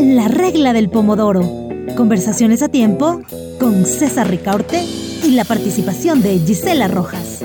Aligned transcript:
La 0.00 0.28
regla 0.28 0.72
del 0.72 0.88
pomodoro. 0.88 1.42
Conversaciones 1.94 2.62
a 2.62 2.70
tiempo 2.70 3.20
con 3.60 3.84
César 3.84 4.30
Ricaurte 4.30 4.82
y 5.22 5.32
la 5.32 5.44
participación 5.44 6.22
de 6.22 6.38
Gisela 6.38 6.88
Rojas. 6.88 7.44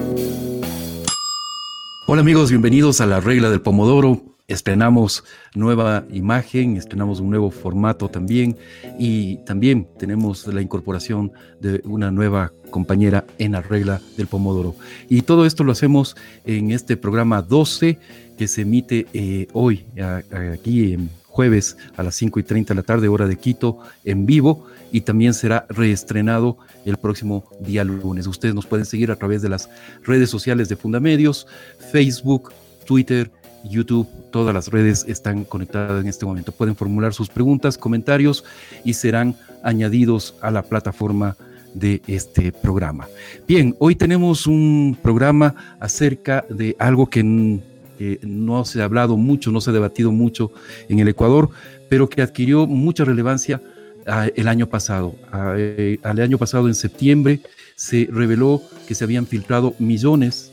Hola 2.08 2.21
amigos, 2.21 2.52
bienvenidos 2.52 3.02
a 3.02 3.06
la 3.06 3.20
regla 3.20 3.50
del 3.50 3.60
pomodoro. 3.60 4.21
Estrenamos 4.48 5.25
nueva 5.55 6.05
imagen, 6.12 6.78
estrenamos 6.78 7.20
un 7.20 7.30
nuevo 7.30 7.52
formato 7.52 8.07
también 8.07 8.57
y 8.98 9.38
también 9.46 9.89
tenemos 9.98 10.48
la 10.48 10.62
incorporación 10.62 11.34
de 11.60 11.82
una 11.84 12.12
nueva 12.12 12.54
compañera 12.70 13.25
en 13.39 13.54
la 13.54 13.62
regla 13.62 14.02
del 14.18 14.28
pomodoro. 14.28 14.75
Y 15.10 15.23
todo 15.23 15.46
esto 15.46 15.64
lo 15.64 15.71
hacemos 15.73 16.16
en 16.46 16.71
este 16.71 16.98
programa 16.98 17.41
12 17.41 18.00
que 18.38 18.47
se 18.47 18.61
emite 18.61 19.07
eh, 19.13 19.47
hoy 19.54 19.86
aquí 20.54 20.93
en 20.93 21.10
jueves 21.28 21.78
a 21.97 22.04
las 22.04 22.15
5 22.15 22.39
y 22.39 22.43
30 22.43 22.74
de 22.74 22.79
la 22.79 22.83
tarde, 22.83 23.07
hora 23.07 23.28
de 23.28 23.37
Quito, 23.37 23.79
en 24.05 24.25
vivo, 24.25 24.68
y 24.91 25.01
también 25.01 25.33
será 25.33 25.65
reestrenado 25.69 26.57
el 26.86 26.97
próximo 26.97 27.50
día 27.60 27.83
lunes. 27.83 28.27
Ustedes 28.27 28.54
nos 28.54 28.68
pueden 28.68 28.86
seguir 28.86 29.10
a 29.10 29.15
través 29.15 29.41
de 29.41 29.50
las 29.50 29.69
redes 30.04 30.29
sociales 30.29 30.69
de 30.69 30.75
Fundamedios, 30.75 31.47
Facebook, 31.91 32.53
Twitter, 32.86 33.31
YouTube, 33.64 34.08
todas 34.31 34.53
las 34.53 34.67
redes 34.67 35.05
están 35.08 35.45
conectadas 35.45 36.02
en 36.02 36.08
este 36.08 36.25
momento. 36.25 36.52
Pueden 36.52 36.75
formular 36.75 37.13
sus 37.13 37.30
preguntas, 37.30 37.77
comentarios 37.77 38.44
y 38.83 38.94
serán 38.94 39.36
añadidos 39.63 40.36
a 40.41 40.52
la 40.52 40.61
plataforma 40.63 41.36
de 41.73 42.02
este 42.08 42.52
programa. 42.52 43.08
Bien, 43.47 43.75
hoy 43.80 43.95
tenemos 43.95 44.45
un 44.45 44.97
programa 45.02 45.77
acerca 45.80 46.45
de 46.50 46.75
algo 46.77 47.09
que, 47.09 47.23
no 48.22 48.66
se 48.66 48.81
ha 48.81 48.86
hablado 48.86 49.17
mucho, 49.17 49.52
no 49.52 49.61
se 49.61 49.70
ha 49.70 49.73
debatido 49.73 50.11
mucho 50.11 50.52
en 50.89 51.00
el 51.00 51.08
Ecuador, 51.08 51.50
pero 51.89 52.09
que 52.09 52.22
adquirió 52.22 52.66
mucha 52.67 53.05
relevancia 53.05 53.61
ah, 54.08 54.27
el 54.36 54.47
año 54.47 54.67
pasado. 54.67 55.16
Ah, 55.31 55.53
eh, 55.58 55.99
al 56.03 56.19
año 56.19 56.38
pasado, 56.38 56.67
en 56.67 56.75
septiembre, 56.75 57.41
se 57.75 58.08
reveló 58.11 58.61
que 58.88 58.95
se 58.95 59.03
habían 59.03 59.27
filtrado 59.27 59.75
millones, 59.80 60.52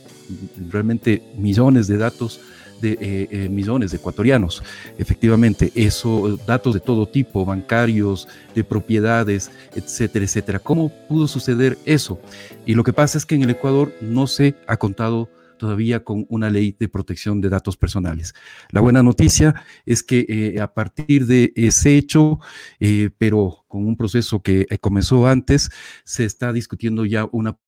realmente 0.69 1.21
millones 1.37 1.87
de 1.87 1.97
datos 1.97 2.39
de 2.81 2.93
eh, 2.93 3.27
eh, 3.31 3.49
millones 3.49 3.91
de 3.91 3.97
ecuatorianos. 3.97 4.63
Efectivamente, 4.97 5.71
eso, 5.75 6.37
datos 6.47 6.73
de 6.73 6.79
todo 6.79 7.07
tipo, 7.07 7.45
bancarios, 7.45 8.27
de 8.55 8.63
propiedades, 8.63 9.51
etcétera, 9.75 10.25
etcétera. 10.25 10.59
¿Cómo 10.59 10.89
pudo 11.07 11.27
suceder 11.27 11.77
eso? 11.85 12.19
Y 12.65 12.73
lo 12.73 12.83
que 12.83 12.93
pasa 12.93 13.17
es 13.17 13.25
que 13.25 13.35
en 13.35 13.43
el 13.43 13.51
Ecuador 13.51 13.93
no 14.01 14.27
se 14.27 14.55
ha 14.67 14.77
contado 14.77 15.29
todavía 15.61 16.03
con 16.03 16.25
una 16.27 16.49
ley 16.49 16.75
de 16.79 16.89
protección 16.89 17.39
de 17.39 17.47
datos 17.47 17.77
personales. 17.77 18.33
La 18.71 18.81
buena 18.81 19.03
noticia 19.03 19.63
es 19.85 20.01
que 20.01 20.25
eh, 20.27 20.59
a 20.59 20.73
partir 20.73 21.27
de 21.27 21.53
ese 21.55 21.97
hecho, 21.97 22.39
eh, 22.79 23.11
pero 23.19 23.63
con 23.67 23.85
un 23.85 23.95
proceso 23.95 24.41
que 24.41 24.65
eh, 24.67 24.79
comenzó 24.79 25.27
antes, 25.27 25.69
se 26.03 26.25
está 26.25 26.51
discutiendo 26.51 27.05
ya 27.05 27.29
una, 27.31 27.59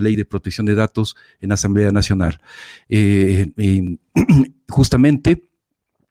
ley 0.00 0.16
de 0.16 0.24
protección 0.24 0.66
de 0.66 0.74
datos 0.74 1.14
en 1.40 1.50
la 1.50 1.54
Asamblea 1.54 1.92
Nacional. 1.92 2.40
justamente, 4.68 5.48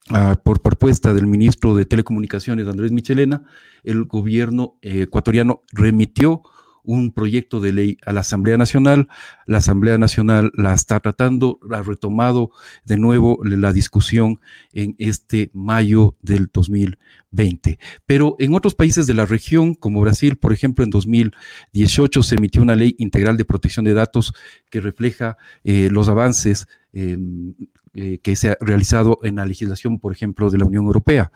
ah, 0.08 0.40
por 0.42 0.62
propuesta 0.62 1.12
del 1.12 1.26
ministro 1.26 1.74
de 1.76 1.84
Telecomunicaciones, 1.84 2.66
Andrés 2.66 2.92
Michelena, 2.92 3.42
el 3.84 4.04
gobierno 4.04 4.78
ecuatoriano 4.80 5.64
remitió 5.70 6.44
un 6.86 7.12
proyecto 7.12 7.60
de 7.60 7.72
ley 7.72 7.98
a 8.06 8.12
la 8.12 8.20
Asamblea 8.20 8.56
Nacional. 8.56 9.08
La 9.46 9.58
Asamblea 9.58 9.98
Nacional 9.98 10.52
la 10.54 10.72
está 10.72 11.00
tratando, 11.00 11.58
ha 11.70 11.82
retomado 11.82 12.50
de 12.84 12.96
nuevo 12.96 13.38
la 13.44 13.72
discusión 13.72 14.40
en 14.72 14.94
este 14.98 15.50
mayo 15.52 16.16
del 16.22 16.48
2020. 16.52 17.78
Pero 18.06 18.36
en 18.38 18.54
otros 18.54 18.74
países 18.74 19.06
de 19.06 19.14
la 19.14 19.26
región, 19.26 19.74
como 19.74 20.00
Brasil, 20.00 20.36
por 20.36 20.52
ejemplo, 20.52 20.84
en 20.84 20.90
2018 20.90 22.22
se 22.22 22.36
emitió 22.36 22.62
una 22.62 22.76
ley 22.76 22.94
integral 22.98 23.36
de 23.36 23.44
protección 23.44 23.84
de 23.84 23.94
datos 23.94 24.32
que 24.70 24.80
refleja 24.80 25.36
eh, 25.64 25.88
los 25.90 26.08
avances 26.08 26.66
em, 26.98 27.54
eh, 27.92 28.20
que 28.22 28.36
se 28.36 28.50
ha 28.50 28.58
realizado 28.58 29.18
en 29.22 29.36
la 29.36 29.44
legislación, 29.44 29.98
por 29.98 30.12
ejemplo, 30.12 30.48
de 30.48 30.56
la 30.56 30.64
Unión 30.64 30.86
Europea. 30.86 31.30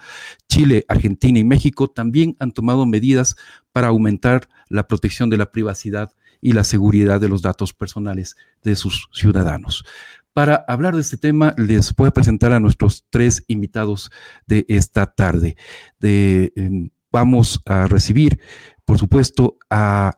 Chile, 0.48 0.86
Argentina 0.88 1.38
y 1.38 1.44
México 1.44 1.88
también 1.88 2.34
han 2.38 2.52
tomado 2.52 2.86
medidas 2.86 3.36
para 3.72 3.88
aumentar 3.88 4.48
la 4.70 4.88
protección 4.88 5.28
de 5.28 5.36
la 5.36 5.52
privacidad 5.52 6.12
y 6.40 6.52
la 6.52 6.64
seguridad 6.64 7.20
de 7.20 7.28
los 7.28 7.42
datos 7.42 7.74
personales 7.74 8.36
de 8.62 8.74
sus 8.74 9.08
ciudadanos. 9.12 9.84
Para 10.32 10.64
hablar 10.66 10.94
de 10.94 11.02
este 11.02 11.18
tema, 11.18 11.54
les 11.58 11.94
voy 11.94 12.08
a 12.08 12.12
presentar 12.12 12.52
a 12.52 12.60
nuestros 12.60 13.04
tres 13.10 13.44
invitados 13.46 14.10
de 14.46 14.64
esta 14.66 15.06
tarde. 15.06 15.56
Em, 16.00 16.88
vamos 17.12 17.60
a 17.66 17.86
recibir, 17.86 18.40
por 18.86 18.98
supuesto, 18.98 19.58
a, 19.68 20.14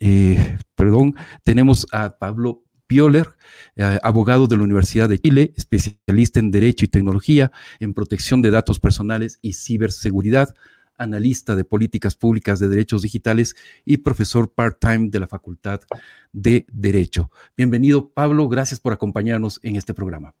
eh, 0.00 0.58
perdón, 0.76 1.16
tenemos 1.42 1.88
a 1.90 2.16
Pablo 2.18 2.65
Pioler, 2.86 3.28
eh, 3.76 3.98
abogado 4.02 4.46
de 4.46 4.56
la 4.56 4.62
Universidad 4.62 5.08
de 5.08 5.18
Chile, 5.18 5.52
especialista 5.56 6.40
en 6.40 6.50
Derecho 6.50 6.84
y 6.84 6.88
Tecnología, 6.88 7.50
en 7.80 7.94
protección 7.94 8.42
de 8.42 8.50
datos 8.50 8.80
personales 8.80 9.38
y 9.42 9.54
ciberseguridad, 9.54 10.54
analista 10.98 11.56
de 11.56 11.64
políticas 11.64 12.16
públicas 12.16 12.58
de 12.58 12.68
derechos 12.68 13.02
digitales 13.02 13.54
y 13.84 13.98
profesor 13.98 14.52
part-time 14.52 15.10
de 15.10 15.20
la 15.20 15.26
Facultad 15.26 15.80
de 16.32 16.64
Derecho. 16.72 17.30
Bienvenido, 17.56 18.10
Pablo, 18.10 18.48
gracias 18.48 18.80
por 18.80 18.92
acompañarnos 18.92 19.60
en 19.62 19.76
este 19.76 19.94
programa. 19.94 20.34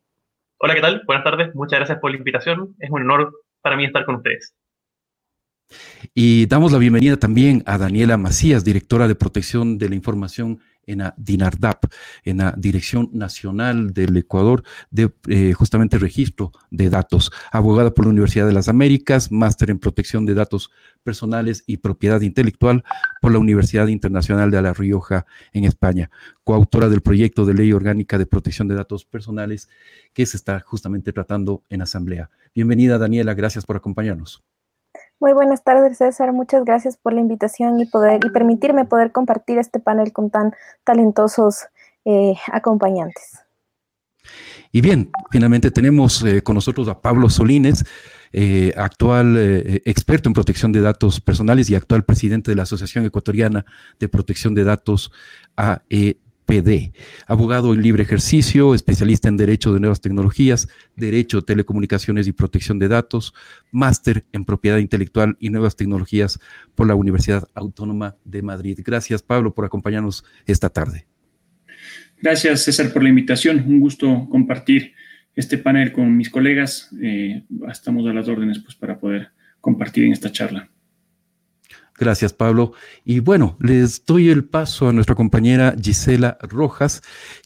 Hola, 0.58 0.74
¿qué 0.74 0.80
tal? 0.80 1.02
Buenas 1.06 1.24
tardes, 1.24 1.54
muchas 1.54 1.78
gracias 1.80 1.98
por 1.98 2.10
la 2.10 2.16
invitación. 2.16 2.74
Es 2.78 2.90
un 2.90 3.02
honor 3.02 3.32
para 3.60 3.76
mí 3.76 3.84
estar 3.84 4.06
con 4.06 4.16
ustedes. 4.16 4.54
Y 6.14 6.46
damos 6.46 6.72
la 6.72 6.78
bienvenida 6.78 7.16
también 7.16 7.62
a 7.66 7.76
Daniela 7.76 8.16
Macías, 8.16 8.64
directora 8.64 9.08
de 9.08 9.16
Protección 9.16 9.78
de 9.78 9.88
la 9.88 9.96
Información 9.96 10.60
en 10.86 10.98
la 10.98 11.14
DINARDAP, 11.16 11.84
en 12.24 12.38
la 12.38 12.54
Dirección 12.56 13.10
Nacional 13.12 13.92
del 13.92 14.16
Ecuador 14.16 14.62
de 14.90 15.12
eh, 15.28 15.52
justamente 15.52 15.98
registro 15.98 16.52
de 16.70 16.88
datos, 16.90 17.32
abogada 17.50 17.92
por 17.92 18.06
la 18.06 18.12
Universidad 18.12 18.46
de 18.46 18.52
las 18.52 18.68
Américas, 18.68 19.30
máster 19.30 19.70
en 19.70 19.78
protección 19.78 20.26
de 20.26 20.34
datos 20.34 20.70
personales 21.02 21.64
y 21.66 21.78
propiedad 21.78 22.20
intelectual 22.20 22.84
por 23.20 23.32
la 23.32 23.38
Universidad 23.38 23.88
Internacional 23.88 24.50
de 24.50 24.62
La 24.62 24.72
Rioja 24.72 25.26
en 25.52 25.64
España, 25.64 26.10
coautora 26.44 26.88
del 26.88 27.00
proyecto 27.00 27.44
de 27.44 27.54
ley 27.54 27.72
orgánica 27.72 28.18
de 28.18 28.26
protección 28.26 28.68
de 28.68 28.74
datos 28.74 29.04
personales 29.04 29.68
que 30.12 30.26
se 30.26 30.36
está 30.36 30.60
justamente 30.60 31.12
tratando 31.12 31.62
en 31.68 31.82
asamblea. 31.82 32.30
Bienvenida 32.54 32.98
Daniela, 32.98 33.34
gracias 33.34 33.66
por 33.66 33.76
acompañarnos. 33.76 34.42
Muy 35.18 35.32
buenas 35.32 35.64
tardes, 35.64 35.96
César. 35.96 36.32
Muchas 36.32 36.64
gracias 36.64 36.98
por 36.98 37.14
la 37.14 37.20
invitación 37.20 37.80
y 37.80 37.86
poder 37.86 38.20
y 38.24 38.30
permitirme 38.30 38.84
poder 38.84 39.12
compartir 39.12 39.58
este 39.58 39.80
panel 39.80 40.12
con 40.12 40.30
tan 40.30 40.52
talentosos 40.84 41.66
eh, 42.04 42.34
acompañantes. 42.52 43.40
Y 44.72 44.82
bien, 44.82 45.10
finalmente 45.30 45.70
tenemos 45.70 46.22
eh, 46.22 46.42
con 46.42 46.54
nosotros 46.54 46.88
a 46.88 47.00
Pablo 47.00 47.30
Solines, 47.30 47.84
eh, 48.32 48.74
actual 48.76 49.38
experto 49.86 50.28
en 50.28 50.34
protección 50.34 50.72
de 50.72 50.82
datos 50.82 51.20
personales 51.20 51.70
y 51.70 51.74
actual 51.74 52.04
presidente 52.04 52.50
de 52.50 52.56
la 52.56 52.64
Asociación 52.64 53.06
Ecuatoriana 53.06 53.64
de 53.98 54.08
Protección 54.08 54.54
de 54.54 54.64
Datos 54.64 55.10
AE 55.56 56.18
PD, 56.46 56.92
abogado 57.26 57.74
en 57.74 57.82
libre 57.82 58.04
ejercicio, 58.04 58.74
especialista 58.74 59.28
en 59.28 59.36
Derecho 59.36 59.74
de 59.74 59.80
Nuevas 59.80 60.00
Tecnologías, 60.00 60.68
Derecho, 60.94 61.42
Telecomunicaciones 61.42 62.28
y 62.28 62.32
Protección 62.32 62.78
de 62.78 62.88
Datos, 62.88 63.34
máster 63.72 64.24
en 64.32 64.44
Propiedad 64.44 64.78
Intelectual 64.78 65.36
y 65.40 65.50
Nuevas 65.50 65.74
Tecnologías 65.74 66.38
por 66.76 66.86
la 66.86 66.94
Universidad 66.94 67.48
Autónoma 67.54 68.16
de 68.24 68.42
Madrid. 68.42 68.78
Gracias, 68.84 69.22
Pablo, 69.22 69.52
por 69.52 69.64
acompañarnos 69.64 70.24
esta 70.46 70.70
tarde. 70.70 71.06
Gracias, 72.22 72.62
César, 72.62 72.92
por 72.92 73.02
la 73.02 73.08
invitación. 73.08 73.64
Un 73.66 73.80
gusto 73.80 74.28
compartir 74.30 74.94
este 75.34 75.58
panel 75.58 75.92
con 75.92 76.16
mis 76.16 76.30
colegas. 76.30 76.90
Eh, 77.02 77.44
estamos 77.70 78.06
a 78.06 78.12
las 78.12 78.28
órdenes 78.28 78.60
pues, 78.60 78.76
para 78.76 78.98
poder 78.98 79.30
compartir 79.60 80.04
en 80.04 80.12
esta 80.12 80.30
charla. 80.30 80.70
Gracias, 81.98 82.32
Pablo. 82.32 82.72
Y 83.04 83.20
bueno, 83.20 83.56
les 83.60 84.04
doy 84.04 84.28
el 84.28 84.44
paso 84.44 84.88
a 84.88 84.92
nuestra 84.92 85.14
compañera 85.14 85.74
Gisela 85.80 86.36
Rojas, 86.42 87.02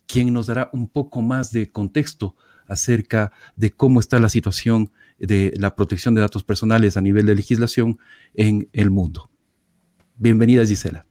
quien 0.06 0.32
nos 0.32 0.46
dará 0.48 0.70
un 0.72 0.88
poco 0.88 1.22
más 1.22 1.52
de 1.52 1.70
contexto 1.70 2.34
acerca 2.66 3.32
de 3.56 3.70
cómo 3.70 4.00
está 4.00 4.18
la 4.18 4.28
situación 4.28 4.90
de 5.18 5.52
la 5.56 5.74
protección 5.74 6.14
de 6.14 6.22
datos 6.22 6.42
personales 6.42 6.96
a 6.96 7.00
nivel 7.00 7.26
de 7.26 7.34
legislación 7.34 7.98
en 8.34 8.68
el 8.72 8.90
mundo. 8.90 9.28
Bienvenida, 10.16 10.64
Gisela. 10.64 11.04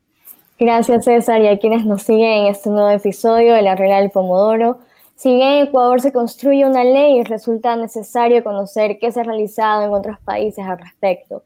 Gracias, 0.59 1.05
César, 1.05 1.41
y 1.41 1.47
a 1.47 1.57
quienes 1.57 1.85
nos 1.85 2.03
siguen 2.03 2.43
en 2.43 2.47
este 2.47 2.69
nuevo 2.69 2.89
episodio 2.89 3.53
de 3.53 3.61
la 3.61 3.75
Regla 3.75 4.09
Pomodoro. 4.09 4.79
Si 5.15 5.33
bien 5.33 5.49
en 5.49 5.67
Ecuador 5.67 6.01
se 6.01 6.11
construye 6.11 6.65
una 6.65 6.83
ley, 6.83 7.23
resulta 7.23 7.75
necesario 7.75 8.43
conocer 8.43 8.99
qué 8.99 9.11
se 9.11 9.21
ha 9.21 9.23
realizado 9.23 9.83
en 9.83 9.91
otros 9.91 10.19
países 10.19 10.65
al 10.65 10.77
respecto. 10.79 11.43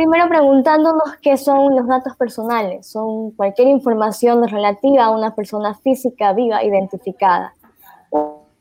Primero 0.00 0.30
preguntándonos 0.30 1.16
qué 1.20 1.36
son 1.36 1.76
los 1.76 1.86
datos 1.86 2.16
personales. 2.16 2.86
Son 2.86 3.32
cualquier 3.32 3.68
información 3.68 4.48
relativa 4.48 5.04
a 5.04 5.10
una 5.10 5.34
persona 5.34 5.74
física 5.74 6.32
viva 6.32 6.64
identificada. 6.64 7.52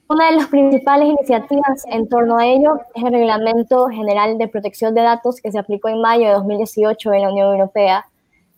Una 0.09 0.31
de 0.31 0.35
las 0.35 0.47
principales 0.47 1.07
iniciativas 1.07 1.85
en 1.85 2.09
torno 2.09 2.37
a 2.37 2.45
ello 2.45 2.81
es 2.93 3.05
el 3.05 3.13
Reglamento 3.13 3.87
General 3.87 4.37
de 4.37 4.49
Protección 4.49 4.93
de 4.93 5.01
Datos 5.01 5.39
que 5.39 5.49
se 5.49 5.57
aplicó 5.57 5.87
en 5.87 6.01
mayo 6.01 6.27
de 6.27 6.33
2018 6.33 7.13
en 7.13 7.21
la 7.21 7.31
Unión 7.31 7.53
Europea. 7.53 8.05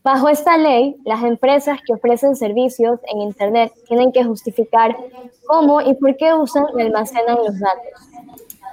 Bajo 0.04 0.30
esta 0.30 0.58
ley, 0.58 0.96
las 1.06 1.24
empresas 1.24 1.78
que 1.86 1.94
ofrecen 1.94 2.36
servicios 2.36 3.00
en 3.14 3.22
Internet 3.22 3.74
tienen 3.88 4.12
que 4.12 4.24
justificar 4.24 4.98
cómo 5.46 5.82
y 5.82 5.94
por 5.94 6.18
qué 6.18 6.34
usan 6.34 6.66
y 6.76 6.82
almacenan 6.82 7.36
los 7.46 7.60
datos. 7.60 8.11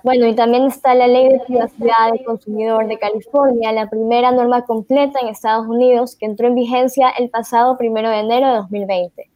Bueno, 0.05 0.27
y 0.27 0.35
también 0.35 0.65
está 0.65 0.95
la 0.95 1.07
Ley 1.07 1.29
de 1.29 1.41
Privacidad 1.41 2.13
del 2.13 2.25
Consumidor 2.25 2.87
de 2.87 2.99
California, 2.99 3.73
la 3.73 3.89
primera 3.89 4.31
norma 4.31 4.63
completa 4.63 5.19
en 5.21 5.29
Estados 5.29 5.67
Unidos 5.67 6.17
que 6.17 6.27
entró 6.27 6.47
en 6.47 6.55
vigencia 6.55 7.11
el 7.11 7.31
pasado 7.31 7.77
primero 7.77 8.09
de 8.09 8.21
enero 8.21 8.47
de 8.49 8.57
2020. 8.59 9.31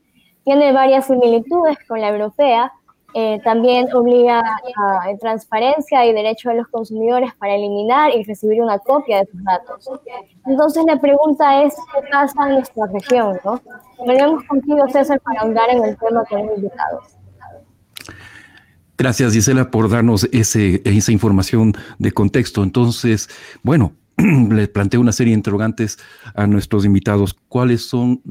Tiene 0.45 0.73
varias 0.73 1.07
similitudes 1.07 1.79
con 1.87 2.01
la 2.01 2.09
europea. 2.11 2.73
Eh, 3.15 3.41
también 3.45 3.93
obliga 3.95 4.41
a 4.41 5.17
transparencia 5.21 6.07
y 6.07 6.15
derecho 6.15 6.49
de 6.49 6.57
los 6.57 6.69
consumidores 6.69 7.35
para 7.35 7.55
eliminar 7.55 8.11
y 8.15 8.25
recibir 8.25 8.63
una 8.63 8.79
copia 8.79 9.21
de 9.21 9.27
sus 9.27 9.45
datos. 9.45 9.91
Entonces 10.47 10.85
la 10.87 10.99
pregunta 10.99 11.63
es, 11.63 11.75
¿qué 11.75 12.09
pasa 12.11 12.49
en 12.49 12.55
nuestra 12.55 12.87
región? 12.87 13.39
¿no? 13.45 13.61
Venimos 14.07 14.43
contigo, 14.45 14.89
César, 14.89 15.21
para 15.21 15.43
ahondar 15.43 15.69
en 15.71 15.85
el 15.85 15.99
tema 15.99 16.25
con 16.25 16.47
los 16.47 16.57
invitados. 16.57 17.22
Gracias, 19.03 19.33
Gisela, 19.33 19.69
por 19.69 19.91
darnos 19.91 20.29
ese, 20.31 20.81
esa 20.85 21.11
información 21.11 21.75
de 21.99 22.13
contexto. 22.13 22.63
Entonces, 22.63 23.29
bueno, 23.65 23.97
le 24.17 24.69
planteo 24.69 25.01
una 25.01 25.11
serie 25.11 25.33
de 25.33 25.39
interrogantes 25.39 25.99
a 26.37 26.47
nuestros 26.47 26.85
invitados. 26.85 27.35
¿Cuáles 27.49 27.85
son, 27.85 28.23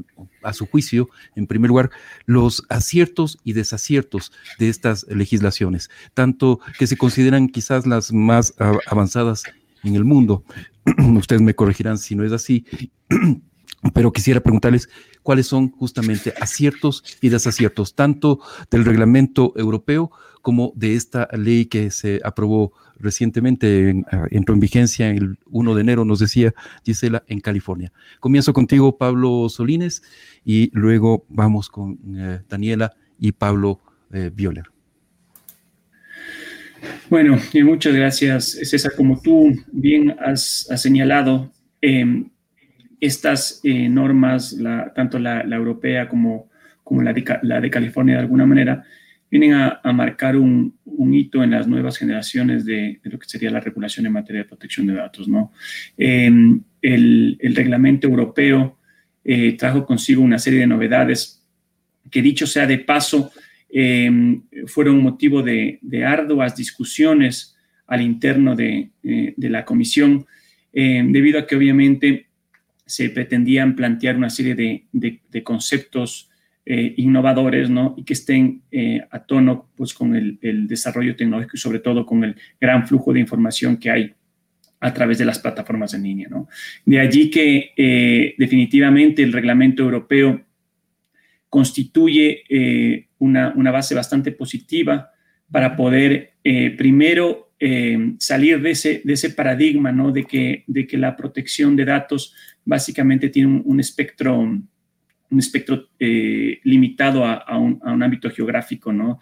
a 0.42 0.54
su 0.54 0.64
juicio, 0.64 1.10
en 1.36 1.46
primer 1.46 1.68
lugar, 1.68 1.90
los 2.24 2.64
aciertos 2.70 3.36
y 3.44 3.52
desaciertos 3.52 4.32
de 4.58 4.70
estas 4.70 5.06
legislaciones? 5.10 5.90
Tanto 6.14 6.58
que 6.78 6.86
se 6.86 6.96
consideran 6.96 7.48
quizás 7.48 7.86
las 7.86 8.10
más 8.10 8.54
avanzadas 8.86 9.42
en 9.84 9.94
el 9.94 10.06
mundo. 10.06 10.42
Ustedes 11.18 11.42
me 11.42 11.54
corregirán 11.54 11.98
si 11.98 12.14
no 12.14 12.24
es 12.24 12.32
así. 12.32 12.64
Pero 13.94 14.12
quisiera 14.12 14.40
preguntarles 14.40 14.88
cuáles 15.22 15.46
son 15.46 15.70
justamente 15.70 16.32
aciertos 16.40 17.02
y 17.20 17.28
desaciertos, 17.30 17.94
tanto 17.94 18.40
del 18.70 18.84
reglamento 18.84 19.52
europeo 19.56 20.12
como 20.40 20.72
de 20.76 20.94
esta 20.94 21.28
ley 21.32 21.66
que 21.66 21.90
se 21.90 22.20
aprobó 22.24 22.72
recientemente, 23.02 24.02
ah, 24.10 24.26
entró 24.30 24.54
en 24.54 24.60
vigencia 24.60 25.10
el 25.10 25.38
1 25.46 25.74
de 25.74 25.80
enero, 25.80 26.04
nos 26.04 26.20
decía 26.20 26.54
Gisela, 26.84 27.24
en 27.26 27.40
California. 27.40 27.92
Comienzo 28.20 28.52
contigo, 28.52 28.96
Pablo 28.96 29.48
Solines, 29.48 30.02
y 30.44 30.70
luego 30.72 31.24
vamos 31.28 31.68
con 31.68 31.98
eh, 32.16 32.40
Daniela 32.48 32.92
y 33.18 33.32
Pablo 33.32 33.80
eh, 34.12 34.30
Violer. 34.32 34.64
Bueno, 37.08 37.38
muchas 37.64 37.94
gracias, 37.94 38.58
César. 38.62 38.92
Como 38.96 39.20
tú 39.20 39.52
bien 39.70 40.16
has, 40.18 40.66
señalado, 40.76 41.52
em, 41.80 42.30
estas 43.02 43.60
eh, 43.64 43.88
normas, 43.88 44.56
tanto 44.94 45.18
la, 45.18 45.42
europea 45.42 46.08
como, 46.08 46.48
como 46.84 47.02
la, 47.02 47.12
la 47.42 47.60
de 47.60 47.68
California 47.68 48.14
de 48.14 48.20
alguna 48.20 48.46
manera, 48.46 48.84
vienen 49.28 49.54
a, 49.54 49.80
marcar 49.92 50.36
un, 50.36 50.78
hito 51.12 51.42
en 51.42 51.50
las 51.50 51.66
nuevas 51.66 51.98
generaciones 51.98 52.64
de, 52.64 53.00
lo 53.02 53.18
que 53.18 53.28
sería 53.28 53.50
la 53.50 53.58
regulación 53.58 54.06
en 54.06 54.12
materia 54.12 54.42
de 54.42 54.48
protección 54.48 54.86
de 54.86 54.94
datos. 54.94 55.26
¿no? 55.26 55.52
Em, 55.96 56.62
el, 56.80 57.38
reglamento 57.56 58.06
europeo 58.06 58.78
eh, 59.24 59.56
trajo 59.56 59.84
consigo 59.84 60.22
una 60.22 60.38
serie 60.38 60.60
de 60.60 60.66
novedades 60.68 61.42
que, 62.08 62.22
dicho 62.22 62.46
sea 62.46 62.68
de 62.68 62.78
paso, 62.78 63.32
em, 63.68 64.42
fueron 64.66 65.02
motivo 65.02 65.42
de, 65.42 65.80
arduas 66.06 66.54
discusiones 66.54 67.56
al 67.88 68.00
interno 68.00 68.54
de, 68.54 68.90
eh, 69.02 69.34
la 69.38 69.64
comisión, 69.64 70.24
em, 70.72 71.10
debido 71.10 71.40
a 71.40 71.46
que 71.48 71.56
obviamente 71.56 72.26
se 72.92 73.08
pretendían 73.10 73.74
plantear 73.74 74.16
una 74.16 74.28
serie 74.30 74.54
de 74.54 75.42
conceptos 75.42 76.30
eh, 76.64 76.94
innovadores 76.98 77.68
¿no? 77.68 77.92
y 77.96 78.04
que 78.04 78.12
estén 78.12 78.62
eh, 78.70 79.00
a 79.10 79.24
tono 79.24 79.72
pues, 79.74 79.92
con 79.92 80.14
el, 80.14 80.38
desarrollo 80.68 81.16
tecnológico 81.16 81.56
y 81.56 81.58
sobre 81.58 81.80
todo 81.80 82.06
con 82.06 82.22
el 82.22 82.36
gran 82.60 82.86
flujo 82.86 83.12
de 83.12 83.18
información 83.18 83.78
que 83.78 83.90
hay 83.90 84.14
a 84.78 84.94
través 84.94 85.18
de 85.18 85.24
las 85.24 85.40
plataformas 85.40 85.92
en 85.94 86.04
línea. 86.04 86.28
¿no? 86.30 86.46
De 86.84 87.00
allí 87.00 87.30
que 87.30 87.72
eh, 87.76 88.36
definitivamente 88.38 89.24
el 89.24 89.32
reglamento 89.32 89.82
europeo 89.82 90.40
constituye 91.48 93.08
una, 93.18 93.52
una, 93.56 93.72
base 93.72 93.96
bastante 93.96 94.30
positiva 94.30 95.10
para 95.50 95.74
poder 95.74 96.34
primero 96.78 97.51
salir 98.18 98.60
de 98.60 98.70
ese, 98.70 99.02
de 99.04 99.12
ese 99.12 99.30
paradigma 99.30 99.92
¿no? 99.92 100.10
de, 100.10 100.24
que, 100.24 100.64
de 100.66 100.86
que 100.86 100.98
la 100.98 101.16
protección 101.16 101.76
de 101.76 101.84
datos 101.84 102.34
básicamente 102.64 103.28
tiene 103.28 103.48
un, 103.48 103.62
un 103.64 103.78
espectro 103.78 104.48
un 105.32 105.38
espectro 105.38 105.88
eh, 105.98 106.60
limitado 106.64 107.24
a, 107.24 107.58
un, 107.58 108.02
ámbito 108.02 108.30
geográfico, 108.30 108.92
¿no? 108.92 109.18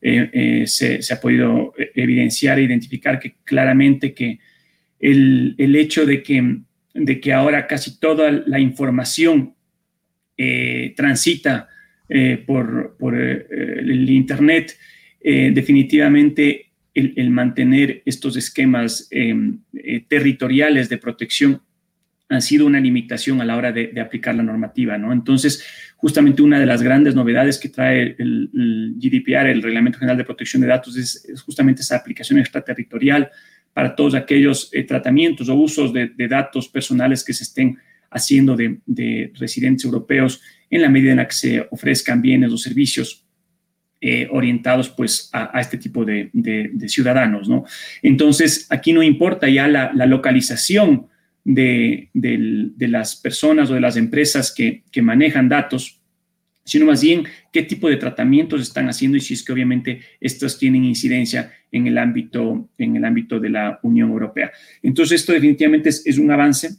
Eh, 0.00 0.30
eh, 0.32 0.66
se, 0.66 1.00
ha 1.10 1.20
podido 1.20 1.72
evidenciar 1.94 2.58
e 2.58 2.64
identificar 2.64 3.18
que 3.18 3.36
claramente 3.42 4.12
que 4.12 4.38
el, 5.00 5.56
hecho 5.74 6.04
de 6.04 6.22
que, 6.22 6.58
de 6.92 7.20
que 7.20 7.32
ahora 7.32 7.66
casi 7.66 7.98
toda 7.98 8.30
la 8.30 8.60
información 8.60 9.54
transita 10.96 11.68
por, 12.46 12.96
el 13.50 14.10
Internet, 14.10 14.76
definitivamente 15.22 16.72
el, 16.94 17.30
mantener 17.30 18.02
estos 18.06 18.36
esquemas 18.36 19.08
territoriales 20.08 20.88
de 20.88 20.98
protección 20.98 21.60
han 22.28 22.42
sido 22.42 22.66
una 22.66 22.80
limitación 22.80 23.40
a 23.40 23.44
la 23.44 23.56
hora 23.56 23.72
de, 23.72 24.00
aplicar 24.00 24.34
la 24.34 24.42
normativa, 24.42 24.96
¿no? 24.96 25.12
Entonces, 25.12 25.64
justamente 25.96 26.42
una 26.42 26.58
de 26.58 26.66
las 26.66 26.82
grandes 26.82 27.14
novedades 27.14 27.58
que 27.58 27.68
trae 27.68 28.16
el, 28.18 28.94
GDPR, 28.96 29.48
el 29.48 29.62
Reglamento 29.62 29.98
General 29.98 30.16
de 30.16 30.24
Protección 30.24 30.62
de 30.62 30.68
Datos, 30.68 30.96
es, 30.96 31.42
justamente 31.44 31.82
esa 31.82 31.96
aplicación 31.96 32.38
extraterritorial 32.38 33.30
para 33.72 33.94
todos 33.94 34.14
aquellos 34.14 34.70
eh, 34.72 34.84
tratamientos 34.84 35.48
o 35.48 35.54
usos 35.54 35.92
de, 35.92 36.12
datos 36.28 36.68
personales 36.68 37.24
que 37.24 37.34
se 37.34 37.44
estén 37.44 37.78
haciendo 38.10 38.56
de, 38.56 39.32
residentes 39.38 39.84
europeos 39.84 40.40
en 40.70 40.82
la 40.82 40.88
medida 40.88 41.10
en 41.12 41.18
la 41.18 41.28
que 41.28 41.34
se 41.34 41.66
ofrezcan 41.70 42.22
bienes 42.22 42.52
o 42.52 42.56
servicios 42.56 43.23
eh, 44.06 44.28
orientados 44.30 44.90
pues 44.90 45.30
a, 45.32 45.58
este 45.58 45.78
tipo 45.78 46.04
de, 46.04 46.30
ciudadanos, 46.88 47.48
¿no? 47.48 47.64
Entonces, 48.02 48.66
aquí 48.68 48.92
no 48.92 49.02
importa 49.02 49.48
ya 49.48 49.66
la, 49.66 49.92
la 49.94 50.04
localización 50.04 51.06
de, 51.44 52.10
las 52.78 53.16
personas 53.16 53.70
o 53.70 53.74
de 53.74 53.80
las 53.80 53.96
empresas 53.96 54.52
que, 54.52 54.82
manejan 55.02 55.48
datos, 55.48 56.00
sino 56.64 56.84
más 56.84 57.02
bien 57.02 57.24
qué 57.52 57.62
tipo 57.62 57.88
de 57.88 57.96
tratamientos 57.96 58.60
están 58.60 58.88
haciendo 58.88 59.16
y 59.16 59.20
si 59.20 59.34
es 59.34 59.42
que 59.42 59.52
obviamente 59.52 60.00
estos 60.20 60.58
tienen 60.58 60.84
incidencia 60.84 61.52
en 61.70 61.86
el 61.86 61.98
ámbito, 61.98 62.68
en 62.78 62.96
el 62.96 63.04
ámbito 63.04 63.38
de 63.38 63.50
la 63.50 63.78
Unión 63.82 64.10
Europea. 64.10 64.50
Entonces, 64.82 65.20
esto 65.20 65.32
definitivamente 65.32 65.88
es, 65.88 66.18
un 66.18 66.30
avance, 66.30 66.76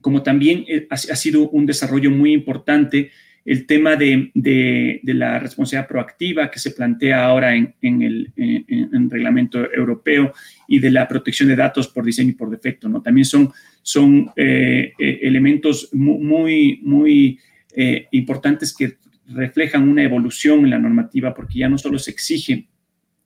como 0.00 0.22
también 0.22 0.64
eh, 0.68 0.86
ha, 0.90 0.96
sido 0.96 1.50
un 1.50 1.66
desarrollo 1.66 2.10
muy 2.10 2.32
importante 2.32 3.10
el 3.44 3.66
tema 3.66 3.96
de, 3.96 4.30
la 5.04 5.38
responsabilidad 5.38 5.88
proactiva 5.88 6.50
que 6.50 6.58
se 6.58 6.72
plantea 6.72 7.24
ahora 7.24 7.54
en, 7.54 7.74
el 7.80 9.10
reglamento 9.10 9.72
europeo 9.72 10.32
y 10.66 10.78
de 10.78 10.90
la 10.90 11.08
protección 11.08 11.48
de 11.48 11.56
datos 11.56 11.88
por 11.88 12.04
diseño 12.04 12.30
y 12.30 12.34
por 12.34 12.50
defecto. 12.50 12.88
¿no? 12.88 13.00
También 13.00 13.24
son 13.24 13.52
son 13.88 14.30
eh, 14.36 14.92
eh, 14.98 15.20
elementos 15.22 15.88
muy, 15.94 16.78
muy 16.82 17.40
eh, 17.74 18.06
importantes 18.10 18.76
que 18.76 18.98
reflejan 19.28 19.88
una 19.88 20.02
evolución 20.02 20.60
en 20.60 20.70
la 20.70 20.78
normativa 20.78 21.32
porque 21.32 21.60
ya 21.60 21.70
no 21.70 21.78
solo 21.78 21.98
se 21.98 22.10
exige 22.10 22.68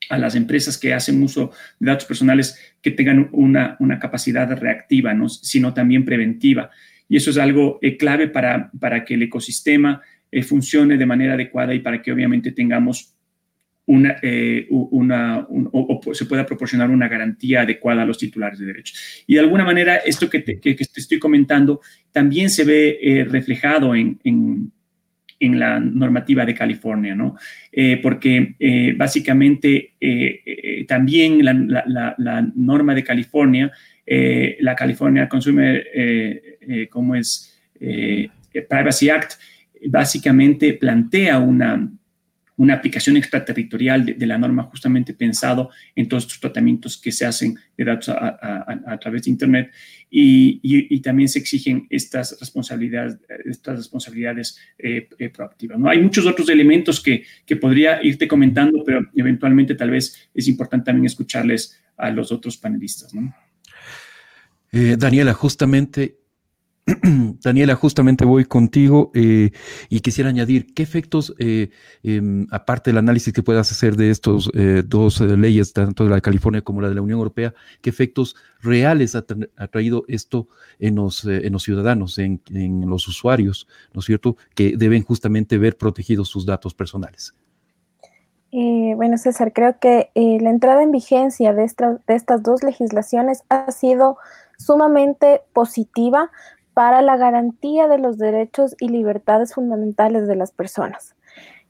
a 0.09 0.19
las 0.19 0.37
empresas 0.37 0.78
que 0.78 0.95
hacen 0.95 1.21
uso 1.21 1.50
de 1.81 1.90
datos 1.90 2.04
personales 2.04 2.57
que 2.81 2.92
tengan 2.92 3.28
una, 3.33 3.76
capacidad 4.00 4.57
reactiva, 4.57 5.12
sino 5.28 5.75
también 5.75 6.04
preventiva. 6.04 6.71
Y 7.12 7.16
eso 7.16 7.28
es 7.28 7.37
algo 7.37 7.78
clave 7.99 8.28
para, 8.28 8.71
para 8.81 9.04
que 9.04 9.12
el 9.12 9.23
ecosistema 9.25 10.00
funcione 10.49 10.97
de 10.97 11.04
manera 11.04 11.35
adecuada 11.35 11.75
y 11.75 11.81
para 11.81 12.00
que 12.00 12.11
obviamente 12.11 12.52
tengamos 12.52 13.14
una, 13.87 14.16
eh, 14.23 14.66
una 14.71 15.47
o, 15.50 16.00
se 16.14 16.25
pueda 16.26 16.47
proporcionar 16.47 16.88
una 16.90 17.09
garantía 17.09 17.62
adecuada 17.62 18.02
a 18.02 18.07
los 18.07 18.16
titulares 18.16 18.59
de 18.59 18.66
derechos. 18.66 19.25
Y 19.26 19.35
de 19.35 19.40
alguna 19.40 19.64
manera, 19.64 19.97
esto 19.97 20.31
que 20.31 20.40
te, 20.40 20.59
que, 20.59 20.75
te 20.75 20.87
estoy 21.00 21.19
comentando 21.19 21.81
también 22.11 22.49
se 22.49 22.64
ve 22.64 22.99
eh, 23.02 23.25
reflejado 23.25 23.95
en, 23.95 24.19
en, 24.25 24.73
en, 25.40 25.59
la 25.59 25.81
normativa 25.81 26.47
de 26.47 26.54
California, 26.54 27.14
¿no? 27.14 27.37
Eh, 27.71 27.99
porque 28.02 28.54
básicamente 28.97 29.95
también 30.87 31.45
la, 31.45 31.52
la, 31.87 32.14
la, 32.16 32.52
norma 32.54 32.95
de 32.95 33.04
California, 33.04 33.73
la 34.06 34.75
California 34.75 35.28
Consumer, 35.28 35.87
como 36.90 37.14
es 37.14 37.59
Privacy 38.68 39.11
Act, 39.11 39.35
básicamente 39.87 40.75
plantea 40.75 41.38
una 41.38 41.90
una 42.62 42.75
aplicación 42.75 43.16
extraterritorial 43.16 44.04
de, 44.04 44.26
la 44.26 44.38
norma 44.38 44.64
justamente 44.64 45.14
pensado 45.14 45.71
en 45.97 46.09
todos 46.09 46.25
estos 46.25 46.40
tratamientos 46.40 46.97
que 46.97 47.11
se 47.11 47.25
hacen 47.25 47.56
de 47.76 47.85
datos 47.85 48.11
a, 48.11 48.99
través 49.00 49.25
de 49.25 49.30
Internet 49.30 49.73
y, 50.09 51.00
también 51.00 51.28
se 51.28 51.40
exigen 51.40 51.87
estas 51.90 52.38
responsabilidades, 52.38 53.18
estas 53.47 53.78
responsabilidades 53.78 54.59
eh, 54.78 55.09
eh, 55.18 55.28
proactivas. 55.30 55.78
¿no? 55.78 55.88
Hay 55.88 56.00
muchos 56.00 56.25
otros 56.25 56.49
elementos 56.50 57.00
que, 57.00 57.25
que 57.44 57.56
podría 57.56 58.00
irte 58.00 58.28
comentando, 58.28 58.85
pero 58.85 59.00
eventualmente 59.16 59.75
tal 59.75 59.90
vez 59.90 60.30
es 60.32 60.47
importante 60.47 60.87
también 60.87 61.06
escucharles 61.06 61.80
a 61.97 62.11
los 62.11 62.30
otros 62.30 62.56
panelistas. 62.56 63.12
¿no? 63.12 63.35
Eh, 64.73 64.97
Daniela, 64.99 65.35
justamente 65.35 66.23
Daniela, 67.43 67.76
justamente 67.76 68.25
voy 68.25 68.45
contigo 68.45 69.12
eh, 69.14 69.50
y 69.88 70.00
quisiera 70.00 70.31
añadir 70.31 70.75
qué 70.75 70.83
efectos, 70.83 71.33
eh, 71.38 71.71
em, 72.02 72.47
aparte 72.50 72.91
del 72.91 72.99
análisis 72.99 73.33
que 73.33 73.43
puedas 73.43 73.71
hacer 73.71 73.97
de 73.97 74.11
estos 74.11 74.50
eh, 74.55 74.83
dos 74.85 75.21
leyes, 75.21 75.73
tanto 75.73 76.02
de 76.02 76.11
la 76.11 76.17
de 76.17 76.23
California 76.23 76.62
como 76.62 76.81
la 76.81 76.88
de 76.88 76.97
la 76.97 77.02
Unión 77.02 77.19
Europea, 77.19 77.55
qué 77.81 77.91
efectos 77.91 78.35
reales 78.61 79.14
ha, 79.14 79.23
traído 79.69 80.05
esto 80.09 80.49
en 80.81 80.97
los, 80.97 81.25
en 81.25 81.52
los 81.52 81.62
ciudadanos, 81.62 82.19
en, 82.19 82.41
los 82.87 83.07
usuarios, 83.07 83.69
¿no 83.93 84.00
es 84.00 84.07
cierto?, 84.07 84.37
que 84.55 84.76
deben 84.76 85.05
justamente 85.05 85.59
ver 85.59 85.76
protegidos 85.76 86.29
sus 86.29 86.47
datos 86.47 86.75
personales. 86.75 87.35
bueno, 88.50 89.19
César, 89.19 89.52
creo 89.52 89.79
que 89.81 90.11
la 90.14 90.50
entrada 90.50 90.83
en 90.83 90.91
vigencia 90.91 91.52
de, 91.52 91.71
de 92.07 92.14
estas 92.14 92.43
dos 92.43 92.62
legislaciones 92.62 93.43
ha 93.49 93.71
sido 93.71 94.19
sumamente 94.59 95.42
positiva 95.52 96.30
para 96.75 97.02
la 97.02 97.16
garantía 97.16 97.88
de 97.88 97.99
los 97.99 98.18
derechos 98.18 98.75
y 98.80 98.88
libertades 98.88 99.54
fundamentales 99.54 100.26
de 100.26 100.37
las 100.37 100.52
personas. 100.52 101.14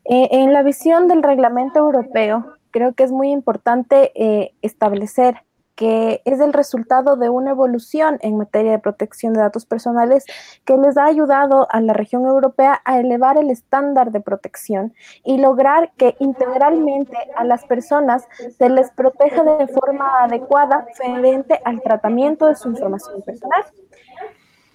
Eh, 0.05 0.29
en 0.33 0.53
la 0.53 0.63
visión 0.63 1.09
del 1.09 1.23
reglamento 1.23 1.79
europeo, 1.79 2.55
creo 2.71 2.93
que 2.95 3.05
es 3.05 3.13
muy 3.13 3.31
importante 3.31 4.13
eh, 4.15 4.55
establecer 4.63 5.37
que 5.75 6.23
es 6.25 6.41
el 6.41 6.53
resultado 6.53 7.17
de 7.17 7.29
una 7.29 7.51
evolución 7.51 8.19
en 8.21 8.37
materia 8.37 8.73
de 8.73 8.79
protección 8.79 9.33
de 9.33 9.41
datos 9.41 9.67
personales 9.67 10.25
que 10.65 10.77
les 10.77 10.97
ha 10.97 11.05
ayudado 11.05 11.67
a 11.71 11.81
la 11.81 11.93
región 11.93 12.27
europea 12.27 12.81
a 12.85 12.99
elevar 12.99 13.39
el 13.39 13.51
estándar 13.51 14.13
de 14.13 14.21
protección 14.21 14.95
y 15.25 15.39
lograr 15.39 15.93
que 15.97 16.15
integralmente 16.19 17.17
a 17.37 17.45
las 17.45 17.65
personas 17.65 18.27
se 18.59 18.69
les 18.69 18.91
proteja 18.91 19.43
de 19.43 19.67
forma 19.69 20.25
adecuada 20.25 20.87
frente 20.95 21.61
al 21.65 21.81
tratamiento 21.81 22.47
de 22.47 22.57
su 22.57 22.69
información 22.69 23.23
personal. 23.23 23.65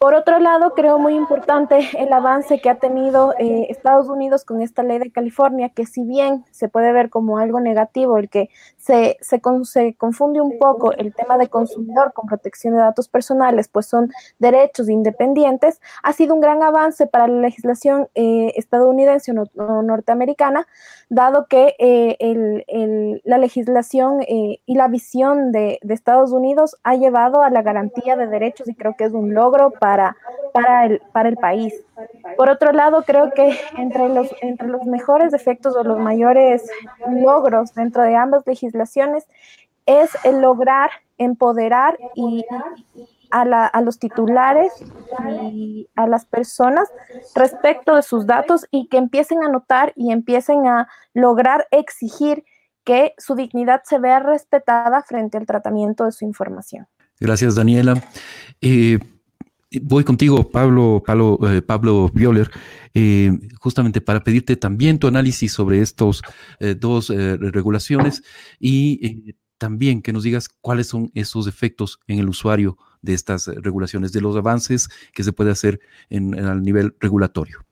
Por 0.07 0.15
otro 0.15 0.39
lado, 0.39 0.73
creo 0.73 0.99
muy 0.99 1.15
importante 1.15 1.79
el 1.97 2.13
avance 2.13 2.61
que 2.61 2.69
ha 2.69 2.75
tenido 2.75 3.33
eh, 3.39 3.67
Estados 3.67 4.07
Unidos 4.07 4.45
con 4.45 4.61
esta 4.61 4.81
ley 4.81 4.99
de 4.99 5.11
California, 5.11 5.67
que 5.67 5.85
si 5.85 6.05
bien 6.05 6.45
se 6.49 6.69
puede 6.69 6.93
ver 6.93 7.09
como 7.09 7.39
algo 7.39 7.59
negativo, 7.59 8.17
el 8.17 8.29
que 8.29 8.49
se, 8.77 9.17
se, 9.19 9.41
confunde 9.41 10.39
un 10.39 10.57
poco 10.59 10.93
el 10.93 11.13
tema 11.13 11.37
de 11.37 11.49
consumidor 11.49 12.13
con 12.13 12.25
protección 12.25 12.75
de 12.75 12.79
datos 12.79 13.09
personales, 13.09 13.67
pues 13.67 13.87
son 13.87 14.09
derechos 14.39 14.87
independientes, 14.87 15.81
ha 16.03 16.13
sido 16.13 16.35
un 16.35 16.39
gran 16.39 16.63
avance 16.63 17.05
para 17.05 17.27
la 17.27 17.41
legislación 17.41 18.07
eh, 18.15 18.53
estadounidense 18.55 19.33
o 19.33 19.81
norteamericana, 19.81 20.67
dado 21.09 21.47
que 21.47 21.75
eh, 21.79 23.19
la 23.25 23.37
legislación 23.37 24.21
y 24.25 24.73
la 24.73 24.87
visión 24.87 25.51
de, 25.51 25.79
de 25.81 25.93
Estados 25.93 26.31
Unidos 26.31 26.77
ha 26.83 26.95
llevado 26.95 27.41
a 27.41 27.49
la 27.49 27.61
garantía 27.61 28.15
de 28.15 28.27
derechos 28.27 28.69
y 28.69 28.75
creo 28.75 28.95
que 28.97 29.03
es 29.03 29.11
un 29.11 29.33
logro 29.33 29.71
para 29.71 29.96
para, 30.53 30.85
el, 30.85 31.01
para 31.11 31.29
el 31.29 31.37
país. 31.37 31.73
Por 32.35 32.49
otro 32.49 32.71
lado, 32.71 33.03
creo 33.03 33.31
que 33.31 33.59
entre 33.77 34.09
los, 34.09 34.29
entre 34.41 34.67
los 34.67 34.85
mejores 34.85 35.33
efectos 35.33 35.75
o 35.75 35.83
los 35.83 35.99
mayores 35.99 36.69
logros 37.09 37.73
dentro 37.73 38.03
de 38.03 38.15
ambas 38.15 38.43
legislaciones 38.45 39.25
es 39.85 40.09
el 40.23 40.41
lograr 40.41 40.89
empoderar 41.17 41.97
y, 42.15 42.45
a, 43.31 43.41
a, 43.41 43.81
los 43.81 43.99
titulares 43.99 44.71
y 45.41 45.89
a 45.95 46.07
las 46.07 46.25
personas 46.25 46.89
respecto 47.35 47.95
de 47.95 48.03
sus 48.03 48.25
datos 48.25 48.65
y 48.71 48.87
que 48.87 48.97
empiecen 48.97 49.43
a 49.43 49.49
notar 49.49 49.93
y 49.95 50.11
empiecen 50.11 50.67
a 50.67 50.87
lograr 51.13 51.67
exigir 51.71 52.43
que 52.83 53.13
su 53.17 53.35
dignidad 53.35 53.81
se 53.83 53.99
vea 53.99 54.19
respetada 54.19 55.01
frente 55.03 55.37
al 55.37 55.45
tratamiento 55.45 56.05
de 56.05 56.11
su 56.11 56.23
información. 56.23 56.87
Gracias, 57.19 57.55
Daniela. 57.55 57.95
Eh, 58.61 58.99
Voy 59.81 60.05
contigo, 60.05 60.49
Pablo, 60.49 61.03
Pablo, 61.05 61.39
eh, 61.43 61.61
Pablo 61.61 62.09
Violer, 62.13 62.49
eh, 62.93 63.31
justamente 63.59 63.99
para 63.99 64.21
pedirte 64.21 64.55
también 64.55 64.97
tu 64.97 65.07
análisis 65.07 65.51
sobre 65.51 65.81
estos 65.81 66.21
eh, 66.61 66.73
dos 66.73 67.09
regulaciones 67.09 68.23
y 68.59 69.35
también 69.57 70.01
que 70.01 70.13
nos 70.13 70.23
digas 70.23 70.47
cuáles 70.61 70.87
son 70.87 71.11
esos 71.15 71.47
efectos 71.47 71.99
en 72.07 72.19
el 72.19 72.29
usuario 72.29 72.77
de 73.01 73.13
estas 73.13 73.47
regulaciones, 73.47 74.13
de 74.13 74.21
los 74.21 74.37
avances 74.37 74.87
que 75.13 75.23
se 75.23 75.33
puede 75.33 75.51
hacer 75.51 75.81
en, 76.09 76.33
el 76.33 76.61
nivel 76.61 76.95
regulatorio. 77.01 77.65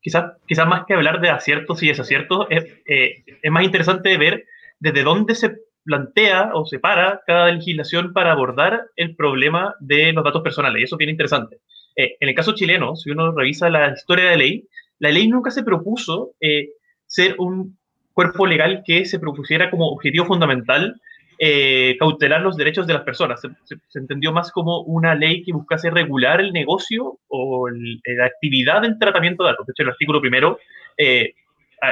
Quizás 0.00 0.32
quizá 0.46 0.66
más 0.66 0.84
que 0.86 0.94
hablar 0.94 1.20
de 1.20 1.30
aciertos 1.30 1.82
y 1.82 1.88
desaciertos, 1.88 2.46
es, 2.48 2.64
es 2.86 3.50
más 3.50 3.64
interesante 3.64 4.16
ver 4.18 4.44
desde 4.78 5.02
dónde 5.02 5.34
se 5.34 5.56
plantea 5.84 6.50
o 6.54 6.64
separa 6.64 7.22
cada 7.26 7.50
legislación 7.50 8.12
para 8.12 8.32
abordar 8.32 8.86
el 8.96 9.16
problema 9.16 9.74
de 9.80 10.12
los 10.12 10.24
datos 10.24 10.42
personales. 10.42 10.80
Y 10.80 10.84
eso 10.84 10.96
es 10.96 10.98
bien 10.98 11.10
interesante. 11.10 11.58
Eh, 11.96 12.16
en 12.20 12.28
el 12.28 12.34
caso 12.34 12.54
chileno, 12.54 12.96
si 12.96 13.10
uno 13.10 13.32
revisa 13.32 13.68
la 13.68 13.92
historia 13.92 14.26
de 14.26 14.30
la 14.30 14.36
ley, 14.36 14.64
la 14.98 15.10
ley 15.10 15.28
nunca 15.28 15.50
se 15.50 15.62
propuso 15.62 16.32
eh, 16.40 16.70
ser 17.06 17.36
un 17.38 17.76
cuerpo 18.12 18.46
legal 18.46 18.82
que 18.84 19.04
se 19.04 19.18
propusiera 19.18 19.70
como 19.70 19.88
objetivo 19.88 20.26
fundamental 20.26 21.00
eh, 21.38 21.96
cautelar 21.98 22.40
los 22.40 22.56
derechos 22.56 22.86
de 22.86 22.94
las 22.94 23.02
personas. 23.02 23.40
Se, 23.40 23.98
entendió 23.98 24.32
más 24.32 24.52
como 24.52 24.82
una 24.82 25.14
ley 25.14 25.42
que 25.42 25.52
buscase 25.52 25.90
regular 25.90 26.40
el 26.40 26.52
negocio 26.52 27.18
o 27.28 27.68
la 27.68 28.26
actividad 28.26 28.82
del 28.82 28.98
tratamiento 28.98 29.42
de 29.42 29.50
datos. 29.50 29.66
De 29.66 29.72
hecho, 29.72 29.82
el 29.82 29.88
artículo 29.88 30.20
primero 30.20 30.58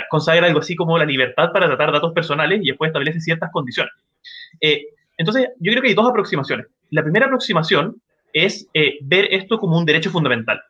consagra 0.08 0.46
algo 0.46 0.60
así 0.60 0.76
como 0.76 0.96
la 0.98 1.04
libertad 1.04 1.50
para 1.52 1.66
tratar 1.66 1.92
datos 1.92 2.12
personales 2.12 2.60
y 2.62 2.68
después 2.68 2.88
establece 2.88 3.20
ciertas 3.20 3.50
condiciones. 3.52 3.92
Eh, 4.60 4.86
entonces, 5.16 5.48
yo 5.58 5.72
creo 5.72 5.82
que 5.82 5.88
hay 5.88 5.94
dos 5.94 6.08
aproximaciones. 6.08 6.66
La 6.90 7.02
primera 7.02 7.26
aproximación 7.26 8.00
es 8.32 8.68
eh, 8.74 8.98
ver 9.02 9.26
esto 9.30 9.58
como 9.58 9.76
un 9.76 9.84
derecho 9.84 10.10
fundamental. 10.10 10.60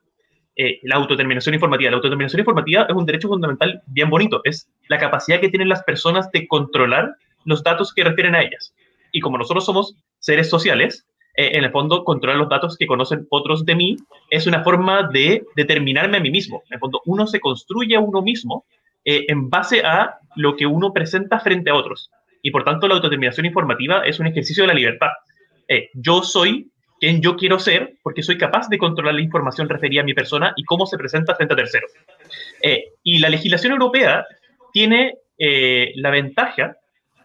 Eh, 0.57 0.81
la 0.83 0.97
autodeterminación 0.97 1.55
informativa. 1.55 1.91
La 1.91 1.97
autodeterminación 1.97 2.41
informativa 2.41 2.87
es 2.89 2.95
un 2.95 3.07
derecho 3.07 3.29
fundamental 3.29 3.83
bien 3.87 4.11
bonito. 4.11 4.41
Es 4.45 4.69
la 4.89 4.99
capacidad 4.99 5.41
que 5.41 5.49
tienen 5.49 5.69
las 5.69 5.83
personas 5.85 6.31
de 6.33 6.49
controlar 6.49 7.15
los 7.45 7.63
datos 7.63 7.93
que 7.95 8.05
refieren 8.05 8.35
a 8.35 8.43
ellas. 8.43 8.75
Y 9.13 9.21
como 9.21 9.39
nosotros 9.39 9.65
somos 9.65 9.95
seres 10.19 10.51
sociales, 10.51 11.07
en 11.35 11.65
el 11.65 11.71
fondo, 11.71 12.05
controlar 12.05 12.39
los 12.39 12.49
datos 12.49 12.77
que 12.77 12.87
conocen 12.87 13.27
otros 13.31 13.65
de 13.65 13.75
mí 13.75 13.97
es 14.31 14.47
una 14.47 14.63
forma 14.63 15.09
de 15.11 15.45
determinarme 15.57 16.19
a 16.19 16.21
mí 16.21 16.31
mismo. 16.31 16.63
En 16.69 16.75
el 16.75 16.81
fondo, 16.81 17.01
uno 17.07 17.27
se 17.27 17.41
construye 17.41 17.97
a 17.97 18.01
uno 18.01 18.21
mismo 18.21 18.67
eh, 19.05 19.25
en 19.29 19.49
base 19.49 19.81
a 19.81 20.19
lo 20.37 20.57
que 20.57 20.67
uno 20.67 20.93
presenta 20.93 21.41
frente 21.41 21.71
a 21.71 21.75
otros. 21.75 22.11
Y 22.43 22.51
por 22.51 22.65
tanto, 22.65 22.87
la 22.87 22.95
autodeterminación 22.95 23.47
informativa 23.47 24.03
es 24.05 24.21
un 24.21 24.27
ejercicio 24.27 24.65
de 24.65 24.69
la 24.69 24.75
libertad. 24.75 25.11
Eh, 25.69 25.89
yo 25.95 26.23
soy 26.23 26.71
quien 26.99 27.23
yo 27.23 27.37
quiero 27.37 27.59
ser 27.59 27.95
porque 28.03 28.23
soy 28.23 28.37
capaz 28.37 28.69
de 28.69 28.79
controlar 28.79 29.15
la 29.15 29.23
información 29.23 29.69
referida 29.69 30.03
a 30.03 30.05
mi 30.05 30.13
persona 30.13 30.53
y 30.57 30.65
cómo 30.65 30.85
se 30.85 30.99
presenta 30.99 31.35
frente 31.35 31.55
a 31.55 31.57
terceros. 31.57 31.91
Eh, 32.63 32.93
y 33.03 33.19
la 33.19 33.31
legislación 33.31 33.73
europea 33.73 34.27
tiene 34.73 35.15
la 35.39 36.11
ventaja 36.11 36.77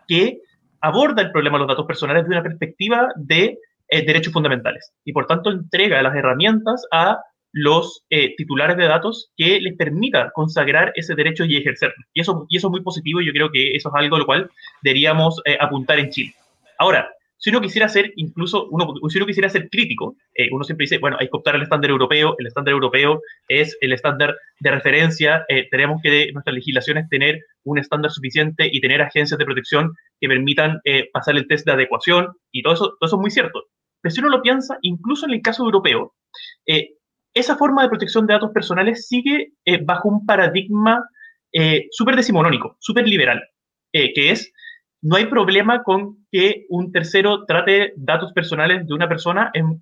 que 0.08 0.40
aborda 0.80 1.22
el 1.22 1.32
problema 1.32 1.58
de 1.58 1.64
los 1.64 1.68
datos 1.68 1.86
personales 1.86 2.24
desde 2.24 2.36
una 2.36 2.44
perspectiva 2.44 3.10
de 3.18 3.58
derechos 3.90 4.32
fundamentales 4.32 4.94
y 5.04 5.12
por 5.12 5.28
tanto 5.28 5.52
entrega 5.52 6.02
las 6.02 6.16
herramientas 6.16 6.88
a 6.94 7.18
los 7.56 8.04
eh, 8.10 8.36
titulares 8.36 8.76
de 8.76 8.84
datos 8.84 9.32
que 9.38 9.62
les 9.62 9.78
permita 9.78 10.30
consagrar 10.34 10.92
ese 10.96 11.16
derecho 11.16 11.46
y 11.46 11.56
ejercerlo. 11.56 11.96
Y 12.14 12.20
eso, 12.20 12.46
y 12.50 12.58
eso 12.58 12.68
es 12.68 12.72
muy 12.72 12.82
positivo 12.82 13.22
y 13.22 13.28
yo 13.28 13.32
creo 13.32 13.50
que 13.50 13.72
eso 13.72 13.88
es 13.88 13.96
algo 13.96 14.18
a 14.18 14.20
lo 14.20 14.26
cual 14.26 14.52
deberíamos 14.84 15.42
eh, 15.46 15.58
apuntar 15.58 16.00
en 16.00 16.10
Chile. 16.10 16.34
Ahora, 16.78 17.10
si 17.38 17.52
uno 17.52 17.62
quisiera 17.62 17.88
ser 17.88 18.12
incluso, 18.18 18.68
uno, 18.72 18.96
si 19.08 19.18
uno 19.18 19.26
quisiera 19.26 19.48
ser 19.48 19.70
crítico, 19.70 20.18
eh, 20.34 20.50
uno 20.52 20.66
siempre 20.66 20.84
dice, 20.84 20.98
bueno, 20.98 21.16
hay 21.18 21.30
que 21.30 21.38
optar 21.38 21.56
al 21.56 21.62
estándar 21.62 21.92
europeo, 21.92 22.36
el 22.40 22.48
estándar 22.48 22.74
europeo 22.74 23.22
es 23.48 23.78
el 23.80 23.94
estándar 23.94 24.36
de 24.60 24.72
referencia, 24.72 25.46
tenemos 25.72 26.02
que 26.02 26.32
nuestras 26.34 26.56
legislaciones 26.56 27.08
tener 27.08 27.40
un 27.64 27.78
estándar 27.78 28.12
suficiente 28.12 28.68
y 28.70 28.82
tener 28.82 29.02
agencias 29.02 29.38
de 29.38 29.46
protección 29.46 29.94
que 30.20 30.28
permitan 30.28 30.82
pasar 31.14 31.36
el 31.36 31.48
test 31.48 31.66
de 31.66 31.74
adecuación 31.74 32.34
y 32.52 32.64
todo 32.64 32.74
eso, 32.74 32.86
todo 33.00 33.08
eso 33.08 33.16
es 33.16 33.22
muy 33.22 33.32
cierto. 33.32 33.64
Pero 34.02 34.14
si 34.14 34.20
uno 34.22 34.30
lo 34.30 34.42
piensa, 34.42 34.78
incluso 34.82 35.26
en 35.26 35.34
el 35.34 35.42
caso 35.42 35.64
europeo, 35.64 36.14
esa 37.36 37.58
forma 37.58 37.84
de 37.84 37.90
protección 37.90 38.26
de 38.26 38.34
datos 38.34 38.52
personales 38.52 39.08
sigue 39.08 39.54
eh, 39.66 39.80
bajo 39.84 40.10
un 40.10 40.26
paradigma 40.26 41.08
eh, 41.54 41.88
súper 41.92 42.16
decimonónico, 42.16 42.78
súper 42.80 43.08
liberal, 43.08 43.44
eh, 43.94 44.14
que 44.14 44.32
es, 44.32 44.52
no 45.02 45.18
hay 45.18 45.28
problema 45.28 45.84
con 45.84 46.26
que 46.32 46.66
un 46.70 46.92
tercero 46.92 47.46
trate 47.46 47.94
datos 47.98 48.34
personales 48.34 48.88
de 48.88 48.94
una 48.94 49.08
persona 49.08 49.52
en, 49.54 49.82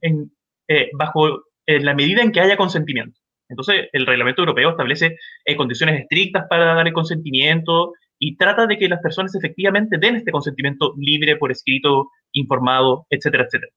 bajo 0.98 1.44
la 1.66 1.94
medida 1.94 2.22
en 2.22 2.32
que 2.32 2.42
haya 2.42 2.58
consentimiento. 2.58 3.24
Entonces, 3.54 3.88
el 3.92 4.06
reglamento 4.06 4.42
europeo 4.42 4.72
establece 4.72 5.18
eh, 5.46 5.56
condiciones 5.56 6.02
estrictas 6.02 6.46
para 6.50 6.74
dar 6.74 6.88
el 6.88 6.94
consentimiento 6.94 7.94
y 8.20 8.36
trata 8.36 8.66
de 8.66 8.78
que 8.78 8.90
las 8.90 9.02
personas 9.02 9.36
efectivamente 9.36 9.98
den 10.00 10.16
este 10.16 10.32
consentimiento 10.32 10.94
libre 10.98 11.36
por 11.36 11.52
escrito, 11.52 12.10
informado, 12.32 13.06
etcétera, 13.10 13.44
etcétera. 13.44 13.72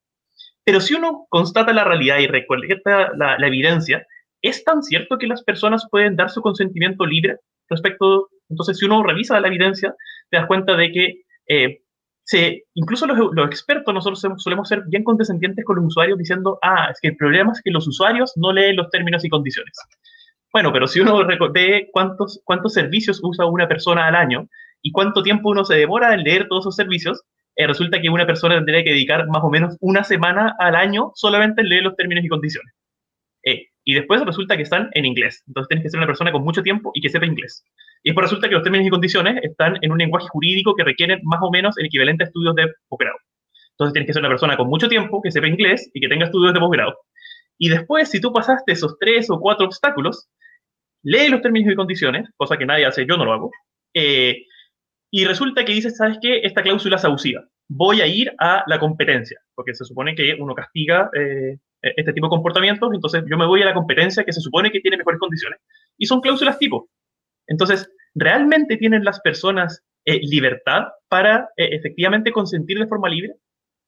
Pero 0.67 0.81
si 0.81 0.95
uno 0.95 1.27
constata 1.29 1.73
la 1.73 1.85
realidad 1.85 2.19
y 2.19 2.27
recolecta 2.27 3.13
la, 3.17 3.37
evidencia, 3.47 4.05
¿es 4.43 4.65
tan 4.65 4.83
cierto 4.83 5.17
que 5.17 5.29
las 5.29 5.45
personas 5.45 5.87
pueden 5.89 6.17
dar 6.17 6.29
su 6.29 6.43
consentimiento 6.43 7.07
libre 7.07 7.39
respecto? 7.71 8.29
Entonces, 8.51 8.79
si 8.79 8.85
uno 8.85 9.05
revisa 9.05 9.39
la 9.39 9.47
evidencia, 9.47 9.95
te 10.29 10.39
das 10.39 10.47
cuenta 10.47 10.77
de 10.77 10.91
que 10.91 11.23
eh, 11.49 11.83
se, 12.25 12.65
incluso 12.75 13.07
los, 13.07 13.17
los, 13.33 13.47
expertos, 13.47 13.95
nosotros 13.95 14.21
solemos 14.39 14.69
ser 14.69 14.83
bien 14.89 15.05
condescendientes 15.05 15.65
con 15.65 15.77
los 15.77 15.85
usuarios 15.87 16.19
diciendo, 16.19 16.59
ah, 16.63 16.89
es 16.91 16.99
que 17.01 17.09
el 17.09 17.17
problema 17.17 17.53
es 17.53 17.63
que 17.63 17.71
los 17.71 17.87
usuarios 17.87 18.33
no 18.35 18.53
leen 18.53 18.75
los 18.75 18.91
términos 18.91 19.25
y 19.25 19.29
condiciones. 19.29 19.79
Bueno, 20.53 20.73
pero 20.73 20.89
si 20.89 20.99
uno 20.99 21.25
ve 21.53 21.89
cuántos, 21.93 22.41
cuántos 22.45 22.73
servicios 22.73 23.21
usa 23.23 23.47
una 23.47 23.69
persona 23.69 24.09
al 24.09 24.17
año 24.17 24.49
y 24.83 24.91
cuánto 24.91 25.23
tiempo 25.23 25.51
uno 25.51 25.65
se 25.65 25.77
demora 25.77 26.13
en 26.13 26.25
leer 26.25 26.49
todos 26.49 26.65
esos 26.65 26.75
servicios, 26.75 27.23
eh, 27.57 27.67
resulta 27.67 28.01
que 28.01 28.11
una 28.11 28.27
persona 28.27 28.57
tendría 28.57 28.85
que 28.85 28.91
dedicar 28.91 29.27
más 29.29 29.43
o 29.43 29.51
menos 29.51 29.77
una 29.81 30.05
semana 30.05 30.55
al 30.59 30.77
año 30.77 31.13
solamente 31.15 31.63
en 31.63 31.71
leer 31.71 31.85
los 31.85 31.97
términos 31.97 32.25
y 32.25 32.29
condiciones. 32.29 32.73
Eh, 33.45 33.69
y 33.85 33.95
después 33.95 34.23
resulta 34.25 34.57
que 34.57 34.63
están 34.65 34.91
en 34.93 35.07
inglés. 35.07 35.43
Entonces 35.47 35.69
tienes 35.69 35.85
que 35.85 35.91
ser 35.91 35.99
una 35.99 36.07
persona 36.07 36.33
con 36.33 36.43
mucho 36.43 36.63
tiempo 36.63 36.91
y 36.95 37.01
que 37.01 37.09
sepa 37.09 37.25
inglés. 37.25 37.65
Y 38.03 38.11
después 38.11 38.25
resulta 38.25 38.49
que 38.49 38.55
los 38.55 38.63
términos 38.63 38.87
y 38.87 38.91
condiciones 38.91 39.43
están 39.43 39.79
en 39.81 39.91
un 39.91 39.99
lenguaje 39.99 40.27
jurídico 40.29 40.75
que 40.75 40.85
requieren 40.85 41.21
más 41.23 41.41
o 41.43 41.51
menos 41.51 41.79
el 41.79 41.87
equivalente 41.87 42.25
a 42.25 42.27
estudios 42.27 42.55
de 42.57 42.73
posgrado. 42.89 43.17
Entonces 43.71 43.93
tienes 43.93 44.07
que 44.07 44.13
ser 44.13 44.21
una 44.21 44.29
persona 44.29 44.57
con 44.57 44.69
mucho 44.69 44.89
tiempo, 44.89 45.21
que 45.23 45.31
sepa 45.31 45.47
inglés 45.47 45.91
y 45.95 46.01
que 46.01 46.09
tenga 46.09 46.27
estudios 46.27 46.53
de 46.53 46.61
posgrado. 46.61 46.95
Y 47.59 47.69
después, 47.69 48.11
si 48.11 48.21
tú 48.21 48.33
pasaste 48.33 48.73
esos 48.73 48.99
tres 48.99 49.31
o 49.31 49.41
cuatro 49.41 49.67
obstáculos, 49.67 50.29
lee 51.03 51.29
los 51.29 51.41
términos 51.41 51.73
y 51.73 51.77
condiciones, 51.77 52.29
cosa 52.37 52.57
que 52.57 52.67
nadie 52.67 52.87
hace, 52.87 53.07
yo 53.07 53.17
no 53.17 53.25
lo 53.25 53.33
hago, 53.33 53.51
eh, 53.95 54.45
y 55.11 55.25
resulta 55.25 55.65
que 55.65 55.73
dices, 55.73 55.97
¿sabes 55.97 56.19
qué? 56.21 56.41
Esta 56.43 56.63
cláusula 56.63 56.97
es 56.97 57.05
abusiva. 57.05 57.45
Voy 57.69 58.01
a 58.01 58.07
ir 58.07 58.33
a 58.39 58.65
la 58.67 58.79
competencia, 58.79 59.41
porque 59.55 59.75
se 59.75 59.85
supone 59.85 60.15
que 60.15 60.37
uno 60.39 60.55
castiga 60.55 61.11
eh, 61.15 61.59
este 61.83 62.13
tipo 62.13 62.27
de 62.27 62.31
comportamientos, 62.31 62.91
entonces 62.93 63.25
yo 63.29 63.37
me 63.37 63.47
voy 63.47 63.63
a 63.63 63.67
la 63.67 63.75
competencia 63.75 64.25
que 64.25 64.33
se 64.33 64.41
supone 64.41 64.71
que 64.71 64.81
tiene 64.81 64.97
mejores 64.97 65.21
condiciones. 65.21 65.61
Y 65.97 66.07
son 66.07 66.21
cláusulas 66.21 66.59
tipo. 66.59 66.89
Entonces, 67.47 67.91
¿realmente 68.15 68.77
tienen 68.77 69.05
las 69.05 69.21
personas 69.21 69.83
eh, 70.05 70.21
libertad 70.23 70.89
para 71.09 71.49
eh, 71.57 71.69
efectivamente 71.73 72.33
consentir 72.33 72.79
de 72.79 72.89
forma 72.89 73.09
libre? 73.09 73.35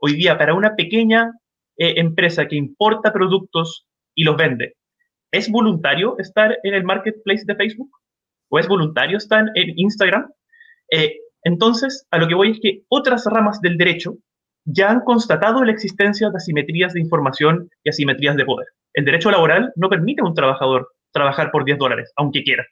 Hoy 0.01 0.15
día, 0.15 0.39
para 0.39 0.55
una 0.55 0.77
pequeña 0.77 1.33
empresa 1.81 2.49
que 2.49 2.57
importa 2.57 3.13
productos 3.13 3.87
y 4.13 4.25
los 4.25 4.37
vende, 4.37 4.75
¿es 5.31 5.49
voluntario 5.49 6.17
estar 6.19 6.59
en 6.65 6.75
el 6.75 6.83
marketplace 6.83 7.45
de 7.47 7.55
Facebook? 7.55 7.91
¿O 8.51 8.59
es 8.59 8.67
voluntario 8.67 9.17
estar 9.17 9.45
en 9.55 9.79
Instagram? 9.79 10.29
Entonces, 11.42 12.07
a 12.11 12.18
lo 12.18 12.28
que 12.28 12.35
voy 12.35 12.52
es 12.52 12.61
que 12.61 12.83
otras 12.88 13.25
ramas 13.26 13.61
del 13.61 13.76
derecho 13.76 14.16
ya 14.64 14.90
han 14.90 15.00
constatado 15.00 15.64
la 15.64 15.73
existencia 15.73 16.30
de 16.30 16.37
asimetrías 16.37 16.92
de 16.92 17.00
información 17.00 17.71
y 17.85 17.88
asimetrías 17.88 18.37
de 18.37 18.45
poder. 18.45 18.66
El 18.92 19.04
derecho 19.04 19.30
laboral 19.30 19.73
no 19.76 19.88
permite 19.88 20.21
a 20.21 20.25
un 20.25 20.35
trabajador 20.35 20.88
trabajar 21.12 21.50
por 21.50 21.64
10 21.64 21.78
dólares, 21.78 22.12
aunque 22.16 22.42
quiera. 22.42 22.66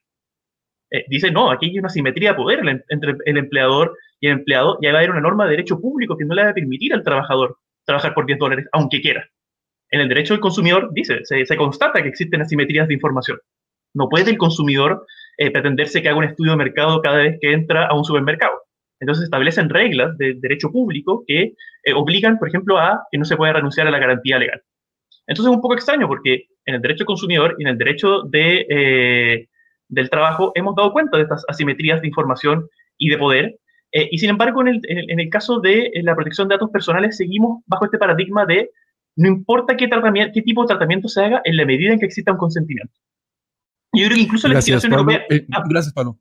Eh, 0.90 1.04
dice, 1.08 1.30
no, 1.30 1.50
aquí 1.50 1.66
hay 1.66 1.78
una 1.78 1.88
asimetría 1.88 2.30
de 2.30 2.36
poder 2.36 2.84
entre 2.88 3.14
el 3.24 3.36
empleador 3.38 3.96
y 4.20 4.28
el 4.28 4.34
empleado, 4.34 4.78
y 4.80 4.86
va 4.86 4.92
a 4.92 4.96
haber 4.96 5.10
una 5.10 5.20
norma 5.20 5.44
de 5.44 5.50
derecho 5.50 5.80
público 5.80 6.16
que 6.16 6.24
no 6.24 6.34
le 6.34 6.44
va 6.44 6.50
a 6.50 6.54
permitir 6.54 6.92
al 6.94 7.02
trabajador 7.02 7.58
trabajar 7.84 8.14
por 8.14 8.26
10 8.26 8.38
dólares, 8.38 8.66
aunque 8.72 9.00
quiera. 9.00 9.26
En 9.90 10.00
el 10.00 10.08
derecho 10.08 10.34
del 10.34 10.40
consumidor, 10.40 10.90
dice, 10.92 11.20
se, 11.24 11.56
constata 11.56 12.02
que 12.02 12.08
existen 12.08 12.42
asimetrías 12.42 12.88
de 12.88 12.94
información. 12.94 13.38
No 13.94 14.08
puede 14.08 14.30
el 14.30 14.38
consumidor 14.38 15.06
eh, 15.38 15.50
pretenderse 15.50 16.02
que 16.02 16.08
haga 16.08 16.18
un 16.18 16.24
estudio 16.24 16.52
de 16.52 16.58
mercado 16.58 17.00
cada 17.02 17.18
vez 17.18 17.38
que 17.40 17.52
entra 17.52 17.86
a 17.86 17.94
un 17.94 18.04
supermercado. 18.04 18.66
Entonces 19.00 19.24
establecen 19.24 19.68
reglas 19.68 20.16
de 20.18 20.34
derecho 20.40 20.70
público 20.70 21.24
que 21.26 21.54
eh, 21.84 21.92
obligan, 21.94 22.38
por 22.38 22.48
ejemplo, 22.48 22.78
a 22.78 23.04
que 23.10 23.18
no 23.18 23.24
se 23.24 23.36
pueda 23.36 23.52
renunciar 23.52 23.86
a 23.86 23.90
la 23.90 23.98
garantía 23.98 24.38
legal. 24.38 24.62
Entonces 25.26 25.50
es 25.50 25.56
un 25.56 25.62
poco 25.62 25.74
extraño 25.74 26.08
porque 26.08 26.46
en 26.64 26.76
el 26.76 26.80
derecho 26.80 27.04
consumidor 27.04 27.56
y 27.58 27.62
en 27.62 27.68
el 27.68 27.78
derecho 27.78 28.22
de, 28.22 28.66
eh, 28.68 29.48
del 29.88 30.08
trabajo 30.08 30.52
hemos 30.54 30.74
dado 30.74 30.92
cuenta 30.92 31.16
de 31.16 31.24
estas 31.24 31.44
asimetrías 31.48 32.00
de 32.00 32.08
información 32.08 32.68
y 32.96 33.10
de 33.10 33.18
poder. 33.18 33.56
Eh, 33.92 34.08
y 34.10 34.18
sin 34.18 34.30
embargo, 34.30 34.62
en 34.62 34.68
el, 34.68 34.80
en 34.84 35.20
el, 35.20 35.28
caso 35.28 35.60
de 35.60 35.90
la 36.02 36.14
protección 36.14 36.48
de 36.48 36.54
datos 36.54 36.70
personales, 36.70 37.16
seguimos 37.16 37.62
bajo 37.66 37.84
este 37.84 37.98
paradigma 37.98 38.46
de 38.46 38.70
no 39.16 39.28
importa 39.28 39.76
qué, 39.76 39.88
tratamiento, 39.88 40.32
qué 40.34 40.42
tipo 40.42 40.62
de 40.62 40.68
tratamiento 40.68 41.08
se 41.08 41.24
haga 41.24 41.40
en 41.44 41.56
la 41.56 41.64
medida 41.64 41.92
en 41.92 41.98
que 41.98 42.06
exista 42.06 42.32
un 42.32 42.38
consentimiento. 42.38 42.92
Yo 43.92 44.06
creo 44.06 44.16
que 44.16 44.22
incluso 44.22 44.48
la 44.48 44.54
legislación 44.54 44.92
europea... 44.92 45.22
Ah, 45.52 45.62
gracias, 45.68 45.92
Pablo. 45.92 46.18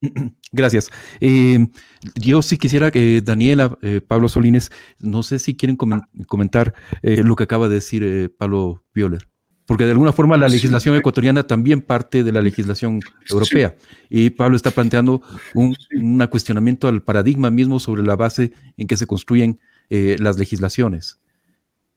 Gracias. 0.52 0.90
Eh, 1.20 1.66
yo 2.14 2.42
sí 2.42 2.58
quisiera 2.58 2.90
que 2.90 3.20
Daniela, 3.20 3.76
eh, 3.82 4.00
Pablo 4.06 4.28
Solines, 4.28 4.70
no 4.98 5.22
sé 5.22 5.38
si 5.38 5.56
quieren 5.56 5.76
comentar 5.76 6.74
eh, 7.02 7.22
lo 7.22 7.36
que 7.36 7.44
acaba 7.44 7.68
de 7.68 7.76
decir 7.76 8.34
Pablo 8.38 8.84
Violer, 8.94 9.28
porque 9.66 9.84
de 9.84 9.92
alguna 9.92 10.12
forma 10.12 10.36
la 10.36 10.48
legislación 10.48 10.96
ecuatoriana 10.96 11.44
también 11.44 11.80
parte 11.80 12.24
de 12.24 12.32
la 12.32 12.42
legislación 12.42 13.00
europea 13.28 13.74
y 14.08 14.30
Pablo 14.30 14.56
está 14.56 14.70
planteando 14.70 15.22
un, 15.54 15.76
un, 15.94 16.26
cuestionamiento 16.26 16.88
al 16.88 17.02
paradigma 17.02 17.50
mismo 17.50 17.80
sobre 17.80 18.02
la 18.02 18.16
base 18.16 18.52
en 18.76 18.86
que 18.86 18.96
se 18.96 19.06
construyen 19.06 19.60
las 19.88 20.36
legislaciones. 20.36 21.20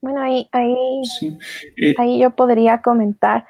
Bueno, 0.00 0.22
ahí, 0.22 0.48
ahí, 0.52 1.02
ahí 1.98 2.20
yo 2.20 2.30
podría 2.30 2.80
comentar. 2.80 3.46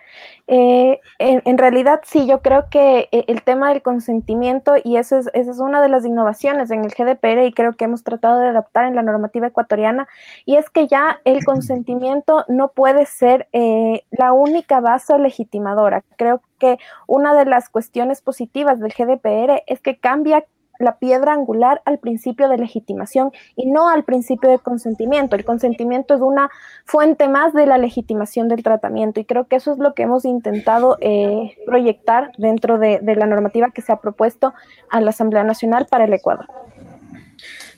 Eh, 0.52 1.00
en, 1.20 1.58
realidad, 1.58 2.00
sí, 2.04 2.26
yo 2.26 2.42
creo 2.42 2.68
que 2.70 3.08
eh, 3.12 3.24
el 3.28 3.42
tema 3.44 3.68
del 3.68 3.82
consentimiento, 3.82 4.74
y 4.82 4.96
eso 4.96 5.16
es, 5.16 5.30
esa 5.32 5.52
es 5.52 5.60
una 5.60 5.80
de 5.80 5.88
las 5.88 6.04
innovaciones 6.04 6.72
en 6.72 6.84
el 6.84 6.90
GDPR 6.90 7.44
y 7.44 7.52
creo 7.52 7.76
que 7.76 7.84
hemos 7.84 8.02
tratado 8.02 8.40
de 8.40 8.48
adaptar 8.48 8.86
en 8.86 8.96
la 8.96 9.02
normativa 9.02 9.46
ecuatoriana, 9.46 10.08
y 10.44 10.56
es 10.56 10.68
que 10.68 10.88
ya 10.88 11.20
el 11.24 11.44
consentimiento 11.44 12.44
no 12.48 12.72
puede 12.72 13.06
ser 13.06 13.48
eh, 13.52 14.02
la 14.10 14.32
única 14.32 14.80
base 14.80 15.16
legitimadora. 15.20 16.02
Creo 16.16 16.42
que 16.58 16.78
una 17.06 17.32
de 17.32 17.44
las 17.44 17.68
cuestiones 17.68 18.20
positivas 18.20 18.80
del 18.80 18.92
GDPR 18.92 19.62
es 19.68 19.80
que 19.80 19.98
cambia 19.98 20.44
la 20.80 20.98
piedra 20.98 21.34
angular 21.34 21.82
al 21.84 21.98
principio 21.98 22.48
de 22.48 22.58
legitimación 22.58 23.30
y 23.56 23.70
no 23.70 23.88
al 23.88 24.04
principio 24.04 24.50
de 24.50 24.58
consentimiento. 24.58 25.36
El 25.36 25.44
consentimiento 25.44 26.14
es 26.14 26.20
una 26.20 26.50
fuente 26.84 27.28
más 27.28 27.52
de 27.52 27.66
la 27.66 27.78
legitimación 27.78 28.48
del 28.48 28.62
tratamiento 28.62 29.20
y 29.20 29.24
creo 29.24 29.46
que 29.46 29.56
eso 29.56 29.72
es 29.72 29.78
lo 29.78 29.94
que 29.94 30.02
hemos 30.02 30.24
intentado 30.24 30.96
eh, 31.00 31.54
proyectar 31.66 32.32
dentro 32.38 32.78
de, 32.78 33.00
la 33.02 33.26
normativa 33.26 33.70
que 33.70 33.82
se 33.82 33.92
ha 33.92 34.00
propuesto 34.00 34.54
a 34.90 35.00
la 35.00 35.10
Asamblea 35.10 35.44
Nacional 35.44 35.86
para 35.90 36.04
el 36.04 36.12
Ecuador. 36.12 36.46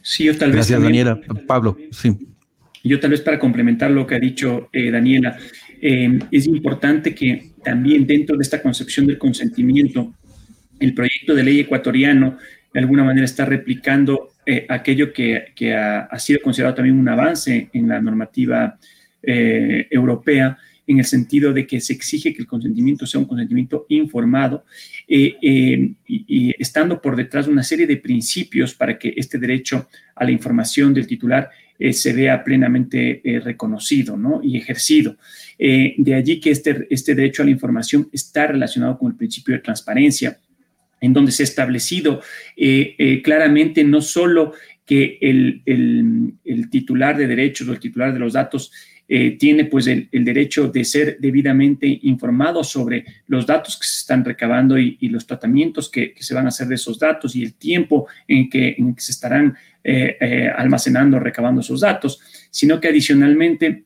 Sí, 0.03 0.25
yo 0.25 0.37
tal 0.39 0.49
vez. 0.49 0.57
Gracias, 0.57 0.83
Daniela. 0.83 1.21
Pablo, 1.47 1.77
sí. 1.91 2.17
Yo 2.85 2.99
tal 2.99 3.11
vez 3.11 3.21
para 3.21 3.39
complementar 3.39 3.91
lo 3.91 4.07
que 4.07 4.17
ha 4.17 4.19
dicho 4.19 4.69
eh, 4.73 4.91
Daniela, 4.91 5.37
eh, 5.81 6.19
es 6.31 6.47
importante 6.47 7.15
que 7.15 7.53
también 7.65 8.07
dentro 8.07 8.37
de 8.37 8.43
esta 8.43 8.61
concepción 8.61 9.07
del 9.07 9.19
consentimiento, 9.19 10.13
el 10.81 10.95
proyecto 10.95 11.35
de 11.35 11.45
ley 11.45 11.61
ecuatoriano 11.61 12.39
de 12.73 12.81
alguna 12.81 13.05
manera 13.05 13.25
está 13.25 13.45
replicando 13.45 14.33
eh, 14.45 14.67
aquello 14.69 15.13
que, 15.13 15.75
ha, 15.75 16.19
sido 16.19 16.41
considerado 16.43 16.75
también 16.75 16.99
un 16.99 17.09
avance 17.09 17.71
en 17.73 17.89
la 17.89 18.01
normativa 18.01 18.77
eh, 19.23 19.87
europea, 19.91 20.59
en 20.85 20.99
el 20.99 21.05
sentido 21.05 21.53
de 21.53 21.65
que 21.65 21.81
se 21.81 21.93
exige 21.93 22.35
que 22.35 22.43
el 22.43 22.49
consentimiento 22.49 23.07
sea 23.07 23.21
un 23.21 23.27
consentimiento 23.27 23.87
informado 23.89 24.65
eh, 25.07 25.37
y, 26.09 26.55
estando 26.61 27.01
por 27.01 27.15
detrás 27.15 27.47
de 27.47 27.53
una 27.53 27.63
serie 27.63 27.87
de 27.87 27.99
principios 27.99 28.75
para 28.75 28.99
que 28.99 29.15
este 29.17 29.39
derecho 29.39 29.89
a 30.17 30.25
la 30.25 30.33
información 30.33 30.93
del 30.93 31.07
titular 31.07 31.51
se 31.93 32.13
vea 32.13 32.45
plenamente 32.45 33.23
reconocido 33.43 34.17
y 34.43 34.57
ejercido. 34.57 35.17
de 35.59 36.15
allí 36.15 36.39
que 36.39 36.51
este, 36.51 36.87
este 36.91 37.15
derecho 37.15 37.43
a 37.43 37.45
la 37.45 37.51
información 37.51 38.09
está 38.13 38.47
relacionado 38.47 38.99
con 38.99 39.11
el 39.11 39.17
principio 39.17 39.55
de 39.55 39.61
transparencia, 39.61 40.39
en 41.03 41.13
donde 41.13 41.33
se 41.33 41.43
ha 41.43 41.45
establecido 41.45 42.23
eh, 42.57 42.95
eh, 42.97 43.21
claramente 43.21 43.85
no 43.85 44.01
solo 44.01 44.55
que 44.87 45.19
el, 45.21 45.63
titular 46.71 47.17
de 47.17 47.27
derechos 47.27 47.69
o 47.69 47.73
el 47.73 47.81
titular 47.81 48.13
de 48.13 48.19
los 48.19 48.33
datos 48.33 48.73
eh, 49.09 49.33
tiene 49.33 49.67
pues 49.67 49.87
el, 49.87 50.09
derecho 50.11 50.69
de 50.69 50.85
ser 50.85 51.19
debidamente 51.21 51.87
informado 52.03 52.65
sobre 52.65 53.05
los 53.27 53.47
datos 53.47 53.79
que 53.79 53.87
se 53.87 53.99
están 53.99 54.25
recabando 54.25 54.79
y, 54.79 54.97
los 55.09 55.27
tratamientos 55.27 55.91
que, 55.91 56.15
se 56.19 56.35
van 56.35 56.47
a 56.47 56.49
hacer 56.49 56.69
de 56.69 56.77
esos 56.77 56.99
datos 56.99 57.37
y 57.37 57.43
el 57.43 57.55
tiempo 57.55 58.07
en 58.27 58.49
que, 58.49 58.75
en 58.79 58.95
que 58.95 59.03
se 59.03 59.13
estarán 59.13 59.55
almacenando, 60.57 61.19
recabando 61.19 61.61
esos 61.61 61.81
datos, 61.81 62.21
sino 62.51 62.81
que 62.81 62.89
adicionalmente 62.89 63.85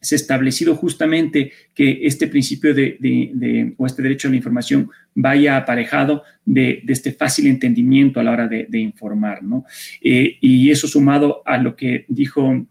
se 0.00 0.14
ha 0.14 0.16
establecido 0.16 0.74
justamente 0.76 1.52
que 1.74 2.00
este 2.02 2.28
principio 2.28 2.74
de, 2.74 3.74
o 3.76 3.86
este 3.86 4.02
derecho 4.02 4.28
a 4.28 4.30
la 4.30 4.36
información 4.36 4.90
vaya 5.14 5.56
aparejado 5.56 6.22
de, 6.44 6.82
este 6.88 7.12
fácil 7.12 7.46
entendimiento 7.46 8.20
a 8.20 8.22
la 8.22 8.32
hora 8.32 8.48
de, 8.48 8.78
informar, 8.78 9.42
¿no? 9.42 9.64
Eh, 10.00 10.38
y 10.40 10.70
eso 10.70 10.86
sumado 10.86 11.42
a 11.44 11.58
lo 11.58 11.76
que 11.76 12.04
dijo 12.08 12.66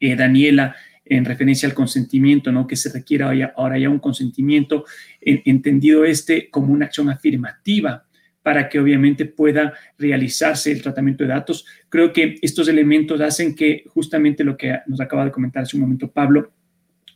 eh, 0.00 0.16
Daniela 0.16 0.76
en 1.04 1.24
referencia 1.24 1.68
al 1.68 1.74
consentimiento, 1.74 2.52
¿no? 2.52 2.66
Que 2.66 2.76
se 2.76 2.92
requiera 2.92 3.32
ahora 3.56 3.78
ya 3.78 3.90
un 3.90 3.98
consentimiento, 3.98 4.84
entendido 5.20 6.04
este 6.04 6.48
como 6.48 6.72
una 6.72 6.86
acción 6.86 7.10
afirmativa 7.10 8.04
para 8.42 8.68
que 8.68 8.78
obviamente 8.78 9.24
pueda 9.24 9.72
realizarse 9.98 10.72
el 10.72 10.82
tratamiento 10.82 11.24
de 11.24 11.30
datos. 11.30 11.64
Creo 11.88 12.12
que 12.12 12.36
estos 12.42 12.68
elementos 12.68 13.20
hacen 13.20 13.54
que 13.54 13.84
justamente 13.88 14.44
lo 14.44 14.56
que 14.56 14.80
nos 14.86 15.00
acaba 15.00 15.24
de 15.24 15.30
comentar 15.30 15.62
hace 15.62 15.76
un 15.76 15.82
momento 15.82 16.10
Pablo, 16.10 16.52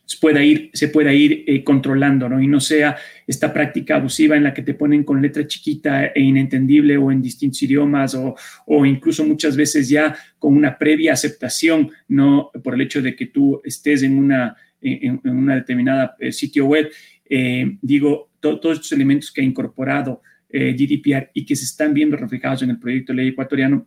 se 0.06 0.18
pueda 0.18 0.42
ir, 0.42 0.70
se 0.72 0.88
pueda 0.88 1.12
ir 1.12 1.44
eh, 1.48 1.64
controlando, 1.64 2.28
¿no? 2.28 2.40
Y 2.40 2.46
no 2.46 2.60
sea 2.60 2.96
esta 3.26 3.52
práctica 3.52 3.96
abusiva 3.96 4.36
en 4.36 4.44
la 4.44 4.54
que 4.54 4.62
te 4.62 4.74
ponen 4.74 5.02
con 5.02 5.20
letra 5.20 5.46
chiquita 5.48 6.06
e 6.06 6.20
inentendible 6.20 6.96
o 6.96 7.10
en 7.10 7.20
distintos 7.20 7.60
idiomas 7.64 8.14
o, 8.14 8.36
o 8.66 8.86
incluso 8.86 9.24
muchas 9.24 9.56
veces 9.56 9.88
ya 9.88 10.16
con 10.38 10.56
una 10.56 10.78
previa 10.78 11.12
aceptación, 11.12 11.90
¿no? 12.06 12.50
Por 12.62 12.74
el 12.74 12.82
hecho 12.82 13.02
de 13.02 13.16
que 13.16 13.26
tú 13.26 13.60
estés 13.64 14.04
en 14.04 14.16
una, 14.16 14.56
en, 14.80 15.20
una 15.24 15.56
determinada 15.56 16.14
eh, 16.20 16.30
sitio 16.30 16.66
web. 16.66 16.88
Eh, 17.28 17.76
digo, 17.82 18.30
todos 18.38 18.76
estos 18.76 18.92
elementos 18.92 19.32
que 19.32 19.40
ha 19.40 19.44
incorporado 19.44 20.22
GDPR 20.48 21.30
y 21.35 21.44
que 21.44 21.56
se 21.56 21.64
están 21.64 21.92
viendo 21.92 22.16
reflejados 22.16 22.62
en 22.62 22.70
el 22.70 22.78
proyecto 22.78 23.12
de 23.12 23.16
ley 23.16 23.28
ecuatoriano 23.28 23.87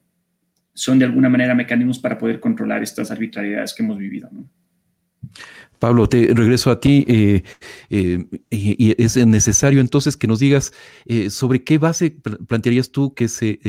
son 0.74 1.00
de 1.00 1.06
alguna 1.06 1.30
manera 1.30 1.56
mecanismos 1.56 2.00
para 2.00 2.18
poder 2.18 2.40
controlar 2.40 2.82
estas 2.84 3.12
arbitrariedades 3.12 3.74
que 3.74 3.84
hemos 3.84 3.98
vivido. 3.98 4.30
Pablo, 5.80 6.08
te 6.10 6.34
regreso 6.34 6.72
a 6.72 6.80
ti 6.80 7.06
eh, 7.08 7.44
eh, 7.90 8.26
y, 8.50 9.02
es 9.02 9.16
necesario 9.26 9.80
entonces 9.80 10.18
que 10.18 10.28
nos 10.28 10.40
digas 10.40 10.74
eh, 11.06 11.30
sobre 11.30 11.64
qué 11.64 11.78
base 11.78 12.12
plantearías 12.48 12.92
tú 12.92 13.14
que 13.14 13.30
se, 13.30 13.60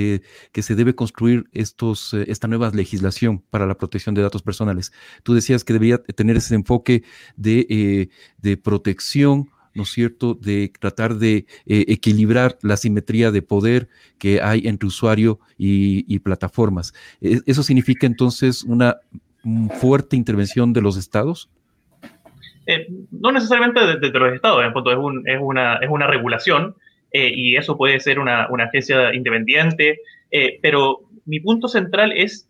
que 0.53 0.63
se 0.63 0.75
debe 0.75 0.95
construir 0.95 1.45
estos, 1.53 2.15
esta 2.15 2.49
nueva 2.49 2.71
legislación 2.71 3.45
para 3.51 3.67
la 3.67 3.77
protección 3.77 4.15
de 4.15 4.23
datos 4.23 4.43
personales. 4.43 4.93
Tú 5.23 5.35
decías 5.35 5.63
que 5.63 5.73
debería 5.73 5.99
tener 6.03 6.37
ese 6.37 6.57
enfoque 6.57 7.05
de, 7.37 8.11
de 8.39 8.57
protección, 8.57 9.49
¿no 9.75 9.85
es 9.85 9.91
cierto?, 9.91 10.35
de 10.35 10.73
tratar 10.79 11.17
de 11.17 11.47
equilibrar 11.67 12.59
la 12.63 12.77
simetría 12.77 13.31
de 13.31 13.43
poder 13.43 13.89
que 14.19 14.41
hay 14.41 14.67
entre 14.67 14.89
usuario 14.89 15.41
y, 15.57 16.19
plataformas. 16.21 16.93
¿Eso 17.21 17.63
significa 17.63 18.07
entonces 18.07 18.63
una 18.65 18.97
fuerte 19.81 20.17
intervención 20.17 20.73
de 20.73 20.83
los 20.83 20.97
estados? 20.97 21.49
Eh, 22.67 22.87
no 23.11 23.33
necesariamente 23.33 23.81
de, 23.81 24.11
los 24.11 24.35
estados, 24.35 24.65
en 24.65 24.73
punto, 24.73 24.93
es, 24.93 24.99
una, 25.41 25.77
es 25.77 25.89
una 25.89 26.07
regulación 26.07 26.77
eh, 27.11 27.33
y 27.35 27.57
eso 27.57 27.77
puede 27.77 27.99
ser 28.01 28.19
una, 28.19 28.49
una 28.51 28.65
agencia 28.65 29.15
independiente, 29.15 29.99
eh, 30.31 30.59
pero 30.63 31.01
mi 31.25 31.41
punto 31.41 31.69
central 31.69 32.13
es 32.13 32.47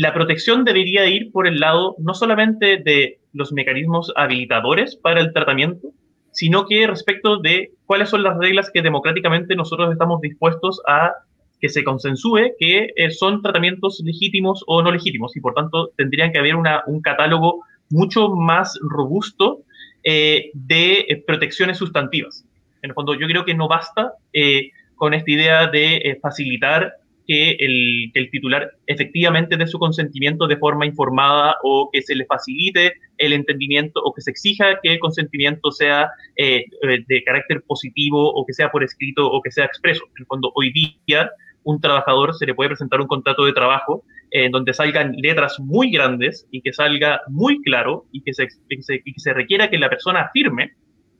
la 0.00 0.14
protección 0.14 0.64
debería 0.64 1.06
ir 1.06 1.30
por 1.30 1.46
el 1.46 1.60
lado 1.60 1.94
no 1.98 2.14
solamente 2.14 2.78
de 2.78 3.18
los 3.34 3.52
mecanismos 3.52 4.10
habilitadores 4.16 4.96
para 4.96 5.20
el 5.20 5.34
tratamiento, 5.34 5.88
sino 6.32 6.64
que 6.64 6.86
respecto 6.86 7.36
de 7.36 7.72
cuáles 7.84 8.08
son 8.08 8.22
las 8.22 8.38
reglas 8.38 8.70
que 8.72 8.80
democráticamente 8.80 9.54
nosotros 9.56 9.92
estamos 9.92 10.22
dispuestos 10.22 10.80
a 10.88 11.12
que 11.60 11.68
se 11.68 11.84
consensúe 11.84 12.52
que 12.58 12.88
son 13.10 13.42
tratamientos 13.42 14.00
legítimos 14.02 14.64
o 14.66 14.82
no 14.82 14.90
legítimos 14.90 15.36
y 15.36 15.40
por 15.42 15.52
tanto 15.52 15.90
tendrían 15.98 16.32
que 16.32 16.38
haber 16.38 16.56
un 16.56 17.02
catálogo 17.02 17.60
mucho 17.90 18.30
más 18.30 18.78
robusto 18.80 19.64
eh, 20.02 20.50
de 20.54 21.00
eh, 21.00 21.22
protecciones 21.26 21.76
sustantivas. 21.76 22.46
En 22.80 22.88
el 22.88 22.94
fondo, 22.94 23.12
yo 23.12 23.26
creo 23.26 23.44
que 23.44 23.52
no 23.52 23.68
basta 23.68 24.14
eh, 24.32 24.70
con 24.94 25.12
esta 25.12 25.30
idea 25.30 25.66
de 25.66 26.18
facilitar 26.22 26.94
que 27.26 27.56
el, 27.58 28.10
que 28.12 28.26
titular 28.26 28.70
efectivamente 28.86 29.56
dé 29.56 29.66
su 29.66 29.78
consentimiento 29.78 30.46
de 30.46 30.56
forma 30.56 30.86
informada 30.86 31.56
o 31.62 31.90
que 31.92 32.02
se 32.02 32.14
le 32.14 32.26
facilite 32.26 32.94
el 33.18 33.32
entendimiento 33.32 34.00
o 34.02 34.12
que 34.12 34.22
se 34.22 34.30
exija 34.30 34.80
que 34.82 34.92
el 34.92 34.98
consentimiento 34.98 35.70
sea 35.70 36.10
de 36.36 37.22
carácter 37.24 37.62
positivo 37.66 38.32
o 38.32 38.44
que 38.46 38.52
sea 38.52 38.70
por 38.70 38.82
escrito 38.82 39.30
o 39.30 39.42
que 39.42 39.50
sea 39.50 39.64
expreso. 39.64 40.04
En 40.16 40.22
el 40.22 40.50
hoy 40.54 40.72
día 40.72 41.30
un 41.64 41.80
trabajador 41.80 42.34
se 42.34 42.46
le 42.46 42.54
puede 42.54 42.70
presentar 42.70 43.00
un 43.00 43.06
contrato 43.06 43.44
de 43.44 43.52
trabajo 43.52 44.04
en 44.30 44.52
donde 44.52 44.72
salgan 44.72 45.12
letras 45.16 45.58
muy 45.58 45.90
grandes 45.90 46.46
y 46.50 46.62
que 46.62 46.72
salga 46.72 47.20
muy 47.28 47.60
claro 47.62 48.06
y 48.12 48.22
que 48.22 48.32
se, 48.32 48.48
se, 48.80 49.34
requiera 49.34 49.68
que 49.68 49.78
la 49.78 49.90
persona 49.90 50.30
firme, 50.32 50.72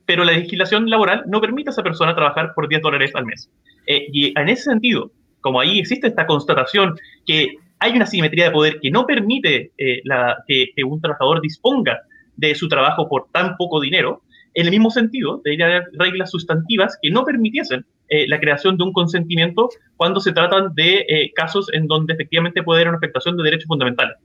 pero 0.07 0.25
la 0.25 0.33
legislación 0.33 0.89
laboral 0.89 1.25
no 1.27 1.41
permite 1.41 1.71
a 1.71 1.73
esa 1.73 1.83
persona 1.83 2.15
trabajar 2.15 2.53
por 2.55 2.69
10 2.69 2.83
dólares 2.83 3.11
al 3.15 3.27
mes. 3.27 3.51
Eh, 3.87 4.07
y 4.13 4.39
en 4.39 4.49
ese 4.49 4.65
sentido, 4.65 5.11
como 5.41 5.61
ahí 5.61 5.79
existe 5.79 6.09
esta 6.09 6.27
constatación 6.27 6.95
que 7.27 7.57
hay 7.81 7.93
una 7.93 8.07
simetría 8.07 8.47
de 8.47 8.51
poder 8.51 8.79
que 8.81 8.91
no 8.91 9.07
permite 9.07 9.73
eh, 9.79 10.03
que, 10.47 10.85
un 10.85 11.01
trabajador 11.01 11.41
disponga 11.41 11.99
de 12.37 12.55
su 12.55 12.69
trabajo 12.69 13.09
por 13.09 13.29
tan 13.33 13.57
poco 13.57 13.81
dinero, 13.81 14.23
en 14.55 14.67
el 14.67 14.71
mismo 14.71 14.91
sentido, 14.91 15.41
debería 15.45 15.67
haber 15.67 15.85
reglas 15.99 16.31
sustantivas 16.31 16.99
que 17.01 17.11
no 17.11 17.25
permitiesen 17.25 17.85
eh, 18.09 18.27
la 18.29 18.41
creación 18.41 18.77
de 18.77 18.85
un 18.85 18.93
consentimiento 18.93 19.69
cuando 19.97 20.21
se 20.21 20.33
tratan 20.33 20.75
de 20.75 21.07
eh, 21.09 21.33
casos 21.35 21.73
en 21.73 21.87
donde 21.87 22.15
efectivamente 22.15 22.63
puede 22.63 22.81
haber 22.81 22.89
una 22.89 22.99
afectación 22.99 23.37
de 23.37 23.45
derechos 23.45 23.67
fundamentales. 23.67 24.17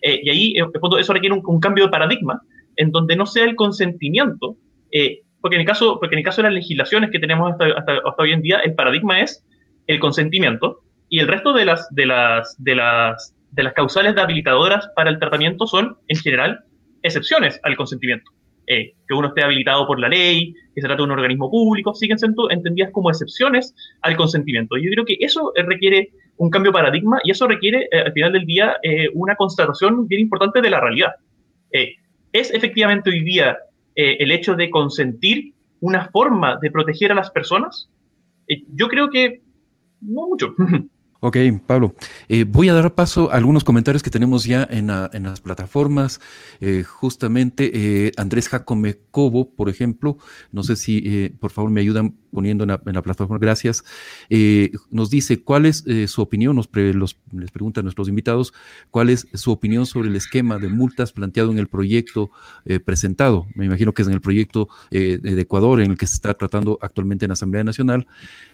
Y 0.00 0.30
ahí 0.30 0.54
eso 1.00 1.12
requiere 1.12 1.34
un, 1.34 1.60
cambio 1.60 1.86
de 1.86 1.90
paradigma 1.90 2.40
en 2.76 2.92
donde 2.92 3.16
no 3.16 3.26
sea 3.26 3.44
el 3.44 3.56
consentimiento, 3.56 4.56
porque, 5.40 5.56
en 5.56 5.62
el 5.62 5.66
caso, 5.66 5.98
porque 5.98 6.14
en 6.14 6.20
el 6.20 6.24
caso 6.24 6.40
de 6.40 6.48
las 6.48 6.54
legislaciones 6.54 7.10
que 7.10 7.18
tenemos 7.18 7.50
hasta, 7.50 7.66
hasta, 7.76 8.22
hoy 8.22 8.30
en 8.30 8.42
día, 8.42 8.60
el 8.60 8.74
paradigma 8.74 9.20
es 9.20 9.44
el 9.88 9.98
consentimiento 9.98 10.82
y 11.08 11.18
el 11.18 11.26
resto 11.26 11.52
de 11.52 11.64
las, 11.64 11.92
de 11.92 12.06
las, 12.06 12.54
de 12.62 12.76
las, 12.76 13.34
de 13.50 13.62
las 13.64 13.72
causales 13.72 14.14
de 14.14 14.20
habilitadoras 14.20 14.88
para 14.94 15.10
el 15.10 15.18
tratamiento 15.18 15.66
son, 15.66 15.96
en 16.06 16.16
general, 16.18 16.60
excepciones 17.02 17.58
al 17.64 17.76
consentimiento. 17.76 18.30
Eh, 18.70 18.92
que 19.08 19.14
uno 19.14 19.28
esté 19.28 19.42
habilitado 19.42 19.86
por 19.86 19.98
la 19.98 20.10
ley, 20.10 20.52
que 20.74 20.82
se 20.82 20.86
trata 20.86 20.98
de 20.98 21.04
un 21.04 21.12
organismo 21.12 21.50
público, 21.50 21.94
siguen 21.94 22.18
siendo 22.18 22.50
entendidas 22.50 22.90
como 22.92 23.08
excepciones 23.08 23.74
al 24.02 24.14
consentimiento. 24.14 24.76
Yo 24.76 24.90
creo 24.90 25.06
que 25.06 25.16
eso 25.20 25.52
eh, 25.56 25.62
requiere 25.62 26.10
un 26.36 26.50
cambio 26.50 26.70
de 26.70 26.74
paradigma 26.74 27.18
y 27.24 27.30
eso 27.30 27.48
requiere, 27.48 27.88
eh, 27.90 28.00
al 28.00 28.12
final 28.12 28.32
del 28.32 28.44
día, 28.44 28.76
una 29.14 29.36
constatación 29.36 30.06
bien 30.06 30.20
importante 30.20 30.60
de 30.60 30.68
la 30.68 30.80
realidad. 30.80 31.12
¿Es 32.32 32.52
efectivamente 32.52 33.10
hoy 33.10 33.24
día 33.24 33.56
el 33.94 34.30
hecho 34.30 34.54
de 34.54 34.70
consentir 34.70 35.54
una 35.80 36.08
forma 36.10 36.58
de 36.60 36.70
proteger 36.70 37.10
a 37.10 37.14
las 37.14 37.30
personas? 37.30 37.90
yo 38.74 38.88
creo 38.88 39.10
que 39.10 39.42
no 40.00 40.28
mucho. 40.28 40.54
Ok, 41.20 41.36
Pablo. 41.66 41.96
Eh, 42.28 42.44
voy 42.44 42.68
a 42.68 42.74
dar 42.74 42.94
paso 42.94 43.32
a 43.32 43.34
algunos 43.34 43.64
comentarios 43.64 44.04
que 44.04 44.10
tenemos 44.10 44.44
ya 44.44 44.64
en, 44.70 44.86
las 44.86 45.40
plataformas. 45.40 46.20
Eh, 46.60 46.84
justamente 46.84 47.72
eh, 48.06 48.12
Andrés 48.16 48.48
Jacome 48.48 49.00
Cobo, 49.10 49.50
por 49.50 49.68
ejemplo, 49.68 50.18
no 50.52 50.62
sé 50.62 50.76
si 50.76 51.30
por 51.40 51.50
favor 51.50 51.72
me 51.72 51.80
ayudan 51.80 52.14
poniendo 52.32 52.64
en 52.64 52.70
la, 52.70 53.02
plataforma, 53.02 53.38
gracias. 53.38 53.84
nos 54.90 55.10
dice 55.10 55.42
cuál 55.42 55.66
es 55.66 55.84
su 56.06 56.22
opinión, 56.22 56.56
nos 56.56 56.68
les 56.74 57.50
preguntan 57.50 57.84
nuestros 57.84 58.08
invitados, 58.08 58.52
cuál 58.90 59.10
es 59.10 59.26
su 59.34 59.50
opinión 59.50 59.86
sobre 59.86 60.08
el 60.08 60.16
esquema 60.16 60.58
de 60.58 60.68
multas 60.68 61.12
planteado 61.12 61.50
en 61.50 61.58
el 61.58 61.68
proyecto 61.68 62.30
presentado. 62.84 63.46
Me 63.54 63.66
imagino 63.66 63.92
que 63.92 64.02
es 64.02 64.08
en 64.08 64.14
el 64.14 64.20
proyecto 64.20 64.68
de 64.90 65.40
Ecuador, 65.40 65.80
en 65.80 65.92
el 65.92 65.98
que 65.98 66.06
se 66.06 66.14
está 66.14 66.34
tratando 66.34 66.78
actualmente 66.82 67.24
en 67.24 67.30
la 67.30 67.34
Asamblea 67.34 67.64
Nacional 67.64 68.06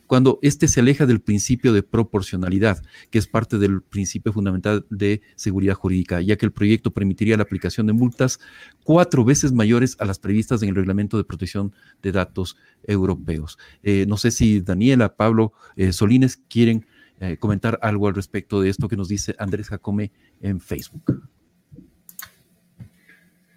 cuando 0.06 0.38
éste 0.42 0.68
se 0.68 0.80
aleja 0.80 1.06
del 1.06 1.20
principio 1.20 1.72
de 1.72 1.82
proporcionalidad, 1.82 2.82
que 3.10 3.18
es 3.18 3.26
parte 3.26 3.58
del 3.58 3.82
principio 3.82 4.32
fundamental 4.32 4.86
de 4.90 5.22
seguridad 5.36 5.74
jurídica, 5.74 6.20
ya 6.20 6.36
que 6.36 6.46
el 6.46 6.52
proyecto 6.52 6.90
permitiría 6.92 7.36
la 7.36 7.42
aplicación 7.42 7.86
de 7.86 7.92
multas 7.92 8.38
cuatro 8.84 9.24
veces 9.24 9.52
mayores 9.52 9.96
a 9.98 10.04
las 10.04 10.18
previstas 10.18 10.62
en 10.62 10.70
el 10.70 10.74
Reglamento 10.74 11.16
de 11.16 11.24
Protección 11.24 11.72
de 12.02 12.12
Datos 12.12 12.56
Europeos. 12.86 13.58
Eh, 13.82 14.06
no 14.06 14.16
sé 14.16 14.30
si 14.30 14.60
Daniela, 14.60 15.16
Pablo, 15.16 15.52
eh, 15.76 15.92
Solines 15.92 16.36
quieren 16.36 16.86
eh, 17.20 17.36
comentar 17.36 17.78
algo 17.82 18.08
al 18.08 18.14
respecto 18.14 18.60
de 18.60 18.70
esto 18.70 18.88
que 18.88 18.96
nos 18.96 19.08
dice 19.08 19.34
Andrés 19.38 19.68
Jacome 19.68 20.12
en 20.40 20.60
Facebook. 20.60 21.28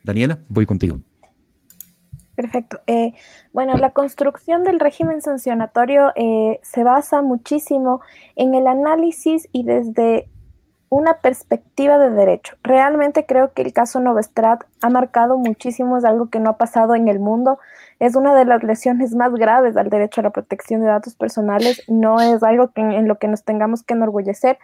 Daniela, 0.03 0.39
voy 0.47 0.65
contigo. 0.65 1.01
Perfecto. 2.35 2.79
Eh, 2.85 3.13
bueno, 3.51 3.75
la 3.77 3.91
construcción 3.91 4.63
del 4.63 4.79
régimen 4.79 5.21
sancionatorio 5.21 6.13
se 6.61 6.83
basa 6.83 7.21
muchísimo 7.23 8.01
en 8.35 8.53
el 8.53 8.67
análisis 8.67 9.49
y 9.51 9.63
desde 9.63 10.29
una 10.89 11.15
perspectiva 11.15 11.97
de 11.97 12.09
derecho. 12.09 12.55
Realmente 12.63 13.25
creo 13.25 13.53
que 13.53 13.61
el 13.61 13.73
caso 13.73 13.99
Novestrat 13.99 14.63
ha 14.81 14.89
marcado 14.89 15.37
muchísimo, 15.37 15.97
es 15.97 16.05
algo 16.05 16.29
que 16.29 16.39
no 16.39 16.51
ha 16.51 16.57
pasado 16.57 16.95
en 16.95 17.07
el 17.07 17.19
mundo, 17.19 17.59
es 17.99 18.15
una 18.15 18.35
de 18.35 18.45
las 18.45 18.63
lesiones 18.63 19.13
más 19.13 19.33
graves 19.33 19.75
al 19.75 19.89
derecho 19.89 20.21
a 20.21 20.25
la 20.25 20.29
protección 20.29 20.81
de 20.81 20.87
datos 20.87 21.15
personales, 21.15 21.83
no 21.87 22.21
es 22.21 22.41
algo 22.43 22.71
en 22.75 23.07
lo 23.07 23.17
que 23.17 23.27
nos 23.27 23.43
tengamos 23.43 23.83
que 23.83 23.95
enorgullecer, 23.95 24.59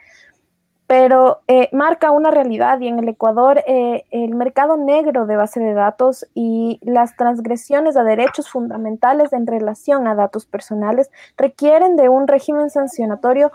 pero 0.87 1.41
eh, 1.47 1.69
marca 1.71 2.11
una 2.11 2.29
realidad 2.29 2.79
y 2.79 2.87
en 2.87 2.99
el 2.99 3.09
Ecuador 3.09 3.63
eh, 3.65 4.03
el 4.11 4.35
mercado 4.35 4.77
negro 4.77 5.25
de 5.25 5.37
base 5.37 5.59
de 5.59 5.73
datos 5.73 6.27
y 6.33 6.79
las 6.83 7.15
transgresiones 7.15 7.95
a 7.95 8.03
derechos 8.03 8.49
fundamentales 8.49 9.33
en 9.33 9.47
relación 9.47 10.07
a 10.07 10.15
datos 10.15 10.45
personales 10.45 11.09
requieren 11.37 11.95
de 11.95 12.09
un 12.09 12.27
régimen 12.27 12.69
sancionatorio 12.69 13.51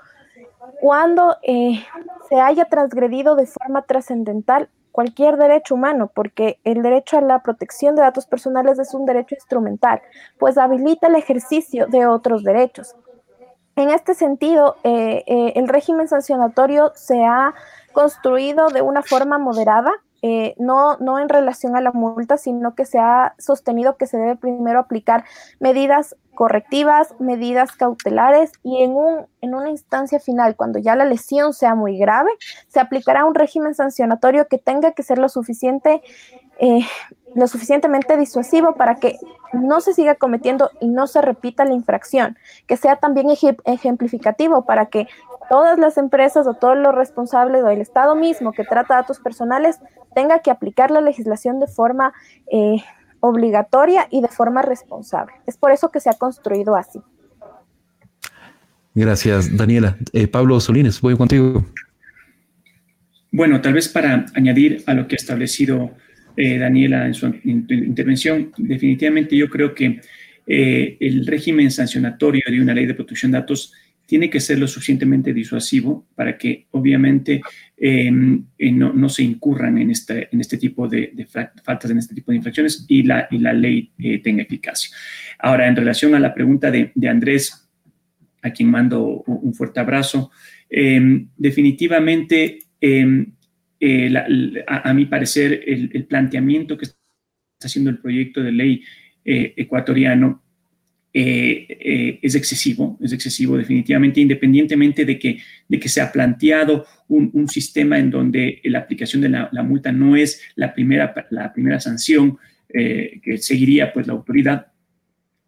cuando 0.81 1.37
eh, 1.43 1.85
se 2.29 2.41
haya 2.41 2.67
transgredido 2.67 3.37
de 3.37 3.47
forma 3.47 3.83
trascendental 3.83 4.69
cualquier 4.93 5.37
derecho 5.37 5.77
humano, 5.77 6.11
porque 6.13 6.59
el 6.65 6.83
derecho 6.83 7.19
a 7.19 7.21
la 7.21 7.43
protección 7.43 7.95
de 7.95 8.03
datos 8.03 8.27
personales 8.27 8.79
es 8.79 8.95
un 8.95 9.07
derecho 9.07 9.35
instrumental, 9.35 10.03
pues 10.39 10.59
habilita 10.59 11.07
el 11.07 11.15
ejercicio 11.15 11.87
de 11.87 12.07
otros 12.07 12.43
derechos. 12.43 12.97
En 13.77 13.91
este 13.91 14.15
sentido, 14.15 14.75
eh, 14.83 15.23
eh, 15.29 15.53
el 15.55 15.69
régimen 15.69 16.09
sancionatorio 16.09 16.91
se 16.97 17.25
ha 17.25 17.55
construido 17.93 18.71
de 18.71 18.83
una 18.83 19.03
forma 19.03 19.39
moderada, 19.39 19.93
eh, 20.23 20.55
no, 20.59 20.97
no 20.99 21.19
en 21.19 21.29
relación 21.29 21.77
a 21.77 21.81
la 21.81 21.93
multa, 21.93 22.37
sino 22.37 22.75
que 22.75 22.85
se 22.85 22.99
ha 22.99 23.35
sostenido 23.39 23.97
que 23.97 24.07
se 24.07 24.19
debe 24.19 24.37
primero 24.37 24.81
aplicar 24.81 25.25
medidas 25.61 26.17
correctivas, 26.35 27.15
medidas 27.19 27.73
cautelares 27.73 28.53
y 28.63 28.83
en, 28.83 28.93
un, 28.93 29.27
en 29.41 29.55
una 29.55 29.71
instancia 29.71 30.21
final, 30.21 30.55
cuando 30.55 30.79
ya 30.79 30.95
la 30.95 31.05
lesión 31.05 31.53
sea 31.53 31.75
muy 31.75 31.99
grave, 31.99 32.31
se 32.69 32.79
aplicará 32.79 33.25
un 33.25 33.35
régimen 33.35 33.75
sancionatorio 33.75 34.47
que 34.47 34.59
tenga 34.59 34.93
que 34.93 35.03
ser 35.03 35.19
lo 35.19 35.29
suficiente, 35.29 36.01
eh, 36.59 36.81
lo 37.35 37.47
suficientemente 37.47 38.17
disuasivo 38.17 38.75
para 38.75 38.97
que 38.97 39.17
no 39.53 39.81
se 39.81 39.95
siga 39.95 40.15
cometiendo 40.15 40.71
y 40.81 40.89
no 40.89 41.07
se 41.07 41.23
repita 41.23 41.65
la 41.65 41.75
infracción, 41.75 42.37
que 42.67 42.77
sea 42.77 42.97
también 42.97 43.29
ejemplificativo 43.65 44.65
para 44.65 44.87
que 44.87 45.07
todas 45.49 45.79
las 45.79 45.97
empresas 45.99 46.47
o 46.47 46.55
todos 46.55 46.77
los 46.77 46.95
responsables 46.95 47.63
o 47.63 47.69
el 47.69 47.81
Estado 47.81 48.15
mismo 48.15 48.53
que 48.53 48.65
trata 48.65 48.97
datos 48.97 49.19
personales 49.21 49.79
tenga 50.15 50.41
que 50.41 50.51
aplicar 50.51 50.91
la 50.91 51.01
legislación 51.01 51.61
de 51.61 51.67
forma 51.67 52.13
eh, 52.53 52.77
obligatoria 53.21 54.07
y 54.11 54.21
de 54.21 54.29
forma 54.29 54.63
responsable. 54.63 55.33
Es 55.47 55.57
por 55.57 55.71
eso 55.73 55.91
que 55.91 56.01
se 56.01 56.11
ha 56.11 56.15
construido 56.15 56.77
así. 56.77 57.01
Gracias, 58.95 59.57
Daniela. 59.57 59.97
Eh, 60.13 60.27
Pablo 60.27 60.59
Solines, 60.61 61.01
voy 61.01 61.17
contigo. 61.17 61.65
Bueno, 63.31 63.61
tal 63.61 63.75
vez 63.75 63.89
para 63.89 64.27
añadir 64.35 64.83
a 64.87 64.95
lo 64.95 65.07
que 65.07 65.15
ha 65.15 65.19
establecido 65.19 65.91
eh, 66.41 66.57
Daniela 66.57 67.05
en 67.05 67.15
su 67.15 67.27
intervención, 67.43 68.53
definitivamente 68.57 69.37
yo 69.37 69.51
creo 69.51 69.75
que 69.75 70.01
eh, 70.47 70.97
el 71.01 71.27
régimen 71.27 71.69
sancionatorio 71.69 72.45
de 72.49 72.61
una 72.61 72.73
ley 72.73 72.87
de 72.87 72.95
protección 72.95 73.33
de 73.33 73.39
datos 73.39 73.73
tiene 74.07 74.31
que 74.31 74.39
ser 74.39 74.61
lo 74.61 74.69
suficientemente 74.69 75.33
disuasivo 75.33 76.07
para 76.15 76.39
que 76.39 76.69
obviamente 76.71 77.43
em, 77.77 78.45
eh, 78.57 78.71
no, 78.71 79.09
se 79.09 79.25
incurran 79.25 79.79
en 79.79 79.91
este, 79.91 80.29
en 80.31 80.41
este 80.41 80.59
tipo 80.59 80.87
de, 80.87 81.27
faltas, 81.65 81.91
en 81.91 81.99
este 81.99 82.15
tipo 82.15 82.31
de 82.31 82.37
infracciones 82.37 82.85
y 82.87 83.03
la, 83.03 83.27
y 83.33 83.39
la 83.39 83.53
ley 83.53 83.91
tenga 84.23 84.45
eficacia. 84.45 84.97
Ahora, 85.41 85.67
en 85.67 85.75
relación 85.75 86.15
a 86.15 86.21
la 86.21 86.35
pregunta 86.35 86.71
de, 86.71 86.93
Andrés, 87.09 87.69
a 88.43 88.51
quien 88.51 88.71
mando 88.71 89.25
un 89.27 89.55
fuerte 89.55 89.81
abrazo, 89.81 90.31
em, 90.71 91.31
definitivamente, 91.37 92.61
eh, 93.81 94.13
a, 94.67 94.93
mi 94.93 95.07
parecer, 95.07 95.63
el, 95.67 95.91
el 95.93 96.05
planteamiento 96.07 96.77
que 96.77 96.87
está 96.87 96.99
haciendo 97.63 97.91
el 97.91 97.99
proyecto 97.99 98.43
de 98.43 98.53
ley 98.53 98.83
ecuatoriano 99.25 100.43
eh, 101.21 101.67
eh, 101.69 102.19
es 102.23 102.35
excesivo, 102.35 102.99
es 103.03 103.13
excesivo 103.13 103.57
definitivamente, 103.57 104.21
independientemente 104.21 105.07
de 105.07 105.19
que, 105.19 105.41
de 105.67 105.81
que 105.81 105.89
se 105.89 106.03
ha 106.03 106.13
planteado 106.13 106.87
un, 107.09 107.49
sistema 107.49 107.99
en 107.99 108.11
donde 108.11 108.61
la 108.65 108.81
aplicación 108.81 109.23
de 109.23 109.31
la, 109.31 109.63
multa 109.65 109.91
no 109.91 110.17
es 110.17 110.43
la 110.55 110.75
primera, 110.75 111.27
la 111.31 111.53
primera 111.53 111.81
sanción 111.81 112.39
eh, 112.69 113.21
que 113.23 113.39
seguiría 113.39 113.93
pues 113.93 114.07
la 114.07 114.13
autoridad 114.13 114.67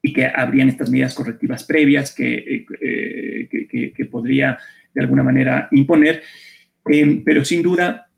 y 0.02 0.14
que 0.14 0.26
habrían 0.26 0.70
estas 0.70 0.90
medidas 0.90 1.14
correctivas 1.14 1.62
previas 1.62 2.14
que, 2.14 2.66
que, 3.94 4.04
podría 4.06 4.58
de 4.92 5.00
alguna 5.02 5.22
manera 5.22 5.68
imponer, 5.70 6.22
pero 7.24 7.44
sin 7.44 7.62
duda 7.62 8.09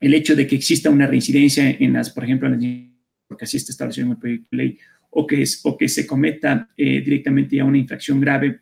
el 0.00 0.14
hecho 0.14 0.36
de 0.36 0.46
que 0.46 0.56
exista 0.56 0.90
una 0.90 1.06
reincidencia 1.06 1.70
en 1.70 1.92
las, 1.92 2.10
por 2.10 2.24
ejemplo, 2.24 2.48
porque 3.26 3.44
así 3.44 3.56
está 3.56 3.72
establecido 3.72 4.06
en 4.06 4.12
el 4.12 4.18
proyecto 4.18 4.48
de 4.52 4.56
ley, 4.56 4.78
o 5.10 5.26
que, 5.26 5.44
o 5.64 5.76
que 5.76 5.88
se 5.88 6.06
cometa 6.06 6.68
eh, 6.76 7.00
directamente 7.00 7.60
a 7.60 7.64
una 7.64 7.78
infracción 7.78 8.20
grave, 8.20 8.60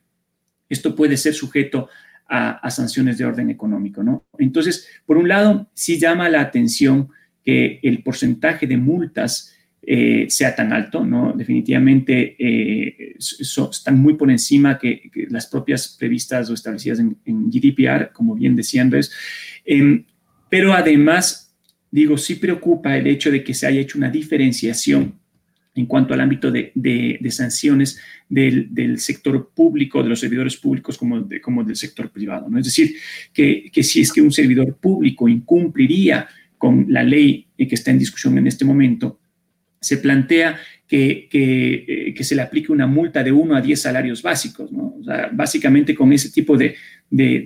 esto 0.68 0.94
puede 0.94 1.16
ser 1.16 1.34
sujeto 1.34 1.88
a, 2.28 2.70
sanciones 2.70 3.18
de 3.18 3.24
orden 3.24 3.50
económico, 3.50 4.02
¿no? 4.02 4.26
Entonces, 4.38 4.88
por 5.06 5.16
un 5.16 5.28
lado, 5.28 5.70
sí 5.74 5.98
llama 5.98 6.28
la 6.28 6.40
atención 6.40 7.08
que 7.44 7.78
el 7.82 8.02
porcentaje 8.02 8.66
de 8.66 8.76
multas 8.76 9.54
eh, 9.80 10.26
sea 10.28 10.56
tan 10.56 10.72
alto, 10.72 11.04
¿no? 11.04 11.32
Definitivamente 11.36 12.34
eh, 12.36 13.14
están 13.16 14.00
muy 14.00 14.14
por 14.14 14.28
encima 14.28 14.76
que, 14.76 15.08
las 15.30 15.46
propias 15.46 15.96
previstas 15.96 16.50
o 16.50 16.54
establecidas 16.54 16.98
en, 16.98 17.16
GDPR, 17.24 18.10
como 18.12 18.34
bien 18.34 18.56
decía 18.56 18.82
Andrés. 18.82 19.12
Em, 19.64 20.04
pero 20.48 20.72
además, 20.72 21.54
digo, 21.90 22.16
sí 22.18 22.36
preocupa 22.36 22.96
el 22.96 23.06
hecho 23.06 23.30
de 23.30 23.42
que 23.42 23.54
se 23.54 23.66
haya 23.66 23.80
hecho 23.80 23.98
una 23.98 24.10
diferenciación 24.10 25.18
en 25.76 25.86
cuanto 25.86 26.14
al 26.14 26.20
ámbito 26.20 26.50
de, 26.50 27.20
sanciones 27.30 28.00
del, 28.28 28.98
sector 28.98 29.52
público, 29.54 30.02
de 30.02 30.08
los 30.08 30.20
servidores 30.20 30.56
públicos 30.56 30.96
como, 30.96 31.20
del 31.20 31.76
sector 31.76 32.10
privado. 32.10 32.48
¿no? 32.48 32.58
Es 32.58 32.64
decir, 32.64 32.96
que, 33.32 33.70
si 33.82 34.00
es 34.00 34.10
que 34.10 34.22
un 34.22 34.32
servidor 34.32 34.76
público 34.78 35.28
incumpliría 35.28 36.28
con 36.56 36.86
la 36.88 37.02
ley 37.02 37.46
que 37.58 37.74
está 37.74 37.90
en 37.90 37.98
discusión 37.98 38.38
en 38.38 38.46
este 38.46 38.64
momento, 38.64 39.20
se 39.78 39.98
plantea 39.98 40.58
que, 40.88 41.28
eh, 41.30 42.24
se 42.24 42.34
le 42.34 42.42
aplique 42.42 42.72
una 42.72 42.86
multa 42.86 43.22
de 43.22 43.32
1 43.32 43.54
a 43.54 43.60
10 43.60 43.80
salarios 43.80 44.22
básicos. 44.22 44.70
básicamente 45.32 45.94
con 45.94 46.10
ese 46.12 46.30
tipo 46.30 46.56
de, 46.56 46.74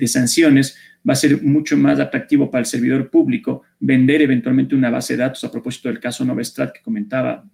sanciones 0.06 0.76
va 1.08 1.12
a 1.12 1.16
ser 1.16 1.42
mucho 1.42 1.76
más 1.76 1.98
atractivo 1.98 2.50
para 2.50 2.60
el 2.60 2.66
servidor 2.66 3.10
público 3.10 3.62
vender 3.78 4.22
eventualmente 4.22 4.74
una 4.74 4.90
base 4.90 5.14
de 5.14 5.22
datos 5.22 5.42
a 5.44 5.50
propósito 5.50 5.88
del 5.88 6.00
caso 6.00 6.24
Novestrat 6.24 6.72
que 6.72 6.82
comentaba 6.82 7.44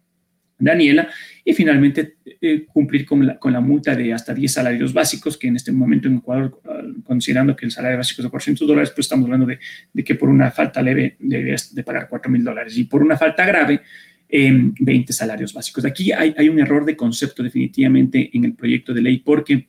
Daniela, 0.58 1.08
y 1.44 1.52
finalmente 1.52 2.16
eh, 2.40 2.64
cumplir 2.64 3.04
con 3.04 3.26
la, 3.26 3.38
con 3.38 3.52
la, 3.52 3.60
multa 3.60 3.94
de 3.94 4.12
hasta 4.12 4.32
10 4.32 4.50
salarios 4.50 4.92
básicos, 4.92 5.36
que 5.36 5.48
en 5.48 5.56
este 5.56 5.70
momento 5.70 6.08
en 6.08 6.16
Ecuador, 6.16 6.60
ah, 6.64 6.82
considerando 7.04 7.54
que 7.54 7.66
el 7.66 7.70
salario 7.70 7.98
básico 7.98 8.22
es 8.22 8.24
de 8.24 8.30
400 8.30 8.66
dólares, 8.66 8.90
pues 8.90 9.04
estamos 9.04 9.26
hablando 9.26 9.46
de, 9.46 9.58
de 9.92 10.04
que 10.04 10.14
por 10.14 10.30
una 10.30 10.50
falta 10.50 10.80
leve 10.80 11.16
debes 11.18 11.74
de 11.74 11.82
pagar 11.82 12.08
4 12.08 12.30
mil 12.30 12.42
dólares 12.42 12.76
y 12.78 12.84
por 12.84 13.02
una 13.02 13.18
falta 13.18 13.44
grave, 13.44 13.82
20 14.28 14.80
em, 14.82 15.06
salarios 15.08 15.52
básicos. 15.52 15.84
Aquí 15.84 16.10
hay, 16.10 16.34
hay, 16.36 16.48
un 16.48 16.58
error 16.58 16.84
de 16.84 16.96
concepto 16.96 17.42
definitivamente 17.42 18.30
en 18.32 18.44
el 18.44 18.54
proyecto 18.54 18.92
de 18.92 19.02
ley 19.02 19.18
porque 19.18 19.68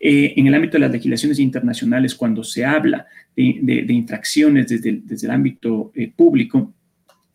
eh, 0.00 0.34
en 0.36 0.46
el 0.46 0.54
ámbito 0.54 0.74
de 0.74 0.80
las 0.80 0.92
legislaciones 0.92 1.38
internacionales, 1.38 2.14
cuando 2.14 2.44
se 2.44 2.64
habla 2.64 3.06
de, 3.34 3.84
infracciones 3.88 4.68
desde 4.68 5.26
el 5.26 5.30
ámbito 5.30 5.92
eh, 5.94 6.10
público, 6.14 6.72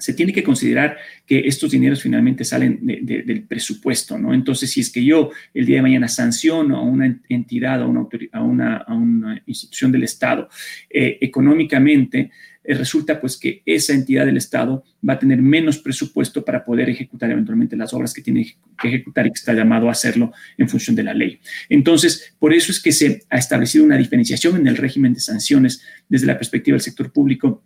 se 0.02 0.14
tiene 0.14 0.34
que 0.34 0.44
considerar 0.44 0.98
que 1.28 1.48
estos 1.48 1.72
dineros 1.72 2.02
finalmente 2.02 2.44
salen 2.44 2.80
del 2.84 3.44
presupuesto, 3.44 4.18
¿no? 4.18 4.34
Entonces, 4.34 4.72
si 4.72 4.82
es 4.82 4.92
que 4.92 5.04
yo 5.04 5.30
el 5.54 5.66
día 5.66 5.76
de 5.76 5.84
mañana 5.84 6.08
sanciono 6.08 6.78
a 6.78 6.82
una 6.82 7.20
entidad, 7.30 7.84
a 7.84 8.44
una 8.44 9.42
institución 9.46 9.92
del 9.92 10.04
Estado 10.04 10.50
eh, 10.90 11.20
económicamente, 11.22 12.32
eh, 12.64 12.76
resulta 12.76 13.20
pues 13.20 13.38
que 13.38 13.62
esa 13.66 13.94
entidad 13.94 14.26
del 14.26 14.38
Estado 14.38 14.84
va 15.08 15.14
a 15.14 15.20
tener 15.20 15.42
menos 15.42 15.80
presupuesto 15.80 16.46
para 16.46 16.64
poder 16.64 16.90
ejecutar 16.90 17.32
eventualmente 17.32 17.76
las 17.76 17.94
obras 17.94 18.14
que 18.14 18.22
tiene 18.22 18.56
que 18.80 18.88
ejecutar 18.88 19.26
y 19.26 19.32
que 19.32 19.40
está 19.40 19.54
llamado 19.54 19.90
a 19.90 19.92
hacerlo 19.92 20.32
en 20.58 20.70
función 20.70 20.96
de 20.96 21.04
la 21.04 21.14
ley. 21.14 21.40
Entonces, 21.70 22.36
por 22.38 22.54
eso 22.54 22.72
es 22.72 22.80
que 22.80 22.92
se 22.92 23.24
ha 23.30 23.38
establecido 23.38 23.84
una 23.84 23.98
diferenciación 23.98 24.58
en 24.58 24.68
el 24.68 24.78
régimen 24.78 25.14
de 25.14 25.20
sanciones 25.20 25.82
desde 26.08 26.28
la 26.28 26.38
perspectiva 26.38 26.76
del 26.76 26.82
sector 26.82 27.12
público 27.12 27.64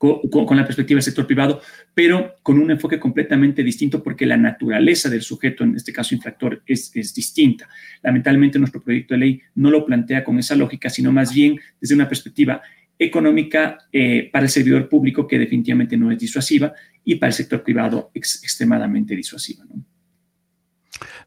con, 0.00 0.56
la 0.56 0.64
perspectiva 0.64 0.96
del 0.96 1.02
sector 1.02 1.26
privado, 1.26 1.60
pero 1.92 2.36
con 2.42 2.58
un 2.58 2.70
enfoque 2.70 2.98
completamente 2.98 3.62
distinto 3.62 4.02
porque 4.02 4.24
la 4.24 4.38
naturaleza 4.38 5.10
del 5.10 5.20
sujeto, 5.20 5.62
en 5.62 5.76
este 5.76 5.92
caso 5.92 6.14
infractor, 6.14 6.62
es, 6.66 6.90
distinta. 6.92 7.68
Lamentablemente 8.02 8.58
nuestro 8.58 8.82
proyecto 8.82 9.12
de 9.12 9.20
ley 9.20 9.42
no 9.56 9.70
lo 9.70 9.84
plantea 9.84 10.24
con 10.24 10.38
esa 10.38 10.56
lógica, 10.56 10.88
sino 10.88 11.12
más 11.12 11.34
bien 11.34 11.60
desde 11.78 11.94
una 11.94 12.08
perspectiva 12.08 12.62
económica 13.00 13.78
eh, 13.90 14.28
para 14.30 14.44
el 14.44 14.50
servidor 14.50 14.88
público 14.88 15.26
que 15.26 15.38
definitivamente 15.38 15.96
no 15.96 16.12
es 16.12 16.18
disuasiva 16.18 16.72
y 17.02 17.14
para 17.16 17.28
el 17.28 17.34
sector 17.34 17.62
privado 17.62 18.10
extremadamente 18.14 19.16
disuasiva. 19.16 19.64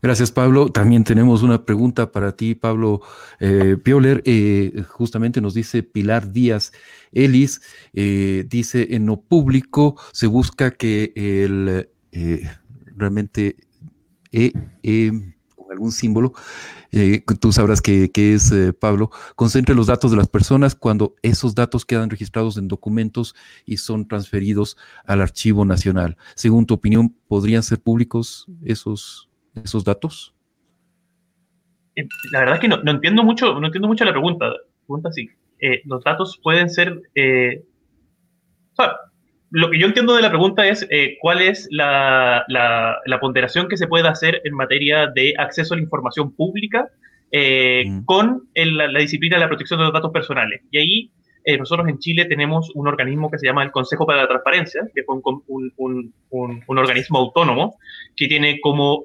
Gracias, 0.04 0.32
Pablo. 0.32 0.70
También 0.70 1.04
tenemos 1.04 1.42
una 1.42 1.66
pregunta 1.66 2.12
para 2.12 2.36
ti, 2.36 2.54
Pablo 2.54 3.02
eh, 3.40 3.78
Pioler. 3.82 4.22
Eh, 4.26 4.84
justamente 4.88 5.42
nos 5.42 5.56
dice 5.56 5.82
Pilar 5.82 6.32
Díaz 6.32 6.74
Ellis, 7.12 7.62
eh, 7.94 8.46
dice, 8.48 8.90
en 8.92 9.08
lo 9.08 9.22
público 9.22 10.00
se 10.12 10.28
busca 10.28 10.72
que 10.72 11.14
el 11.16 11.90
realmente 12.96 13.56
con 14.32 15.33
algún 15.74 15.92
símbolo, 15.92 16.34
tú 17.40 17.52
sabrás 17.52 17.82
que, 17.82 18.10
es 18.16 18.54
Pablo, 18.80 19.10
concentre 19.36 19.76
los 19.76 19.88
datos 19.88 20.12
de 20.12 20.18
las 20.18 20.28
personas 20.28 20.76
cuando 20.76 21.16
esos 21.22 21.56
datos 21.56 21.86
quedan 21.86 22.10
registrados 22.10 22.58
en 22.58 22.68
documentos 22.68 23.36
y 23.66 23.78
son 23.78 24.08
transferidos 24.08 24.78
al 25.06 25.22
archivo 25.22 25.66
nacional. 25.66 26.18
Según 26.36 26.66
tu 26.66 26.76
opinión, 26.76 27.16
¿podrían 27.28 27.64
ser 27.64 27.82
públicos 27.82 28.46
esos 28.64 29.30
esos 29.56 29.84
datos? 29.84 30.34
Eh, 31.96 32.08
la 32.32 32.40
verdad 32.40 32.56
es 32.56 32.62
que 32.62 32.68
no, 32.68 32.80
entiendo 32.86 33.24
mucho, 33.24 33.60
no 33.60 33.68
entiendo 33.68 33.88
mucho 33.88 34.06
la 34.06 34.12
pregunta. 34.12 34.52
pregunta 34.86 35.12
sí. 35.12 35.30
Eh, 35.60 35.82
los 35.86 36.04
datos 36.04 36.40
pueden 36.42 36.70
ser, 36.70 37.02
eh, 37.16 37.64
lo 39.54 39.70
que 39.70 39.80
yo 39.80 39.86
entiendo 39.86 40.16
de 40.16 40.24
la 40.24 40.30
pregunta 40.30 40.68
es 40.68 40.86
eh, 40.90 41.18
cuál 41.22 41.40
es 41.40 41.68
la, 41.70 42.44
ponderación 43.22 43.68
que 43.68 43.78
se 43.78 43.88
puede 43.88 44.08
hacer 44.08 44.42
en 44.46 44.56
materia 44.56 45.06
de 45.06 45.36
acceso 45.38 45.74
a 45.74 45.78
la 45.78 45.84
información 45.84 46.32
pública 46.36 46.90
eh, 47.32 47.84
mm. 47.88 48.06
con 48.06 48.50
la, 48.56 49.00
disciplina 49.00 49.36
de 49.36 49.42
la 49.42 49.48
protección 49.48 49.80
de 49.80 49.86
los 49.86 49.94
datos 49.94 50.12
personales. 50.12 50.62
Y 50.72 50.78
ahí 50.80 51.12
eh, 51.46 51.56
nosotros 51.60 51.88
en 51.88 52.00
Chile 52.00 52.26
tenemos 52.26 52.72
un 52.74 52.88
organismo 52.88 53.30
que 53.30 53.38
se 53.38 53.46
llama 53.46 53.62
el 53.62 53.70
Consejo 53.70 54.08
para 54.08 54.24
la 54.24 54.28
Transparencia, 54.28 54.88
que 54.92 55.02
es 55.02 55.08
un, 55.08 56.14
organismo 56.66 57.20
autónomo 57.20 57.78
que 58.16 58.28
tiene 58.28 58.60
como, 58.60 59.04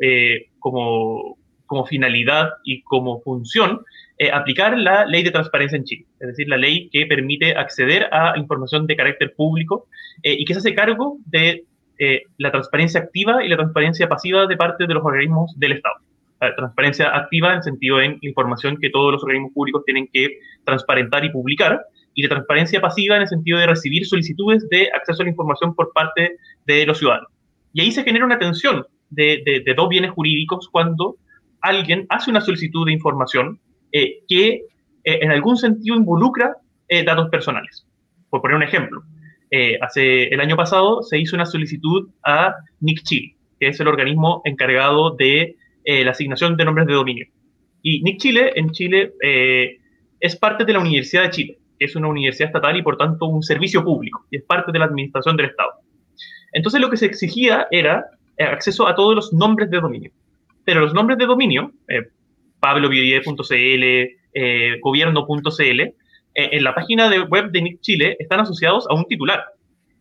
como, 0.61 1.37
como 1.67 1.85
finalidad 1.85 2.53
y 2.65 2.81
como 2.85 3.21
función 3.21 3.83
eh, 4.21 4.33
aplicar 4.33 4.77
la 4.77 5.07
ley 5.07 5.23
de 5.23 5.31
transparencia 5.31 5.77
en 5.77 5.85
Chile, 5.85 6.05
es 6.19 6.27
decir, 6.27 6.49
la 6.49 6.57
ley 6.57 6.89
que 6.91 7.07
permite 7.07 7.57
acceder 7.57 8.09
a 8.11 8.37
información 8.37 8.85
de 8.89 8.97
carácter 8.97 9.33
público 9.37 9.87
eh, 10.25 10.35
y 10.37 10.45
que 10.45 10.55
se 10.55 10.59
hace 10.59 10.75
cargo 10.75 11.19
de 11.27 11.63
eh, 12.01 12.23
la 12.37 12.51
transparencia 12.51 12.99
activa 12.99 13.45
y 13.45 13.49
la 13.49 13.57
transparencia 13.57 14.09
pasiva 14.09 14.49
de 14.49 14.57
parte 14.57 14.89
de 14.89 14.95
los 14.95 15.05
organismos 15.05 15.57
del 15.57 15.73
Estado. 15.73 15.95
La 16.41 16.53
transparencia 16.57 17.15
activa 17.17 17.55
en 17.55 17.63
sentido 17.63 18.01
en 18.01 18.19
información 18.23 18.79
que 18.81 18.91
todos 18.91 19.13
los 19.13 19.23
organismos 19.23 19.53
públicos 19.53 19.85
tienen 19.85 20.09
que 20.13 20.41
transparentar 20.65 21.25
y 21.25 21.31
publicar, 21.31 21.81
y 22.13 22.23
la 22.25 22.31
transparencia 22.31 22.81
pasiva 22.81 23.15
en 23.15 23.23
el 23.23 23.29
sentido 23.29 23.61
de 23.61 23.69
recibir 23.69 24.05
solicitudes 24.05 24.69
de 24.69 24.89
acceso 24.97 25.23
a 25.23 25.27
la 25.27 25.31
información 25.31 25.77
por 25.77 25.93
parte 25.93 26.39
de 26.67 26.87
los 26.87 26.99
ciudadanos. 26.99 27.31
Y 27.73 27.83
ahí 27.83 27.93
se 27.93 28.03
genera 28.03 28.25
una 28.25 28.41
tensión 28.41 28.85
de 29.11 29.63
dos 29.77 29.89
bienes 29.89 30.11
jurídicos 30.11 30.69
cuando 30.73 31.17
alguien 31.61 32.07
hace 32.09 32.31
una 32.31 32.41
solicitud 32.41 32.85
de 32.85 32.93
información 32.93 33.61
eh, 33.99 34.21
que 34.29 34.49
eh, 34.49 35.19
en 35.23 35.31
algún 35.31 35.57
sentido 35.57 35.97
involucra 35.97 36.57
eh, 36.87 37.03
datos 37.03 37.29
personales. 37.31 37.85
Por 38.31 38.41
poner 38.41 38.57
un 38.57 38.63
ejemplo, 38.63 39.03
hace 39.81 40.25
el 40.25 40.41
año 40.41 40.57
pasado 40.57 41.03
se 41.03 41.19
hizo 41.19 41.35
una 41.35 41.47
solicitud 41.47 42.11
a 42.23 42.55
NIC 42.81 43.35
que 43.59 43.69
es 43.69 43.81
el 43.81 43.89
organismo 43.89 44.43
encargado 44.45 45.17
de 45.17 45.57
la 45.87 46.11
asignación 46.11 46.55
de 46.57 46.67
nombres 46.67 46.87
de 46.87 46.93
dominio. 46.93 47.27
Y 47.83 48.03
NIC 48.03 48.21
Chile 48.21 48.53
en 48.55 48.71
Chile 48.73 49.15
es 50.21 50.37
parte 50.37 50.67
de 50.67 50.75
la 50.75 50.81
Universidad 50.81 51.23
de 51.23 51.31
Chile, 51.31 51.59
que 51.79 51.87
es 51.87 51.97
una 51.97 52.09
universidad 52.09 52.49
estatal 52.49 52.77
y 52.77 52.83
por 52.83 52.99
tanto 52.99 53.25
un 53.25 53.43
servicio 53.43 53.83
público, 53.83 54.27
y 54.31 54.37
es 54.37 54.43
parte 54.43 54.71
de 54.71 54.79
la 54.79 54.85
administración 54.85 55.35
del 55.39 55.47
Estado. 55.47 55.73
Entonces 56.53 56.81
lo 56.83 56.91
que 56.91 56.99
se 56.99 57.07
exigía 57.07 57.67
era 57.71 58.05
acceso 58.39 58.87
a 58.87 58.95
todos 58.95 59.15
los 59.15 59.33
nombres 59.33 59.71
de 59.71 59.81
dominio. 59.81 60.13
Pero 60.67 60.83
los 60.83 60.93
nombres 60.93 61.17
de 61.17 61.25
dominio, 61.25 61.73
pablobiodie.cl, 62.61 63.85
eh, 64.35 64.79
gobierno.cl, 64.81 65.81
eh, 65.81 65.95
en 66.35 66.65
la 66.65 66.75
página 66.75 67.09
de 67.09 67.21
web 67.21 67.51
de 67.51 67.63
NIC 67.63 67.81
Chile 67.81 68.17
están 68.19 68.41
asociados 68.41 68.87
a 68.89 68.95
un 68.95 69.05
titular. 69.07 69.45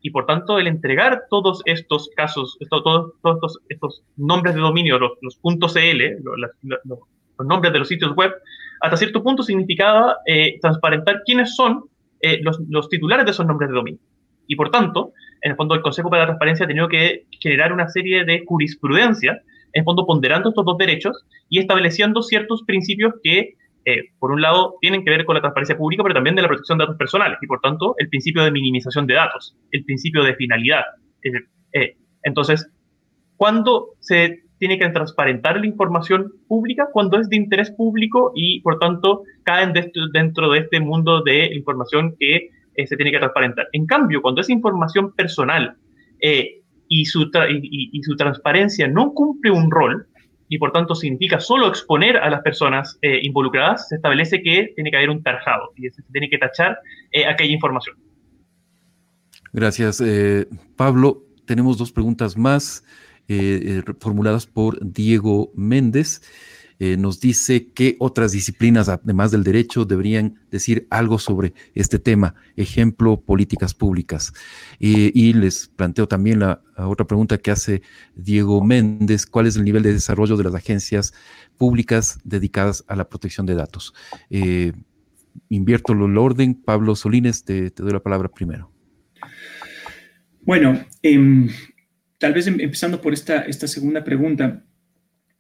Y 0.01 0.11
por 0.11 0.25
tanto, 0.25 0.59
el 0.59 0.67
entregar 0.67 1.23
todos 1.29 1.61
estos 1.65 2.09
casos, 2.15 2.57
todos, 2.69 3.59
estos, 3.69 4.03
nombres 4.15 4.55
de 4.55 4.61
dominio, 4.61 4.99
los, 4.99 5.13
los 5.21 5.39
.cl, 5.73 6.17
los, 6.23 6.99
nombres 7.45 7.73
de 7.73 7.79
los 7.79 7.87
sitios 7.87 8.15
web, 8.15 8.33
hasta 8.81 8.97
cierto 8.97 9.23
punto 9.23 9.43
significaba 9.43 10.17
eh, 10.25 10.59
transparentar 10.61 11.23
quiénes 11.25 11.55
son 11.55 11.85
eh, 12.21 12.39
los, 12.41 12.89
titulares 12.89 13.25
de 13.25 13.31
esos 13.31 13.45
nombres 13.45 13.69
de 13.69 13.75
dominio. 13.75 13.99
Y 14.47 14.55
por 14.55 14.69
tanto, 14.71 15.13
en 15.41 15.51
el 15.51 15.57
fondo, 15.57 15.75
el 15.75 15.81
Consejo 15.81 16.09
para 16.09 16.23
la 16.23 16.27
Transparencia 16.27 16.65
ha 16.65 16.67
tenido 16.67 16.87
que 16.87 17.25
generar 17.39 17.73
una 17.73 17.89
serie 17.89 18.23
de 18.23 18.43
jurisprudencia 18.45 19.41
en 19.77 19.83
fondo 19.83 20.07
ponderando 20.07 20.49
estos 20.49 20.65
dos 20.65 20.77
derechos 20.77 21.23
y 21.49 21.59
estableciendo 21.59 22.23
ciertos 22.23 22.63
principios 22.63 23.13
que, 23.21 23.53
eh, 23.85 24.09
por 24.17 24.31
un 24.31 24.41
lado, 24.41 24.75
tienen 24.81 25.05
que 25.05 25.11
ver 25.11 25.23
con 25.23 25.35
la 25.35 25.41
transparencia 25.41 25.77
pública, 25.77 26.01
pero 26.01 26.15
también 26.15 26.35
de 26.35 26.41
la 26.41 26.47
protección 26.47 26.79
de 26.79 26.85
datos 26.85 26.97
personales, 26.97 27.37
y 27.43 27.47
por 27.47 27.59
tanto, 27.61 27.93
el 27.99 28.09
principio 28.09 28.43
de 28.43 28.51
minimización 28.51 29.05
de 29.05 29.13
datos, 29.13 29.55
el 29.71 29.85
principio 29.85 30.23
de 30.23 30.33
finalidad. 30.33 30.81
Eh, 31.73 31.95
entonces, 32.23 32.67
¿cuándo 33.35 33.89
se 33.99 34.41
tiene 34.57 34.79
que 34.79 34.89
transparentar 34.89 35.59
la 35.59 35.67
información 35.67 36.33
pública? 36.47 36.87
Cuando 36.91 37.19
es 37.19 37.29
de 37.29 37.35
interés 37.35 37.69
público 37.69 38.31
y, 38.33 38.61
por 38.61 38.79
tanto, 38.79 39.21
caen 39.43 39.73
dentro 40.11 40.49
de 40.49 40.59
este 40.59 40.79
mundo 40.79 41.21
de 41.21 41.53
información 41.53 42.15
que 42.19 42.49
eh, 42.73 42.87
se 42.87 42.95
tiene 42.95 43.11
que 43.11 43.19
transparentar. 43.19 43.67
En 43.73 43.85
cambio, 43.85 44.23
cuando 44.23 44.41
es 44.41 44.49
información 44.49 45.13
personal, 45.13 45.77
y 46.88 47.06
su, 47.06 47.30
y, 47.62 48.04
su 48.04 48.15
transparencia 48.15 48.88
no 48.88 49.13
cumple 49.13 49.52
un 49.52 49.69
rol, 49.71 50.08
y 50.50 50.58
por 50.58 50.71
tanto 50.71 50.95
significa 50.95 51.39
solo 51.39 51.67
exponer 51.67 52.17
a 52.17 52.30
las 52.30 52.41
personas 52.41 52.97
eh, 53.02 53.19
involucradas, 53.23 53.89
se 53.89 53.95
establece 53.95 54.41
que 54.41 54.71
tiene 54.76 54.91
que 54.91 54.97
haber 54.97 55.10
un 55.10 55.21
tarjado 55.21 55.73
y 55.76 55.89
se 55.89 56.02
tiene 56.12 56.30
que 56.30 56.38
tachar 56.38 56.78
eh, 57.12 57.26
aquella 57.26 57.54
información. 57.54 57.97
Gracias, 59.52 60.02
eh, 60.02 60.47
Pablo. 60.76 61.23
Tenemos 61.45 61.78
dos 61.78 61.91
preguntas 61.91 62.38
más 62.38 62.84
formuladas 64.00 64.45
por 64.47 64.78
Diego 64.82 65.52
Méndez. 65.54 66.21
Eh, 66.79 66.97
nos 66.97 67.19
dice 67.19 67.71
que 67.71 67.95
otras 67.99 68.31
disciplinas, 68.31 68.89
además 68.89 69.31
del 69.31 69.43
derecho, 69.43 69.85
deberían 69.85 70.39
decir 70.51 70.87
algo 70.89 71.17
sobre 71.19 71.53
este 71.73 71.99
tema, 71.99 72.35
ejemplo, 72.55 73.19
políticas 73.21 73.73
públicas. 73.73 74.33
y 74.79 75.33
les 75.33 75.67
planteo 75.67 76.07
también 76.07 76.39
la, 76.39 76.61
otra 76.77 77.07
pregunta 77.07 77.37
que 77.37 77.51
hace 77.51 77.81
Diego 78.15 78.63
Méndez, 78.63 79.25
¿cuál 79.25 79.47
es 79.47 79.55
el 79.55 79.63
nivel 79.63 79.83
de 79.83 79.93
desarrollo 79.93 80.37
de 80.37 80.43
las 80.43 80.55
agencias 80.55 81.13
públicas 81.57 82.19
dedicadas 82.23 82.83
a 82.87 82.95
la 82.95 83.09
protección 83.09 83.45
de 83.45 83.55
datos? 83.55 83.93
Eh, 84.29 84.73
invierto 85.49 85.93
el 85.93 86.17
orden. 86.17 86.55
Pablo 86.55 86.95
Solines, 86.95 87.43
te, 87.43 87.71
doy 87.71 87.91
la 87.91 88.01
palabra 88.01 88.29
primero. 88.29 88.71
Bueno, 90.41 90.85
em, 91.01 91.49
tal 92.17 92.33
vez 92.33 92.47
em, 92.47 92.59
empezando 92.59 93.01
por 93.01 93.13
esta 93.13 93.67
segunda 93.67 94.03
pregunta, 94.03 94.63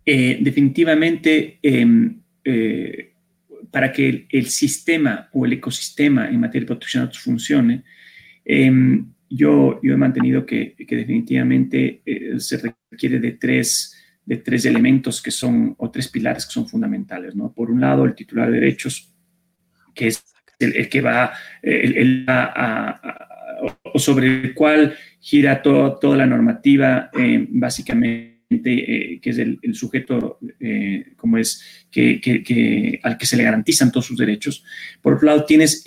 eh, 0.09 0.37
definitivamente 0.39 1.59
em, 1.61 2.21
eh, 2.41 3.11
para 3.69 3.91
que 3.91 4.25
el, 4.29 4.45
sistema 4.45 5.27
o 5.33 5.45
el 5.45 5.51
ecosistema 5.51 6.29
en 6.29 6.39
materia 6.39 6.61
de 6.61 6.67
protección 6.67 7.03
de 7.03 7.07
datos 7.07 7.21
funcione, 7.21 7.83
em, 8.45 9.05
yo, 9.29 9.81
yo 9.83 9.93
he 9.93 9.97
mantenido 9.97 10.45
que, 10.45 10.75
definitivamente 10.77 12.01
eh, 12.05 12.39
se 12.39 12.73
requiere 12.89 13.19
de 13.19 13.33
tres, 13.33 13.97
de 14.25 14.37
tres 14.37 14.63
elementos 14.63 15.21
que 15.21 15.29
son, 15.29 15.75
o 15.77 15.91
tres 15.91 16.07
pilares 16.07 16.45
que 16.45 16.53
son 16.53 16.69
fundamentales. 16.69 17.35
¿no? 17.35 17.51
Por 17.51 17.69
un 17.69 17.81
lado, 17.81 18.05
el 18.05 18.15
titular 18.15 18.49
de 18.49 18.61
derechos, 18.61 19.13
que 19.93 20.07
es 20.07 20.23
el, 20.57 20.87
que 20.87 21.01
va, 21.01 21.33
el, 21.61 22.25
o 23.83 23.99
sobre 23.99 24.27
el 24.27 24.53
cual 24.53 24.95
gira 25.19 25.61
toda 25.61 26.15
la 26.15 26.25
normativa, 26.25 27.11
básicamente 27.49 28.36
eh, 28.49 29.19
que 29.21 29.29
es 29.29 29.39
el, 29.39 29.59
sujeto, 29.73 30.39
eh, 30.61 31.11
como 31.17 31.37
es, 31.37 31.85
que, 31.91 32.99
al 33.03 33.17
que 33.17 33.25
se 33.25 33.35
le 33.35 33.43
garantizan 33.43 33.91
todos 33.91 34.05
sus 34.05 34.17
derechos. 34.17 34.63
Por 35.01 35.15
otro 35.15 35.25
lado, 35.25 35.43
tienes 35.43 35.83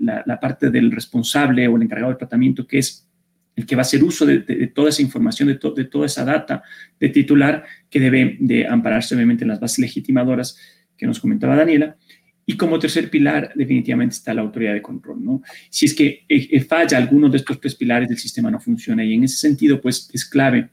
la, 0.00 0.40
parte 0.40 0.70
del 0.70 0.90
responsable 0.90 1.68
o 1.68 1.76
el 1.76 1.82
encargado 1.82 2.10
del 2.10 2.18
tratamiento, 2.18 2.66
que 2.66 2.78
es 2.78 3.06
el 3.54 3.66
que 3.66 3.76
va 3.76 3.80
a 3.80 3.82
hacer 3.82 4.02
uso 4.02 4.24
de, 4.24 4.38
toda 4.74 4.88
esa 4.88 5.02
información, 5.02 5.48
de, 5.48 5.58
de, 5.76 5.84
toda 5.84 6.06
esa 6.06 6.24
data 6.24 6.62
de 6.98 7.10
titular, 7.10 7.64
que 7.90 8.00
debe 8.00 8.38
de 8.40 8.66
ampararse 8.66 9.14
obviamente 9.14 9.44
en 9.44 9.48
las 9.48 9.60
bases 9.60 9.80
legitimadoras 9.80 10.58
que 10.96 11.06
nos 11.06 11.20
comentaba 11.20 11.54
Daniela. 11.54 11.98
Y 12.46 12.56
como 12.56 12.78
tercer 12.78 13.10
pilar, 13.10 13.52
definitivamente 13.54 14.14
está 14.14 14.32
la 14.32 14.40
autoridad 14.40 14.72
de 14.72 14.80
control, 14.80 15.22
¿no? 15.22 15.42
Si 15.68 15.84
es 15.84 15.94
que 15.94 16.24
eh, 16.28 16.60
falla 16.60 16.96
alguno 16.96 17.28
de 17.28 17.36
estos 17.38 17.60
tres 17.60 17.74
pilares 17.74 18.08
del 18.08 18.18
sistema 18.18 18.50
no 18.50 18.58
funciona 18.60 19.04
y 19.04 19.12
en 19.12 19.24
ese 19.24 19.36
sentido, 19.36 19.82
pues 19.82 20.08
es 20.14 20.24
clave 20.24 20.70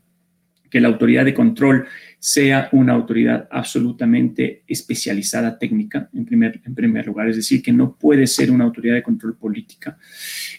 que 0.74 0.82
la 0.82 0.88
autoridad 0.88 1.24
de 1.24 1.36
control 1.36 1.86
sea 2.18 2.68
una 2.72 2.94
autoridad 2.94 3.48
absolutamente 3.52 4.64
especializada 4.68 5.60
técnica, 5.60 6.10
en 6.12 6.26
primer, 6.26 6.60
en 6.66 6.74
primer 6.74 7.06
lugar, 7.06 7.30
es 7.30 7.36
decir, 7.36 7.62
que 7.62 7.72
no 7.72 7.96
puede 7.96 8.26
ser 8.26 8.50
una 8.50 8.64
autoridad 8.64 8.96
de 8.96 9.04
control 9.04 9.38
política. 9.38 10.00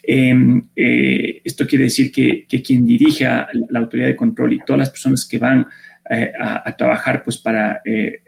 Em, 0.00 0.62
eh, 0.76 1.40
esto 1.42 1.66
quiere 1.66 1.86
decir 1.86 2.12
que, 2.12 2.46
quien 2.46 2.86
dirija 2.86 3.48
la 3.70 3.80
autoridad 3.80 4.06
de 4.06 4.14
control 4.14 4.52
y 4.52 4.60
todas 4.60 4.78
las 4.78 4.90
personas 4.90 5.26
que 5.26 5.38
van 5.38 5.66
eh, 6.08 6.30
a, 6.38 6.76
trabajar 6.76 7.24
pues, 7.24 7.36
para 7.38 7.82
eh, 7.84 8.22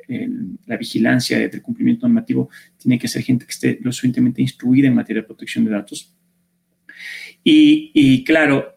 la 0.67 0.77
vigilancia 0.77 1.39
del 1.39 1.63
cumplimiento 1.63 2.09
normativo, 2.09 2.51
tiene 2.77 2.99
que 2.99 3.07
ser 3.07 3.23
gente 3.23 3.45
que 3.45 3.53
esté 3.53 3.79
lo 3.81 3.93
suficientemente 3.93 4.43
instruida 4.43 4.89
en 4.89 4.95
materia 4.97 5.23
de 5.23 5.29
protección 5.29 5.65
de 5.65 5.71
datos. 5.71 6.13
Y, 7.45 7.93
y 7.95 8.25
claro, 8.25 8.76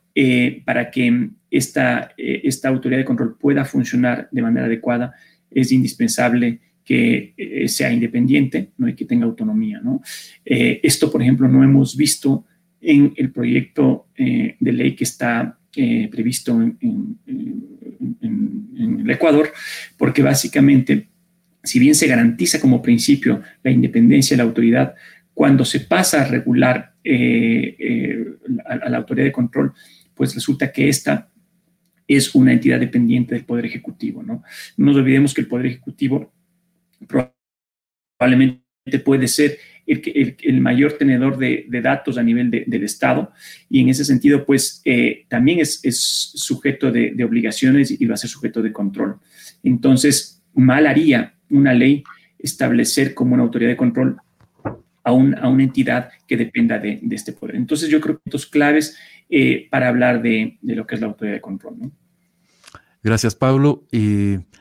para 0.65 0.91
que 0.91 1.29
esta, 1.51 2.13
eh, 2.17 2.41
esta 2.43 2.69
autoridad 2.69 2.99
de 2.99 3.05
control 3.05 3.37
pueda 3.37 3.65
funcionar 3.65 4.29
de 4.31 4.41
manera 4.41 4.65
adecuada, 4.65 5.13
es 5.49 5.71
indispensable 5.71 6.59
que 6.83 7.33
eh, 7.37 7.67
sea 7.67 7.91
independiente 7.91 8.69
¿no? 8.77 8.87
y 8.87 8.95
que 8.95 9.05
tenga 9.05 9.25
autonomía. 9.25 9.79
¿no? 9.83 10.01
Eh, 10.45 10.79
esto, 10.83 11.11
por 11.11 11.21
ejemplo, 11.21 11.47
no 11.47 11.63
hemos 11.63 11.95
visto 11.95 12.45
en 12.81 13.13
el 13.17 13.31
proyecto 13.31 14.07
de 14.15 14.71
ley 14.71 14.95
que 14.95 15.03
está 15.03 15.59
previsto 15.73 16.61
en, 16.61 17.17
el 19.01 19.09
Ecuador, 19.09 19.51
porque 19.97 20.21
básicamente, 20.21 21.09
si 21.61 21.77
bien 21.77 21.93
se 21.93 22.07
garantiza 22.07 22.61
como 22.61 22.81
principio 22.81 23.41
la 23.63 23.71
independencia 23.71 24.35
de 24.35 24.43
la 24.43 24.47
autoridad, 24.47 24.95
cuando 25.33 25.65
se 25.65 25.81
pasa 25.81 26.21
a 26.21 26.27
regular 26.27 26.93
a, 28.65 28.89
la 28.89 28.97
autoridad 28.97 29.25
de 29.25 29.33
control, 29.33 29.73
pues 30.19 30.35
resulta 30.35 30.69
que 30.69 30.89
esta 30.89 31.31
es 32.05 32.35
una 32.35 32.51
entidad 32.51 32.77
dependiente 32.77 33.35
del 33.35 33.45
Poder 33.45 33.67
Ejecutivo. 33.67 34.21
No, 34.21 34.43
no 34.75 34.85
nos 34.85 34.97
olvidemos 34.97 35.33
que 35.33 35.39
el 35.39 35.47
Poder 35.47 35.67
Ejecutivo 35.67 36.33
probablemente 37.07 38.59
puede 39.05 39.29
ser 39.29 39.57
el, 39.85 40.59
mayor 40.59 40.97
tenedor 40.97 41.37
de, 41.37 41.65
datos 41.81 42.17
a 42.17 42.23
nivel 42.23 42.51
del 42.51 42.83
Estado 42.83 43.31
y 43.69 43.79
en 43.79 43.87
ese 43.87 44.03
sentido, 44.03 44.45
pues 44.45 44.81
eh, 44.83 45.23
también 45.29 45.59
es, 45.59 45.79
sujeto 46.35 46.91
de, 46.91 47.23
obligaciones 47.23 47.89
y 47.89 48.05
va 48.05 48.15
a 48.15 48.17
ser 48.17 48.29
sujeto 48.29 48.61
de 48.61 48.73
control. 48.73 49.19
Entonces, 49.63 50.43
mal 50.53 50.85
haría 50.85 51.33
una 51.49 51.73
ley 51.73 52.03
establecer 52.39 53.13
como 53.13 53.35
una 53.35 53.43
autoridad 53.43 53.69
de 53.69 53.77
control 53.77 54.17
a, 55.05 55.13
una 55.13 55.63
entidad 55.63 56.09
que 56.27 56.37
dependa 56.37 56.77
de, 56.77 56.99
este 57.11 57.33
poder. 57.33 57.55
Entonces, 57.55 57.89
yo 57.89 57.99
creo 58.01 58.17
que 58.17 58.23
estos 58.25 58.45
claves 58.45 58.97
eh, 59.29 59.67
para 59.69 59.87
hablar 59.87 60.21
de, 60.21 60.57
lo 60.61 60.85
que 60.85 60.95
es 60.95 61.01
la 61.01 61.07
autoridad 61.07 61.35
de 61.35 61.41
control. 61.41 61.91
Gracias, 63.01 63.35
Pablo. 63.35 63.85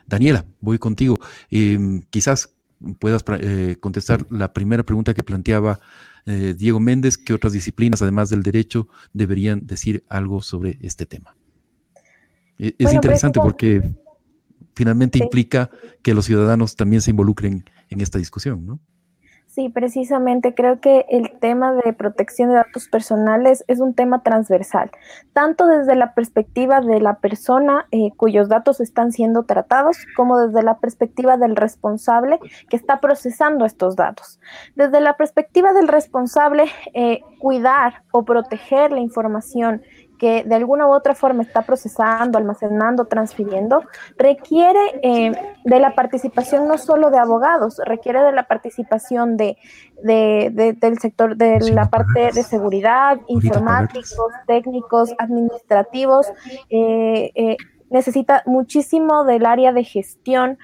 Daniela, 0.06 0.44
voy 0.60 0.78
contigo. 0.78 1.18
quizás 2.10 2.54
puedas 2.98 3.24
eh, 3.40 3.76
contestar 3.80 4.26
la 4.30 4.52
primera 4.52 4.82
pregunta 4.82 5.14
que 5.14 5.22
planteaba 5.22 5.80
eh, 6.26 6.54
Diego 6.56 6.80
Méndez, 6.80 7.16
¿qué 7.16 7.32
otras 7.32 7.52
disciplinas, 7.52 8.02
además 8.02 8.30
del 8.30 8.42
derecho, 8.42 8.88
deberían 9.12 9.66
decir 9.66 10.04
algo 10.08 10.42
sobre 10.42 10.78
este 10.82 11.06
tema? 11.06 11.36
E, 12.58 12.74
es 12.78 12.92
interesante 12.92 13.40
porque 13.40 13.82
finalmente 14.74 15.18
implica 15.18 15.70
que 16.02 16.14
los 16.14 16.26
ciudadanos 16.26 16.76
también 16.76 17.02
se 17.02 17.10
involucren 17.10 17.64
en 17.88 18.00
esta 18.00 18.18
discusión, 18.18 18.66
¿no? 18.66 18.80
Sí, 19.59 19.68
precisamente 19.68 20.54
creo 20.54 20.78
que 20.78 21.04
el 21.09 21.32
tema 21.40 21.72
de 21.72 21.92
protección 21.92 22.48
de 22.48 22.54
datos 22.54 22.86
personales 22.86 23.64
es 23.66 23.80
un 23.80 23.92
tema 23.92 24.22
transversal, 24.22 24.92
tanto 25.32 25.66
desde 25.66 25.96
la 25.96 26.14
perspectiva 26.14 26.80
de 26.80 27.00
la 27.00 27.14
persona 27.16 27.88
eh, 27.90 28.12
cuyos 28.16 28.48
datos 28.48 28.80
están 28.80 29.11
siendo 29.11 29.46
tratados, 29.46 29.96
como 30.14 30.38
desde 30.38 30.62
la 30.62 30.78
perspectiva 30.78 31.36
del 31.38 31.56
responsable 31.56 32.38
que 32.70 32.76
está 32.76 33.00
procesando 33.00 33.64
estos 33.64 33.96
datos. 33.96 34.38
Desde 34.76 35.00
la 35.00 35.16
perspectiva 35.16 35.72
del 35.72 35.88
responsable, 35.88 36.66
eh, 36.94 37.22
cuidar 37.40 38.04
o 38.12 38.24
proteger 38.24 38.92
la 38.92 39.00
información 39.00 39.82
que 40.18 40.42
de 40.44 40.54
alguna 40.54 40.86
u 40.86 40.90
otra 40.90 41.14
forma 41.14 41.42
está 41.42 41.62
procesando, 41.62 42.36
almacenando, 42.36 43.06
transfiriendo, 43.06 43.82
requiere 44.16 45.00
eh, 45.02 45.32
de 45.64 45.80
la 45.80 45.94
participación 45.94 46.68
no 46.68 46.76
solo 46.76 47.10
de 47.10 47.18
abogados, 47.18 47.80
requiere 47.84 48.22
de 48.22 48.32
la 48.32 48.46
participación 48.48 49.36
de, 49.36 49.56
del 50.02 50.98
sector, 50.98 51.36
de 51.36 51.60
la 51.72 51.88
parte 51.88 52.30
de 52.34 52.42
seguridad, 52.42 53.18
informáticos, 53.28 54.32
técnicos, 54.46 55.14
administrativos. 55.18 56.26
Eh, 56.68 57.30
eh, 57.34 57.56
necesita 57.90 58.42
muchísimo 58.44 59.24
del 59.24 59.46
área 59.46 59.72
de 59.72 59.84
gestión, 59.84 60.58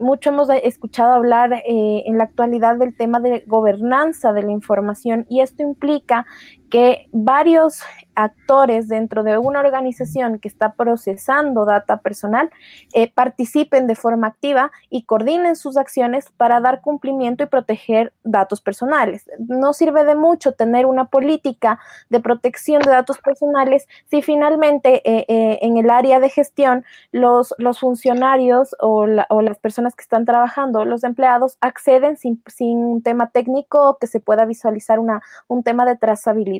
mucho 0.00 0.28
hemos 0.28 0.50
escuchado 0.50 1.14
hablar 1.14 1.62
en 1.64 2.18
la 2.18 2.24
actualidad 2.24 2.76
del 2.76 2.94
tema 2.94 3.20
de 3.20 3.42
gobernanza 3.46 4.34
de 4.34 4.42
la 4.42 4.52
información 4.52 5.24
y 5.30 5.40
esto 5.40 5.62
implica 5.62 6.26
que 6.70 7.08
varios 7.12 7.82
actores 8.14 8.88
dentro 8.88 9.22
de 9.22 9.36
una 9.36 9.60
organización 9.60 10.38
que 10.38 10.48
está 10.48 10.72
procesando 10.72 11.66
data 11.66 11.98
personal 11.98 12.50
eh, 12.94 13.12
participen 13.12 13.86
de 13.86 13.94
forma 13.94 14.26
activa 14.26 14.72
y 14.88 15.04
coordinen 15.04 15.54
sus 15.54 15.76
acciones 15.76 16.30
para 16.36 16.60
dar 16.60 16.80
cumplimiento 16.80 17.44
y 17.44 17.46
proteger 17.46 18.14
datos 18.24 18.62
personales. 18.62 19.30
No 19.38 19.74
sirve 19.74 20.04
de 20.04 20.14
mucho 20.14 20.52
tener 20.52 20.86
una 20.86 21.04
política 21.06 21.78
de 22.08 22.20
protección 22.20 22.80
de 22.80 22.90
datos 22.90 23.18
personales 23.18 23.86
si 24.06 24.22
finalmente 24.22 25.02
eh, 25.04 25.26
eh, 25.28 25.58
en 25.60 25.76
el 25.76 25.90
área 25.90 26.18
de 26.18 26.30
gestión 26.30 26.84
los, 27.12 27.54
los 27.58 27.80
funcionarios 27.80 28.74
o, 28.80 29.06
las 29.06 29.58
personas 29.58 29.94
que 29.94 30.02
están 30.02 30.24
trabajando, 30.24 30.86
los 30.86 31.04
empleados, 31.04 31.58
acceden 31.60 32.16
sin, 32.16 32.42
sin 32.46 32.78
un 32.78 33.02
tema 33.02 33.28
técnico 33.28 33.98
que 34.00 34.06
se 34.06 34.20
pueda 34.20 34.46
visualizar 34.46 34.98
una, 34.98 35.20
un 35.48 35.62
tema 35.62 35.84
de 35.84 35.96
trazabilidad 35.96 36.55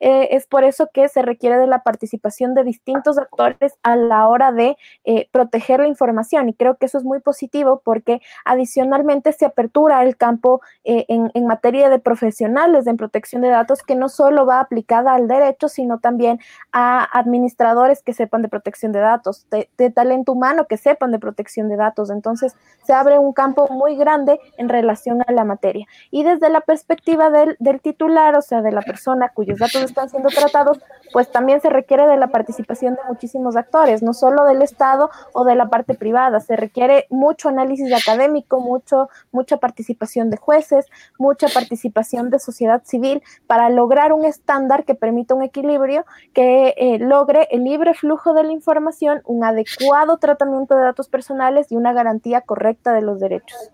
eh, 0.00 0.28
es 0.32 0.46
por 0.46 0.64
eso 0.64 0.88
que 0.92 1.08
se 1.08 1.22
requiere 1.22 1.58
de 1.58 1.66
la 1.66 1.82
participación 1.82 2.54
de 2.54 2.64
distintos 2.64 3.18
actores 3.18 3.74
a 3.82 3.96
la 3.96 4.28
hora 4.28 4.52
de 4.52 4.76
eh, 5.04 5.28
proteger 5.32 5.80
la 5.80 5.88
información 5.88 6.48
y 6.48 6.54
creo 6.54 6.76
que 6.76 6.86
eso 6.86 6.98
es 6.98 7.04
muy 7.04 7.20
positivo 7.20 7.82
porque 7.84 8.20
adicionalmente 8.44 9.32
se 9.32 9.46
apertura 9.46 10.02
el 10.02 10.16
campo 10.16 10.60
eh, 10.84 11.06
en, 11.08 11.46
materia 11.46 11.88
de 11.88 11.98
profesionales 11.98 12.86
en 12.86 12.96
protección 12.96 13.40
de 13.42 13.48
datos 13.48 13.82
que 13.82 13.94
no 13.94 14.08
solo 14.08 14.44
va 14.44 14.60
aplicada 14.60 15.14
al 15.14 15.28
derecho, 15.28 15.68
sino 15.68 15.98
también 15.98 16.38
a 16.72 17.04
administradores 17.18 18.02
que 18.02 18.12
sepan 18.12 18.42
de 18.42 18.48
protección 18.48 18.92
de 18.92 19.00
datos, 19.00 19.46
de, 19.50 19.90
talento 19.90 20.32
humano 20.32 20.66
que 20.66 20.76
sepan 20.76 21.10
de 21.10 21.18
protección 21.18 21.68
de 21.68 21.76
datos. 21.76 22.10
Entonces 22.10 22.54
se 22.84 22.92
abre 22.92 23.18
un 23.18 23.32
campo 23.32 23.68
muy 23.70 23.96
grande 23.96 24.38
en 24.58 24.68
relación 24.68 25.22
a 25.26 25.32
la 25.32 25.44
materia. 25.44 25.86
Y 26.10 26.22
desde 26.22 26.50
la 26.50 26.60
perspectiva 26.60 27.30
del, 27.30 27.56
del 27.58 27.80
titular, 27.80 28.36
o 28.36 28.42
sea, 28.42 28.60
de 28.60 28.72
la 28.72 28.82
persona 28.82 29.27
cuyos 29.28 29.58
datos 29.58 29.82
están 29.82 30.08
siendo 30.08 30.28
tratados, 30.28 30.78
pues 31.12 31.30
también 31.30 31.60
se 31.60 31.70
requiere 31.70 32.06
de 32.06 32.16
la 32.16 32.28
participación 32.28 32.94
de 32.94 33.00
muchísimos 33.08 33.56
actores, 33.56 34.02
no 34.02 34.12
solo 34.12 34.44
del 34.44 34.62
Estado 34.62 35.10
o 35.32 35.44
de 35.44 35.54
la 35.54 35.68
parte 35.68 35.94
privada, 35.94 36.40
se 36.40 36.56
requiere 36.56 37.06
mucho 37.10 37.48
análisis 37.48 37.92
académico, 37.92 38.60
mucho, 38.60 39.08
mucha 39.32 39.56
participación 39.56 40.30
de 40.30 40.36
jueces, 40.36 40.86
mucha 41.18 41.48
participación 41.48 42.30
de 42.30 42.38
sociedad 42.38 42.82
civil 42.84 43.22
para 43.46 43.70
lograr 43.70 44.12
un 44.12 44.24
estándar 44.24 44.84
que 44.84 44.94
permita 44.94 45.34
un 45.34 45.42
equilibrio 45.42 46.04
que 46.34 46.74
eh, 46.76 46.98
logre 46.98 47.48
el 47.50 47.64
libre 47.64 47.94
flujo 47.94 48.34
de 48.34 48.44
la 48.44 48.52
información, 48.52 49.22
un 49.24 49.44
adecuado 49.44 50.18
tratamiento 50.18 50.76
de 50.76 50.82
datos 50.82 51.08
personales 51.08 51.70
y 51.70 51.76
una 51.76 51.92
garantía 51.92 52.40
correcta 52.42 52.92
de 52.92 53.02
los 53.02 53.20
derechos. 53.20 53.70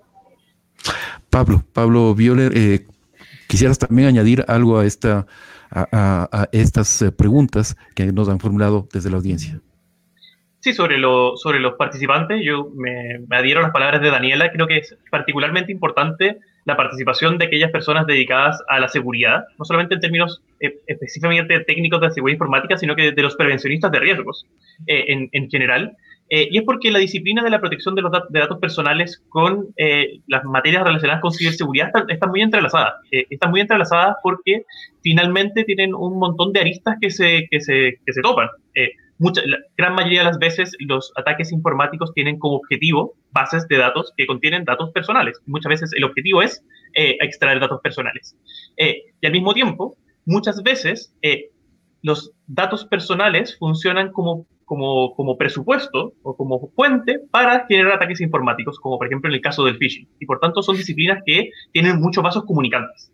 Pablo, 1.30 1.62
Pablo 1.72 2.14
Violer, 2.14 2.52
eh, 2.56 2.86
Quisieras 3.54 3.78
también 3.78 4.08
añadir 4.08 4.44
algo 4.48 4.78
a, 4.78 4.84
esta, 4.84 5.26
a, 5.70 6.48
estas 6.50 7.02
eh, 7.02 7.12
preguntas 7.12 7.76
que 7.94 8.12
nos 8.12 8.28
han 8.28 8.40
formulado 8.40 8.88
desde 8.92 9.10
la 9.10 9.16
audiencia. 9.16 9.60
Sí, 10.58 10.72
sobre, 10.72 10.98
lo, 10.98 11.36
sobre 11.36 11.60
los 11.60 11.74
participantes, 11.74 12.40
yo 12.42 12.70
me, 12.74 13.20
me 13.28 13.36
adhiero 13.36 13.60
a 13.60 13.62
las 13.62 13.70
palabras 13.70 14.00
de 14.00 14.10
Daniela. 14.10 14.50
Creo 14.50 14.66
que 14.66 14.78
es 14.78 14.96
particularmente 15.08 15.70
importante 15.70 16.40
la 16.64 16.76
participación 16.76 17.38
de 17.38 17.46
aquellas 17.46 17.70
personas 17.70 18.06
dedicadas 18.06 18.62
a 18.68 18.80
la 18.80 18.88
seguridad, 18.88 19.44
no 19.58 19.64
solamente 19.64 19.94
en 19.94 20.00
términos 20.00 20.42
eh, 20.60 20.80
específicamente 20.86 21.60
técnicos 21.60 22.00
de 22.00 22.10
seguridad 22.10 22.34
informática, 22.34 22.76
sino 22.76 22.96
que 22.96 23.12
de 23.12 23.22
los 23.22 23.36
prevencionistas 23.36 23.92
de 23.92 24.00
riesgos 24.00 24.46
eh, 24.86 25.04
en, 25.08 25.28
en, 25.32 25.50
general. 25.50 25.96
Eh, 26.30 26.48
y 26.50 26.58
es 26.58 26.64
porque 26.64 26.90
la 26.90 26.98
disciplina 26.98 27.42
de 27.42 27.50
la 27.50 27.60
protección 27.60 27.94
de 27.94 28.02
los 28.02 28.10
de 28.30 28.40
datos 28.40 28.58
personales 28.58 29.22
con 29.28 29.68
eh, 29.76 30.20
las 30.26 30.42
materias 30.44 30.82
relacionadas 30.82 31.20
con 31.20 31.32
ciberseguridad 31.32 31.90
están, 32.08 32.30
muy 32.30 32.40
entrelazadas. 32.40 32.94
Eh, 33.10 33.26
están 33.30 33.50
muy 33.50 33.60
entrelazadas 33.60 34.16
porque 34.22 34.64
finalmente 35.02 35.64
tienen 35.64 35.94
un 35.94 36.18
montón 36.18 36.52
de 36.52 36.60
aristas 36.60 36.96
que 37.00 37.10
se, 37.10 37.46
que 37.50 37.60
se, 37.60 37.98
que 38.04 38.12
se 38.12 38.22
topan. 38.22 38.48
Mucha, 39.18 39.42
la 39.46 39.58
gran 39.76 39.94
mayoría 39.94 40.20
de 40.20 40.24
las 40.24 40.38
veces 40.38 40.72
los 40.80 41.12
ataques 41.16 41.52
informáticos 41.52 42.12
tienen 42.14 42.36
como 42.36 42.56
objetivo 42.56 43.14
bases 43.30 43.68
de 43.68 43.78
datos 43.78 44.12
que 44.16 44.26
contienen 44.26 44.64
datos 44.64 44.90
personales. 44.90 45.40
Muchas 45.46 45.70
veces 45.70 45.92
el 45.94 46.02
objetivo 46.02 46.42
es 46.42 46.64
extraer 46.94 47.60
datos 47.60 47.80
personales. 47.80 48.36
y 48.76 49.26
al 49.26 49.32
mismo 49.32 49.54
tiempo, 49.54 49.96
muchas 50.26 50.62
veces 50.64 51.14
los 52.02 52.32
datos 52.48 52.84
personales 52.86 53.56
funcionan 53.56 54.10
como 54.10 54.46
como, 54.64 55.14
como 55.14 55.36
presupuesto 55.36 56.14
o 56.22 56.36
como 56.36 56.70
fuente 56.74 57.20
para 57.30 57.66
generar 57.66 57.94
ataques 57.94 58.20
informáticos, 58.20 58.78
como 58.80 58.98
por 58.98 59.06
ejemplo 59.06 59.28
en 59.28 59.34
el 59.34 59.40
caso 59.40 59.64
del 59.64 59.76
phishing. 59.76 60.08
Y 60.20 60.26
por 60.26 60.40
tanto 60.40 60.62
son 60.62 60.76
disciplinas 60.76 61.22
que 61.24 61.50
tienen 61.72 62.00
muchos 62.00 62.22
vasos 62.22 62.44
comunicantes. 62.44 63.12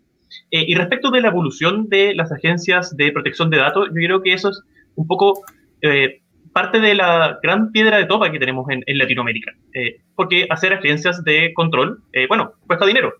Eh, 0.49 0.65
y 0.67 0.75
respecto 0.75 1.11
de 1.11 1.21
la 1.21 1.29
evolución 1.29 1.89
de 1.89 2.15
las 2.15 2.31
agencias 2.31 2.95
de 2.95 3.11
protección 3.11 3.49
de 3.49 3.57
datos, 3.57 3.89
yo 3.89 3.95
creo 3.95 4.21
que 4.21 4.33
eso 4.33 4.49
es 4.49 4.61
un 4.95 5.07
poco 5.07 5.41
eh, 5.81 6.21
parte 6.53 6.79
de 6.79 6.95
la 6.95 7.39
gran 7.41 7.71
piedra 7.71 7.97
de 7.97 8.05
topa 8.05 8.31
que 8.31 8.39
tenemos 8.39 8.69
en, 8.69 8.83
en 8.85 8.97
Latinoamérica. 8.97 9.51
Eh, 9.73 10.01
porque 10.15 10.47
hacer 10.49 10.73
agencias 10.73 11.23
de 11.23 11.53
control, 11.53 12.03
bueno, 12.27 12.53
cuesta 12.67 12.85
dinero. 12.85 13.13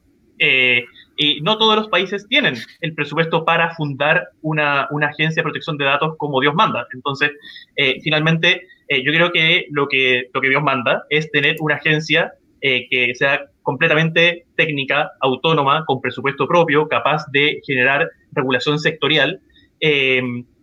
Y 1.18 1.42
no 1.42 1.58
todos 1.58 1.76
los 1.76 1.90
países 1.90 2.28
tienen 2.28 2.56
el 2.80 2.96
presupuesto 2.96 3.46
para 3.46 3.76
fundar 3.76 4.30
una, 4.42 4.88
una 4.92 5.08
agencia 5.08 5.42
de 5.42 5.44
protección 5.44 5.78
de 5.78 5.86
datos 5.86 6.16
como 6.18 6.40
Dios 6.40 6.56
manda. 6.56 6.88
Entonces, 6.94 7.32
eh, 7.76 8.00
finalmente, 8.02 8.68
eh, 8.88 9.04
yo 9.04 9.12
creo 9.12 9.32
que 9.32 9.68
lo, 9.72 9.88
que 9.88 10.30
lo 10.34 10.42
que 10.42 10.50
Dios 10.50 10.64
manda 10.64 11.04
es 11.10 11.30
tener 11.32 11.58
una 11.60 11.76
agencia 11.76 12.34
eh, 12.62 12.88
que 12.90 13.14
sea 13.16 13.46
completamente 13.62 14.46
técnica, 14.56 15.12
autónoma, 15.20 15.86
con 15.86 16.02
presupuesto 16.02 16.48
propio, 16.48 16.88
capaz 16.88 17.26
de 17.32 17.62
generar 17.66 18.10
regulación 18.32 18.80
sectorial, 18.80 19.40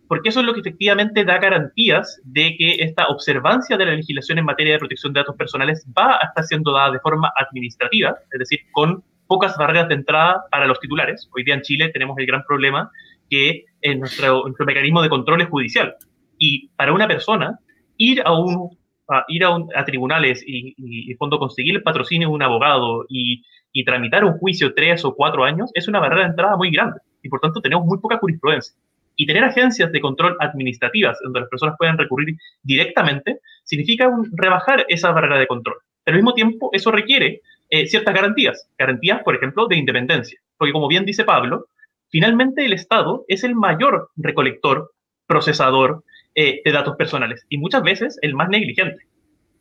porque 0.09 0.29
eso 0.29 0.39
es 0.39 0.45
lo 0.45 0.53
que 0.53 0.61
efectivamente 0.61 1.23
da 1.23 1.37
garantías 1.37 2.19
de 2.23 2.55
que 2.57 2.77
esta 2.79 3.07
observancia 3.09 3.77
de 3.77 3.85
la 3.85 3.91
legislación 3.93 4.39
en 4.39 4.45
materia 4.45 4.73
de 4.73 4.79
protección 4.79 5.13
de 5.13 5.19
datos 5.19 5.35
personales 5.35 5.85
va 5.97 6.15
a 6.15 6.27
estar 6.27 6.43
siendo 6.45 6.73
dada 6.73 6.91
de 6.91 6.99
forma 6.99 7.31
administrativa, 7.37 8.15
es 8.31 8.39
decir, 8.39 8.59
con 8.71 9.03
pocas 9.29 9.55
barreras 9.57 9.87
de 9.87 9.93
entrada 9.93 10.43
para 10.49 10.65
los 10.65 10.79
titulares. 10.79 11.29
Hoy 11.35 11.43
día 11.43 11.53
en 11.53 11.61
Chile 11.61 11.89
tenemos 11.93 12.17
el 12.17 12.25
gran 12.25 12.43
problema 12.47 12.89
que 13.29 13.65
nuestro, 13.97 14.41
nuestro 14.41 14.65
mecanismo 14.65 15.03
de 15.03 15.09
control 15.09 15.41
es 15.41 15.49
judicial. 15.49 15.95
Y 16.39 16.69
para 16.69 16.93
una 16.93 17.07
persona, 17.07 17.59
ir 17.95 18.23
a 18.25 18.33
un 18.33 18.77
a 19.07 19.25
ir 19.27 19.43
a, 19.43 19.55
a 19.75 19.85
tribunales 19.85 20.43
y, 20.45 20.73
y, 20.77 21.13
fondo 21.15 21.39
conseguir 21.39 21.75
el 21.75 21.83
patrocinio 21.83 22.27
de 22.27 22.33
un 22.33 22.43
abogado 22.43 23.05
y, 23.09 23.43
y, 23.71 23.83
tramitar 23.83 24.23
un 24.23 24.37
juicio 24.37 24.73
tres 24.75 25.03
o 25.03 25.15
cuatro 25.15 25.43
años 25.43 25.71
es 25.73 25.87
una 25.87 25.99
barrera 25.99 26.23
de 26.23 26.29
entrada 26.29 26.55
muy 26.57 26.69
grande 26.71 26.99
y 27.23 27.29
por 27.29 27.39
tanto 27.39 27.59
tenemos 27.59 27.85
muy 27.85 27.99
poca 27.99 28.17
jurisprudencia. 28.17 28.75
Y 29.15 29.25
tener 29.25 29.43
agencias 29.43 29.91
de 29.91 29.99
control 29.99 30.37
administrativas 30.39 31.17
donde 31.23 31.41
las 31.41 31.49
personas 31.49 31.75
puedan 31.77 31.97
recurrir 31.97 32.35
directamente 32.63 33.39
significa 33.63 34.07
un, 34.07 34.29
rebajar 34.31 34.85
esa 34.87 35.11
barrera 35.11 35.37
de 35.37 35.47
control. 35.47 35.77
Pero 36.03 36.15
al 36.15 36.21
mismo 36.21 36.33
tiempo 36.33 36.69
eso 36.71 36.91
requiere 36.91 37.41
eh, 37.69 37.85
ciertas 37.87 38.13
garantías, 38.13 38.67
garantías, 38.77 39.21
por 39.23 39.35
ejemplo, 39.35 39.67
de 39.67 39.77
independencia. 39.77 40.39
Porque 40.57 40.73
como 40.73 40.87
bien 40.87 41.05
dice 41.05 41.23
Pablo, 41.23 41.67
finalmente 42.09 42.65
el 42.65 42.73
Estado 42.73 43.25
es 43.27 43.43
el 43.43 43.55
mayor 43.55 44.09
recolector, 44.15 44.91
procesador, 45.27 46.03
eh, 46.35 46.61
de 46.63 46.71
datos 46.71 46.95
personales 46.95 47.45
y 47.49 47.57
muchas 47.57 47.83
veces 47.83 48.17
el 48.21 48.33
más 48.33 48.49
negligente. 48.49 49.03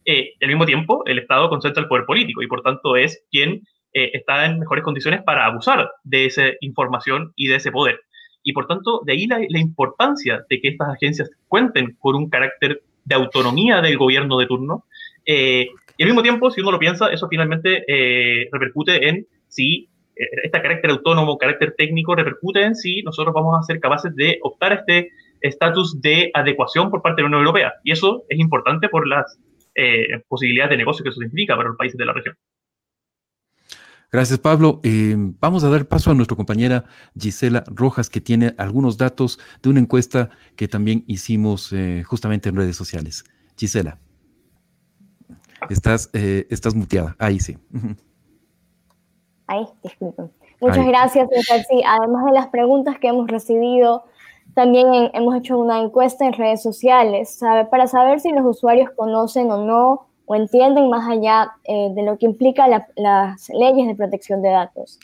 Eh, 0.04 0.34
al 0.40 0.48
mismo 0.48 0.64
tiempo, 0.64 1.02
el 1.06 1.18
Estado 1.18 1.48
concentra 1.48 1.82
el 1.82 1.88
poder 1.88 2.04
político 2.06 2.42
y 2.42 2.46
por 2.46 2.62
tanto 2.62 2.96
es 2.96 3.24
quien 3.30 3.62
está 3.90 4.46
en 4.46 4.60
mejores 4.60 4.84
condiciones 4.84 5.22
para 5.22 5.46
abusar 5.46 5.90
de 6.04 6.26
esa 6.26 6.44
información 6.60 7.32
y 7.34 7.48
de 7.48 7.56
ese 7.56 7.72
poder. 7.72 7.98
Y 8.44 8.52
por 8.52 8.66
tanto, 8.66 9.02
de 9.04 9.12
ahí 9.12 9.26
la, 9.26 9.58
importancia 9.58 10.44
de 10.48 10.60
que 10.60 10.68
estas 10.68 10.90
agencias 10.90 11.30
cuenten 11.48 11.96
con 11.98 12.14
un 12.14 12.30
carácter 12.30 12.82
de 13.04 13.14
autonomía 13.14 13.80
del 13.80 13.96
gobierno 13.96 14.38
de 14.38 14.46
turno. 14.46 14.84
Y 15.98 16.02
al 16.04 16.08
mismo 16.08 16.22
tiempo, 16.22 16.50
si 16.50 16.62
uno 16.62 16.70
lo 16.70 16.78
piensa, 16.78 17.08
eso 17.08 17.28
finalmente 17.28 17.84
repercute 18.50 19.08
en 19.08 19.26
si 19.48 19.90
este 20.14 20.62
carácter 20.62 20.90
autónomo, 20.90 21.36
carácter 21.36 21.74
técnico, 21.76 22.14
repercute 22.14 22.62
en 22.62 22.74
si 22.74 23.02
nosotros 23.02 23.34
vamos 23.34 23.58
a 23.58 23.62
ser 23.62 23.80
capaces 23.80 24.14
de 24.14 24.38
optar 24.42 24.72
a 24.72 24.74
este 24.76 25.10
estatus 25.40 26.00
de 26.00 26.30
adecuación 26.34 26.90
por 26.90 27.02
parte 27.02 27.16
de 27.16 27.22
la 27.22 27.28
Unión 27.28 27.40
Europea. 27.40 27.74
Y 27.84 27.92
eso 27.92 28.24
es 28.28 28.38
importante 28.38 28.88
por 28.88 29.06
las 29.06 29.38
eh, 29.74 30.22
posibilidades 30.28 30.70
de 30.70 30.76
negocio 30.78 31.02
que 31.02 31.10
eso 31.10 31.20
significa 31.20 31.56
para 31.56 31.68
los 31.68 31.78
países 31.78 31.96
de 31.98 32.04
la 32.04 32.12
región. 32.12 32.34
Gracias, 34.10 34.38
Pablo. 34.38 34.80
Eh, 34.84 35.14
vamos 35.16 35.64
a 35.64 35.68
dar 35.68 35.86
paso 35.86 36.10
a 36.10 36.14
nuestra 36.14 36.36
compañera 36.36 36.84
Gisela 37.18 37.62
Rojas, 37.66 38.08
que 38.08 38.22
tiene 38.22 38.54
algunos 38.56 38.96
datos 38.96 39.38
de 39.62 39.68
una 39.68 39.80
encuesta 39.80 40.30
que 40.56 40.66
también 40.66 41.04
hicimos 41.06 41.72
eh, 41.72 42.02
justamente 42.04 42.48
en 42.48 42.56
redes 42.56 42.74
sociales. 42.74 43.24
Gisela, 43.56 43.98
estás, 45.70 46.10
estás 46.12 46.74
muteada. 46.74 47.16
Ahí 47.18 47.40
sí. 47.40 47.56
Ahí, 49.46 49.66
disculpen. 49.82 50.30
Muchas 50.60 50.86
gracias, 50.86 51.28
Sí, 51.68 51.82
además 51.86 52.24
de 52.26 52.32
las 52.32 52.48
preguntas 52.48 52.98
que 52.98 53.08
hemos 53.08 53.28
recibido 53.28 54.04
también 54.54 55.10
hemos 55.14 55.36
hecho 55.36 55.56
una 55.56 55.80
encuesta 55.80 56.26
en 56.26 56.32
redes 56.32 56.62
sociales 56.62 57.38
para 57.70 57.86
saber 57.86 58.18
si 58.18 58.32
los 58.32 58.44
usuarios 58.44 58.90
conocen 58.90 59.50
o 59.52 59.64
no 59.64 60.06
o 60.26 60.34
entienden 60.34 60.90
más 60.90 61.08
allá 61.08 61.52
eh, 61.64 61.90
de 61.94 62.02
lo 62.02 62.18
que 62.18 62.26
implica 62.26 62.66
las 62.96 63.48
leyes 63.50 63.86
de 63.86 63.94
protección 63.94 64.42
de 64.42 64.50
datos. 64.50 64.98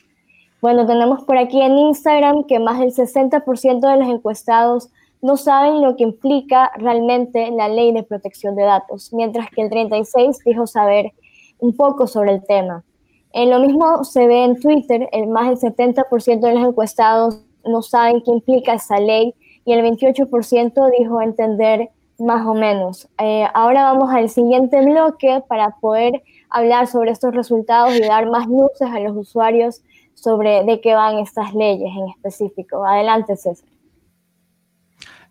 Bueno, 0.60 0.86
tenemos 0.86 1.24
por 1.24 1.38
aquí 1.38 1.60
en 1.60 1.78
Instagram 1.78 2.44
que 2.44 2.58
más 2.58 2.80
del 2.80 2.92
60% 2.92 3.80
de 3.80 3.96
los 3.96 4.08
encuestados 4.08 4.90
no 5.24 5.38
saben 5.38 5.80
lo 5.80 5.96
que 5.96 6.02
implica 6.02 6.70
realmente 6.76 7.50
la 7.50 7.66
ley 7.66 7.92
de 7.92 8.02
protección 8.02 8.54
de 8.56 8.64
datos, 8.64 9.10
mientras 9.14 9.48
que 9.48 9.62
el 9.62 9.70
36% 9.70 10.36
dijo 10.44 10.66
saber 10.66 11.12
un 11.60 11.74
poco 11.74 12.06
sobre 12.06 12.32
el 12.32 12.44
tema. 12.44 12.84
En 13.32 13.48
lo 13.48 13.58
mismo 13.58 14.04
se 14.04 14.26
ve 14.26 14.44
en 14.44 14.60
Twitter, 14.60 15.08
el 15.12 15.28
más 15.28 15.48
del 15.48 15.72
70% 15.72 16.40
de 16.40 16.54
los 16.54 16.68
encuestados 16.68 17.40
no 17.64 17.80
saben 17.80 18.20
qué 18.20 18.32
implica 18.32 18.74
esa 18.74 19.00
ley 19.00 19.34
y 19.64 19.72
el 19.72 19.82
28% 19.82 20.90
dijo 20.98 21.22
entender 21.22 21.88
más 22.18 22.46
o 22.46 22.52
menos. 22.52 23.08
Eh, 23.18 23.46
ahora 23.54 23.84
vamos 23.84 24.10
al 24.10 24.28
siguiente 24.28 24.84
bloque 24.84 25.42
para 25.48 25.70
poder 25.80 26.22
hablar 26.50 26.86
sobre 26.86 27.12
estos 27.12 27.34
resultados 27.34 27.96
y 27.96 28.02
dar 28.02 28.28
más 28.28 28.46
luces 28.46 28.88
a 28.92 29.00
los 29.00 29.16
usuarios 29.16 29.80
sobre 30.12 30.64
de 30.64 30.82
qué 30.82 30.94
van 30.94 31.18
estas 31.18 31.54
leyes 31.54 31.90
en 31.96 32.10
específico. 32.10 32.84
Adelante, 32.84 33.36
César. 33.36 33.73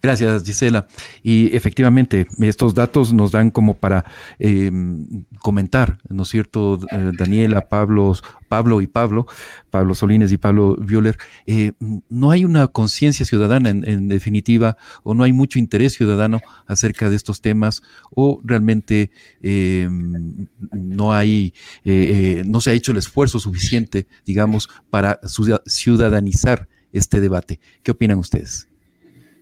Gracias, 0.05 0.43
Gisela. 0.43 0.85
Y 1.23 1.55
efectivamente, 1.55 2.27
estos 2.39 2.73
datos 2.73 3.13
nos 3.13 3.31
dan 3.31 3.51
como 3.51 3.75
para 3.75 4.03
em, 4.37 5.23
comentar, 5.39 5.97
¿no 6.09 6.23
es 6.23 6.29
cierto, 6.29 6.77
eh, 6.91 7.11
Daniela, 7.17 7.69
Pablo, 7.69 8.13
Pablo 8.49 8.81
y 8.81 8.87
Pablo, 8.87 9.27
Pablo 9.69 9.95
Solines 9.95 10.33
y 10.33 10.37
Pablo 10.37 10.75
Violer, 10.75 11.17
eh, 11.45 11.71
no 12.09 12.31
hay 12.31 12.43
una 12.43 12.67
conciencia 12.67 13.25
ciudadana 13.25 13.69
en, 13.69 14.09
definitiva, 14.09 14.75
o 15.03 15.13
no 15.13 15.23
hay 15.23 15.31
mucho 15.31 15.57
interés 15.57 15.93
ciudadano 15.93 16.41
acerca 16.67 17.09
de 17.09 17.15
estos 17.15 17.39
temas, 17.39 17.81
o 18.09 18.41
realmente 18.43 19.09
em, 19.41 20.47
no 20.73 21.13
hay, 21.13 21.53
eh, 21.85 22.43
no 22.45 22.59
se 22.59 22.71
ha 22.71 22.73
hecho 22.73 22.91
el 22.91 22.97
esfuerzo 22.97 23.39
suficiente, 23.39 24.05
digamos, 24.25 24.67
para 24.89 25.21
ciudadanizar 25.65 26.67
este 26.91 27.21
debate. 27.21 27.61
¿Qué 27.83 27.91
opinan 27.91 28.19
ustedes? 28.19 28.67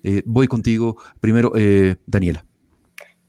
Eh, 0.04 0.24
voy 0.26 0.48
contigo 0.48 0.98
primero, 1.20 1.54
eh, 1.56 1.98
Daniela. 2.06 2.44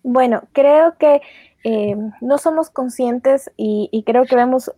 Bueno, 0.03 0.43
creo 0.53 0.97
que 0.99 1.21
eh, 1.65 1.97
no 2.21 2.39
somos 2.39 2.71
conscientes 2.71 3.51
y, 3.57 4.03
creo 4.05 4.25
que 4.25 4.35
vemos 4.35 4.71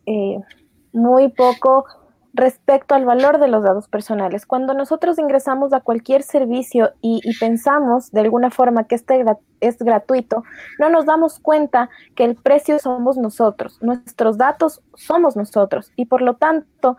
muy 0.92 1.28
poco 1.28 1.86
respecto 2.34 2.96
al 2.96 3.04
valor 3.04 3.38
de 3.38 3.48
los 3.48 3.62
datos 3.62 3.88
personales. 3.88 4.44
Cuando 4.44 4.74
nosotros 4.74 5.18
ingresamos 5.18 5.72
a 5.72 5.80
cualquier 5.80 6.24
servicio 6.24 6.92
y, 7.00 7.20
pensamos 7.38 8.10
de 8.10 8.20
alguna 8.20 8.50
forma 8.50 8.84
que 8.84 8.96
este 8.96 9.24
es 9.60 9.78
gratuito, 9.78 10.42
no 10.78 10.90
nos 10.90 11.06
damos 11.06 11.38
cuenta 11.38 11.88
que 12.16 12.24
el 12.24 12.34
precio 12.34 12.78
somos 12.80 13.16
nosotros, 13.16 13.78
nuestros 13.80 14.36
datos 14.36 14.82
somos 14.94 15.36
nosotros 15.36 15.92
y 15.96 16.06
por 16.06 16.20
lo 16.20 16.34
tanto 16.34 16.98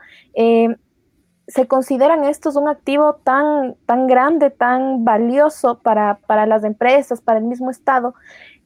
se 1.48 1.68
consideran 1.68 2.24
estos 2.24 2.56
un 2.56 2.68
activo 2.68 3.16
tan, 3.24 3.76
tan 3.86 4.08
grande, 4.08 4.50
tan 4.50 5.04
valioso 5.04 5.80
para, 5.80 6.20
las 6.46 6.64
empresas, 6.64 7.22
para 7.22 7.40
el 7.40 7.46
mismo 7.46 7.70
Estado, 7.70 8.16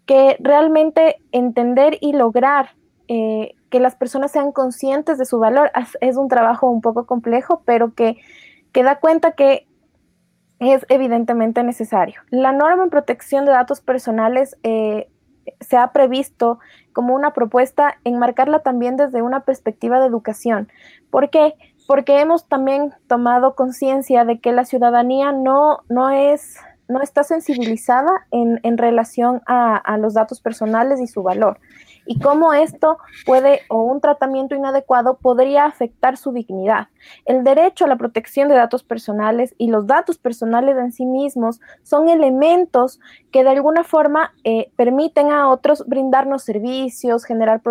que 0.05 0.37
realmente 0.39 1.17
entender 1.31 1.97
y 2.01 2.13
lograr 2.13 2.71
eh, 3.07 3.55
que 3.69 3.79
las 3.79 3.95
personas 3.95 4.31
sean 4.31 4.51
conscientes 4.51 5.17
de 5.17 5.25
su 5.25 5.39
valor 5.39 5.71
es 6.01 6.17
un 6.17 6.27
trabajo 6.27 6.69
un 6.69 6.81
poco 6.81 7.05
complejo, 7.05 7.61
pero 7.65 7.93
que, 7.93 8.17
que 8.71 8.83
da 8.83 8.99
cuenta 8.99 9.33
que 9.33 9.67
es 10.59 10.85
evidentemente 10.89 11.63
necesario. 11.63 12.21
La 12.29 12.51
norma 12.51 12.83
en 12.83 12.89
protección 12.89 13.45
de 13.45 13.51
datos 13.51 13.81
personales 13.81 14.57
eh, 14.63 15.09
se 15.61 15.77
ha 15.77 15.91
previsto 15.91 16.59
como 16.93 17.15
una 17.15 17.33
propuesta 17.33 17.97
enmarcarla 18.03 18.59
también 18.59 18.97
desde 18.97 19.21
una 19.21 19.41
perspectiva 19.41 19.99
de 19.99 20.07
educación. 20.07 20.69
¿Por 21.09 21.29
qué? 21.29 21.55
Porque 21.89 22.19
hemos 22.19 22.47
también 22.47 22.93
tomado 23.07 23.55
conciencia 23.55 24.23
de 24.23 24.39
que 24.39 24.51
la 24.51 24.63
ciudadanía 24.63 25.31
no, 25.31 25.79
no, 25.89 26.11
es, 26.11 26.57
no 26.87 27.01
está 27.01 27.23
sensibilizada 27.23 28.27
en, 28.29 28.59
en 28.61 28.77
relación 28.77 29.41
a, 29.47 29.97
los 29.97 30.13
datos 30.13 30.39
personales 30.39 31.01
y 31.01 31.07
su 31.07 31.23
valor. 31.23 31.59
Y 32.05 32.19
cómo 32.19 32.53
esto 32.53 32.99
puede, 33.25 33.61
o 33.69 33.81
un 33.81 34.01
tratamiento 34.01 34.53
inadecuado, 34.53 35.17
podría 35.17 35.65
afectar 35.65 36.15
su 36.15 36.31
dignidad. 36.31 36.89
El 37.25 37.43
derecho 37.43 37.85
a 37.85 37.87
la 37.87 37.97
protección 37.97 38.49
de 38.49 38.55
datos 38.55 38.83
personales 38.83 39.55
y 39.57 39.71
los 39.71 39.87
datos 39.87 40.19
personales 40.19 40.77
en 40.77 40.91
sí 40.91 41.07
mismos 41.07 41.59
son 41.81 42.07
elementos 42.07 42.99
que 43.31 43.43
de 43.43 43.49
alguna 43.49 43.83
forma 43.83 44.35
eh, 44.43 44.71
permiten 44.75 45.31
a 45.31 45.49
otros 45.49 45.83
brindarnos 45.87 46.43
servicios, 46.43 47.25
generar 47.25 47.61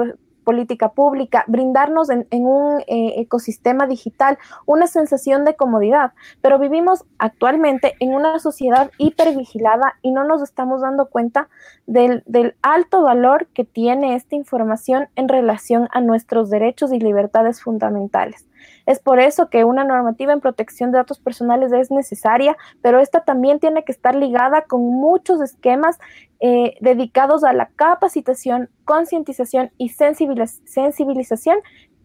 política 0.48 0.92
pública, 0.92 1.44
brindarnos 1.46 2.08
en, 2.08 2.26
un 2.30 2.80
eh, 2.86 3.20
ecosistema 3.20 3.86
digital 3.86 4.38
una 4.64 4.86
sensación 4.86 5.44
de 5.44 5.54
comodidad. 5.56 6.14
Pero 6.40 6.58
vivimos 6.58 7.04
actualmente 7.18 7.92
en 8.00 8.14
una 8.14 8.38
sociedad 8.38 8.90
hipervigilada 8.96 9.96
y 10.00 10.10
no 10.10 10.24
nos 10.24 10.40
estamos 10.40 10.80
dando 10.80 11.10
cuenta 11.10 11.50
del, 11.86 12.22
del 12.24 12.54
alto 12.62 13.02
valor 13.02 13.48
que 13.48 13.64
tiene 13.64 14.14
esta 14.14 14.36
información 14.36 15.08
en 15.16 15.28
relación 15.28 15.86
a 15.92 16.00
nuestros 16.00 16.48
derechos 16.48 16.94
y 16.94 16.98
libertades 16.98 17.60
fundamentales. 17.60 18.46
Es 18.86 19.00
por 19.00 19.20
eso 19.20 19.50
que 19.50 19.64
una 19.64 19.84
normativa 19.84 20.32
en 20.32 20.40
protección 20.40 20.92
de 20.92 20.98
datos 20.98 21.18
personales 21.18 21.72
es 21.72 21.90
necesaria, 21.90 22.56
pero 22.82 23.00
esta 23.00 23.24
también 23.24 23.60
tiene 23.60 23.84
que 23.84 23.92
estar 23.92 24.14
ligada 24.14 24.62
con 24.62 24.80
muchos 24.82 25.40
esquemas 25.40 25.98
eh, 26.40 26.76
dedicados 26.80 27.44
a 27.44 27.52
la 27.52 27.68
capacitación, 27.76 28.70
concientización 28.84 29.70
y 29.78 29.90
sensibilización 29.90 31.58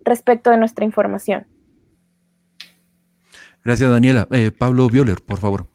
respecto 0.04 0.50
de 0.50 0.58
nuestra 0.58 0.86
información. 0.86 1.46
Gracias, 3.64 3.90
Daniela. 3.90 4.28
Eh, 4.32 4.52
Pablo 4.52 4.88
Violer, 4.90 5.22
por 5.26 5.38
favor. 5.38 5.68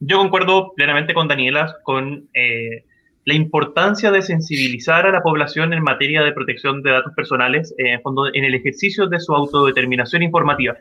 Yo 0.00 0.18
concuerdo 0.18 0.72
plenamente 0.74 1.14
con 1.14 1.28
Daniela 1.28 1.76
con, 1.82 2.28
eh, 2.34 2.84
la 3.24 3.34
importancia 3.34 4.10
de 4.10 4.22
sensibilizar 4.22 5.06
a 5.06 5.12
la 5.12 5.22
población 5.22 5.72
en 5.72 5.82
materia 5.82 6.22
de 6.22 6.32
protección 6.32 6.82
de 6.82 6.90
datos 6.90 7.12
personales, 7.14 7.74
fondo, 8.02 8.26
en 8.32 8.44
el 8.44 8.54
ejercicio 8.54 9.06
de 9.06 9.18
su 9.18 9.34
autodeterminación 9.34 10.22
informativa. 10.22 10.76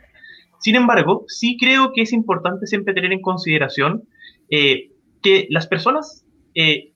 Sin 0.64 0.76
embargo, 0.76 1.26
sí 1.28 1.58
creo 1.60 1.92
que 1.92 2.04
es 2.04 2.14
importante 2.14 2.68
siempre 2.68 2.94
tener 2.94 3.12
en 3.12 3.22
consideración 3.22 4.04
eh, 4.50 4.92
que 5.22 5.46
las 5.50 5.68
personas, 5.68 6.26
eh, 6.56 6.94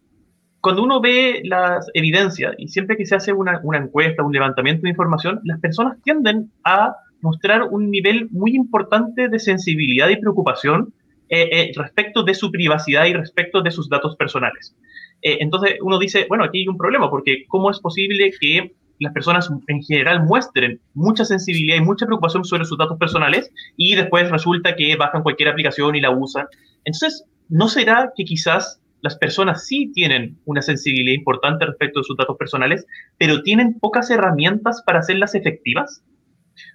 cuando 0.61 0.83
uno 0.83 1.01
ve 1.01 1.41
las 1.43 1.89
evidencias 1.93 2.55
y 2.57 2.69
siempre 2.69 2.95
que 2.95 3.05
se 3.05 3.15
hace 3.15 3.33
una, 3.33 3.59
una, 3.63 3.79
encuesta, 3.79 4.23
un 4.23 4.31
levantamiento 4.31 4.83
de 4.83 4.89
información, 4.91 5.41
las 5.43 5.59
personas 5.59 6.01
tienden 6.01 6.49
a 6.63 6.95
mostrar 7.19 7.63
un 7.63 7.91
nivel 7.91 8.29
muy 8.31 8.55
importante 8.55 9.27
de 9.27 9.37
sensibilidad 9.37 10.07
y 10.07 10.15
preocupación 10.15 10.93
eh, 11.27 11.73
respecto 11.75 12.23
de 12.23 12.35
su 12.35 12.51
privacidad 12.51 13.03
y 13.03 13.13
respecto 13.13 13.61
de 13.61 13.71
sus 13.71 13.89
datos 13.89 14.15
personales. 14.15 14.77
Entonces 15.21 15.75
uno 15.81 15.99
dice, 15.99 16.25
bueno, 16.29 16.43
aquí 16.43 16.59
hay 16.59 16.67
un 16.67 16.77
problema, 16.77 17.09
porque 17.09 17.45
¿cómo 17.47 17.71
es 17.71 17.79
posible 17.79 18.31
que 18.39 18.73
las 18.99 19.13
personas 19.13 19.49
en 19.67 19.83
general 19.83 20.23
muestren 20.23 20.79
mucha 20.93 21.23
sensibilidad 21.25 21.77
y 21.77 21.81
mucha 21.81 22.05
preocupación 22.05 22.43
sobre 22.45 22.65
sus 22.65 22.77
datos 22.77 22.97
personales 22.97 23.51
y 23.75 23.95
después 23.95 24.29
resulta 24.31 24.75
que 24.75 24.95
bajan 24.95 25.23
cualquier 25.23 25.49
aplicación 25.49 25.95
y 25.95 26.01
la 26.01 26.11
usan? 26.11 26.47
Entonces, 26.83 27.25
¿no 27.49 27.67
será 27.67 28.11
que 28.15 28.25
quizás 28.25 28.79
las 29.01 29.15
personas 29.17 29.65
sí 29.67 29.91
tienen 29.93 30.39
una 30.45 30.61
sensibilidad 30.61 31.15
importante 31.15 31.65
respecto 31.65 31.99
de 31.99 32.03
sus 32.05 32.17
datos 32.17 32.37
personales, 32.37 32.85
pero 33.17 33.43
tienen 33.43 33.79
pocas 33.79 34.09
herramientas 34.09 34.81
para 34.85 34.99
hacerlas 34.99 35.35
efectivas? 35.35 36.03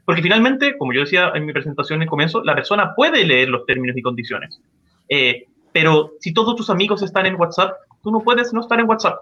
Porque 0.05 0.23
finalmente, 0.23 0.77
como 0.79 0.93
yo 0.93 1.01
decía 1.01 1.33
en 1.35 1.45
mi 1.45 1.53
presentación 1.53 2.03
en 2.03 2.09
comienzo, 2.09 2.43
la 2.45 2.55
persona 2.55 2.95
puede 2.95 3.25
leer 3.25 3.49
los 3.49 3.67
términos 3.67 3.97
y 3.97 4.03
condiciones. 4.03 4.61
Eh, 5.09 5.47
pero 5.73 6.13
si 6.21 6.33
todos 6.33 6.55
tus 6.55 6.71
amigos 6.71 7.03
están 7.03 7.27
en 7.27 7.35
WhatsApp, 7.35 7.73
tú 8.03 8.11
no 8.11 8.21
puedes 8.21 8.53
no 8.53 8.61
estar 8.61 8.79
en 8.81 8.89
WhatsApp. 8.89 9.19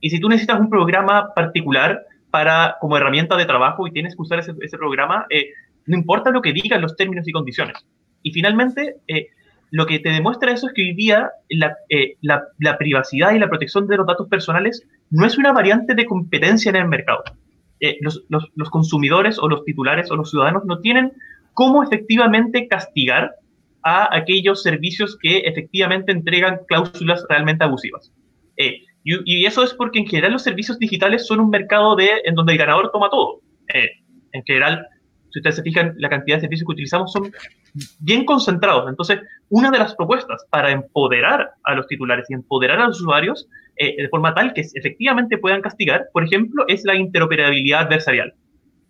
Y 0.00 0.10
si 0.10 0.20
tú 0.20 0.28
necesitas 0.28 0.60
un 0.60 0.68
programa 0.68 1.32
particular 1.34 2.02
para, 2.30 2.76
como 2.80 2.96
herramienta 2.96 3.36
de 3.36 3.46
trabajo 3.46 3.86
y 3.86 3.92
tienes 3.92 4.16
que 4.16 4.22
usar 4.22 4.40
ese, 4.40 4.78
programa, 4.78 5.26
eh, 5.30 5.50
no 5.86 5.96
importa 5.96 6.30
lo 6.30 6.42
que 6.42 6.52
digan 6.52 6.80
los 6.80 6.96
términos 6.96 7.28
y 7.28 7.32
condiciones. 7.32 7.76
Y 8.22 8.32
finalmente, 8.32 8.96
eh, 9.06 9.28
lo 9.70 9.86
que 9.86 9.98
te 10.00 10.10
demuestra 10.10 10.52
eso 10.52 10.66
es 10.66 10.72
que 10.72 10.82
hoy 10.82 10.94
día 10.94 11.30
eh, 11.48 12.16
la, 12.20 12.42
la, 12.58 12.78
privacidad 12.78 13.32
y 13.32 13.38
la 13.38 13.48
protección 13.48 13.86
de 13.86 13.96
los 13.96 14.06
datos 14.06 14.28
personales 14.28 14.86
no 15.10 15.26
es 15.26 15.38
una 15.38 15.52
variante 15.52 15.94
de 15.94 16.06
competencia 16.06 16.70
en 16.70 16.76
el 16.76 16.88
mercado. 16.88 17.22
Los, 18.00 18.24
los, 18.28 18.70
consumidores 18.70 19.38
o 19.38 19.46
los 19.46 19.62
titulares 19.64 20.10
o 20.10 20.16
los 20.16 20.30
ciudadanos 20.30 20.64
no 20.64 20.78
tienen 20.78 21.12
cómo 21.52 21.82
efectivamente 21.82 22.66
castigar 22.66 23.32
a 23.84 24.14
aquellos 24.14 24.62
servicios 24.62 25.16
que 25.20 25.38
efectivamente 25.38 26.12
entregan 26.12 26.60
cláusulas 26.66 27.24
realmente 27.28 27.64
abusivas. 27.64 28.12
Eh, 28.56 28.80
y, 29.04 29.42
y, 29.42 29.46
eso 29.46 29.62
es 29.62 29.74
porque 29.74 29.98
en 29.98 30.06
general 30.06 30.32
los 30.32 30.42
servicios 30.42 30.78
digitales 30.78 31.26
son 31.26 31.40
un 31.40 31.50
mercado 31.50 31.94
de, 31.94 32.08
en 32.24 32.34
donde 32.34 32.52
el 32.52 32.58
ganador 32.58 32.90
toma 32.90 33.10
todo. 33.10 33.40
en 33.68 34.42
general, 34.44 34.86
si 35.30 35.40
ustedes 35.40 35.56
se 35.56 35.62
fijan, 35.62 35.94
la 35.98 36.08
cantidad 36.08 36.36
de 36.36 36.42
servicios 36.42 36.66
que 36.66 36.72
utilizamos 36.72 37.12
son 37.12 37.32
bien 37.98 38.24
concentrados. 38.24 38.88
Entonces, 38.88 39.20
una 39.48 39.70
de 39.70 39.78
las 39.78 39.94
propuestas 39.96 40.46
para 40.48 40.70
empoderar 40.70 41.50
a 41.64 41.74
los 41.74 41.86
titulares 41.88 42.26
y 42.30 42.34
empoderar 42.34 42.80
a 42.80 42.86
los 42.86 43.00
usuarios 43.00 43.48
eh, 43.76 44.00
de 44.00 44.08
forma 44.08 44.32
tal 44.34 44.54
que 44.54 44.60
efectivamente 44.60 45.38
puedan 45.38 45.60
castigar, 45.60 46.06
por 46.12 46.24
ejemplo, 46.24 46.64
es 46.68 46.84
la 46.84 46.94
interoperabilidad 46.94 47.80
adversarial. 47.80 48.34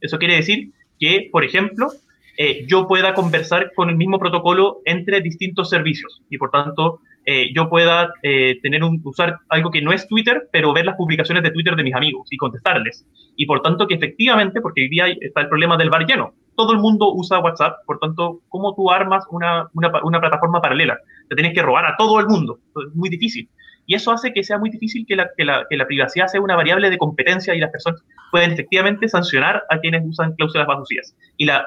Eso 0.03 0.18
quiere 0.18 0.36
decir 0.36 0.72
que, 1.01 1.30
por 1.32 1.45
ejemplo, 1.45 1.88
eh, 2.37 2.64
yo 2.66 2.87
pueda 2.87 3.14
conversar 3.14 3.72
con 3.74 3.91
el 3.91 3.97
mismo 3.97 4.18
protocolo 4.18 4.80
entre 4.85 5.20
distintos 5.20 5.70
servicios 5.70 6.22
y, 6.30 6.39
por 6.39 6.51
tanto, 6.51 7.01
eh, 7.26 7.53
yo 7.55 7.70
pueda 7.70 8.12
tener 8.22 8.85
un, 8.85 9.01
usar 9.03 9.39
algo 9.49 9.70
que 9.70 9.80
no 9.80 9.93
es 9.93 10.07
Twitter, 10.07 10.49
pero 10.53 10.74
ver 10.74 10.85
las 10.85 10.97
publicaciones 10.97 11.43
de 11.43 11.51
Twitter 11.51 11.74
de 11.74 11.82
mis 11.82 11.95
amigos 11.95 12.28
y 12.30 12.37
contestarles. 12.37 13.07
Y 13.37 13.47
por 13.47 13.62
tanto 13.62 13.87
que 13.87 13.95
efectivamente, 13.95 14.61
porque 14.61 14.82
hoy 14.82 14.89
día 14.89 15.07
está 15.20 15.41
el 15.41 15.49
problema 15.49 15.76
del 15.76 15.91
bar 15.91 16.07
lleno, 16.07 16.35
todo 16.57 16.72
el 16.72 16.78
mundo 16.78 17.12
usa 17.12 17.41
WhatsApp, 17.41 17.78
por 17.87 17.99
tanto, 17.99 18.41
¿cómo 18.49 18.74
tú 18.74 18.91
armas 18.91 19.24
una, 19.30 19.68
una, 19.72 19.91
una 20.03 20.20
plataforma 20.20 20.61
paralela? 20.61 20.99
Te 21.28 21.35
tienes 21.35 21.55
que 21.55 21.62
robar 21.62 21.87
a 21.87 21.97
todo 21.97 22.20
el 22.20 22.26
mundo, 22.26 22.59
es 22.76 22.95
muy 22.95 23.09
difícil. 23.09 23.49
Y 23.87 23.95
eso 23.95 24.12
hace 24.12 24.32
que 24.32 24.43
sea 24.43 24.59
muy 24.59 24.70
difícil 24.70 25.05
que 25.07 25.16
la, 25.16 25.28
que 25.37 25.45
la, 25.45 25.66
que 25.68 25.76
la 25.76 25.87
privacidad 25.87 26.26
sea 26.28 26.41
una 26.41 26.57
variable 26.57 26.91
de 26.91 26.99
competencia 26.99 27.55
y 27.55 27.61
las 27.61 27.70
personas 27.70 28.03
pueden 28.30 28.53
efectivamente 28.53 29.09
sancionar 29.09 29.62
a 29.68 29.78
quienes 29.78 30.03
usan 30.07 30.35
cláusulas 30.35 30.66
vacías. 30.66 31.14
Y 31.37 31.45
la 31.45 31.66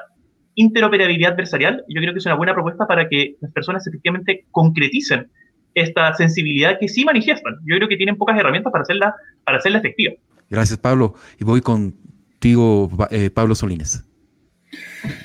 interoperabilidad 0.58 1.32
adversarial, 1.32 1.84
yo 1.88 2.00
creo 2.00 2.12
que 2.12 2.18
es 2.18 2.26
una 2.26 2.34
buena 2.34 2.52
propuesta 2.52 2.86
para 2.86 3.08
que 3.08 3.36
las 3.40 3.52
personas 3.52 3.86
efectivamente 3.86 4.44
concreticen 4.50 5.28
esta 5.74 6.12
sensibilidad 6.14 6.78
que 6.80 6.88
sí 6.88 7.04
manifiestan. 7.04 7.54
Yo 7.64 7.76
creo 7.76 7.88
que 7.88 7.96
tienen 7.96 8.16
pocas 8.16 8.36
herramientas 8.36 8.72
para 8.72 8.82
hacerla, 8.82 9.14
para 9.44 9.58
hacerla 9.58 9.78
efectiva. 9.78 10.14
Gracias, 10.50 10.78
Pablo. 10.78 11.14
Y 11.38 11.44
voy 11.44 11.60
contigo, 11.60 12.90
eh, 13.10 13.30
Pablo 13.30 13.54
Solines. 13.54 14.04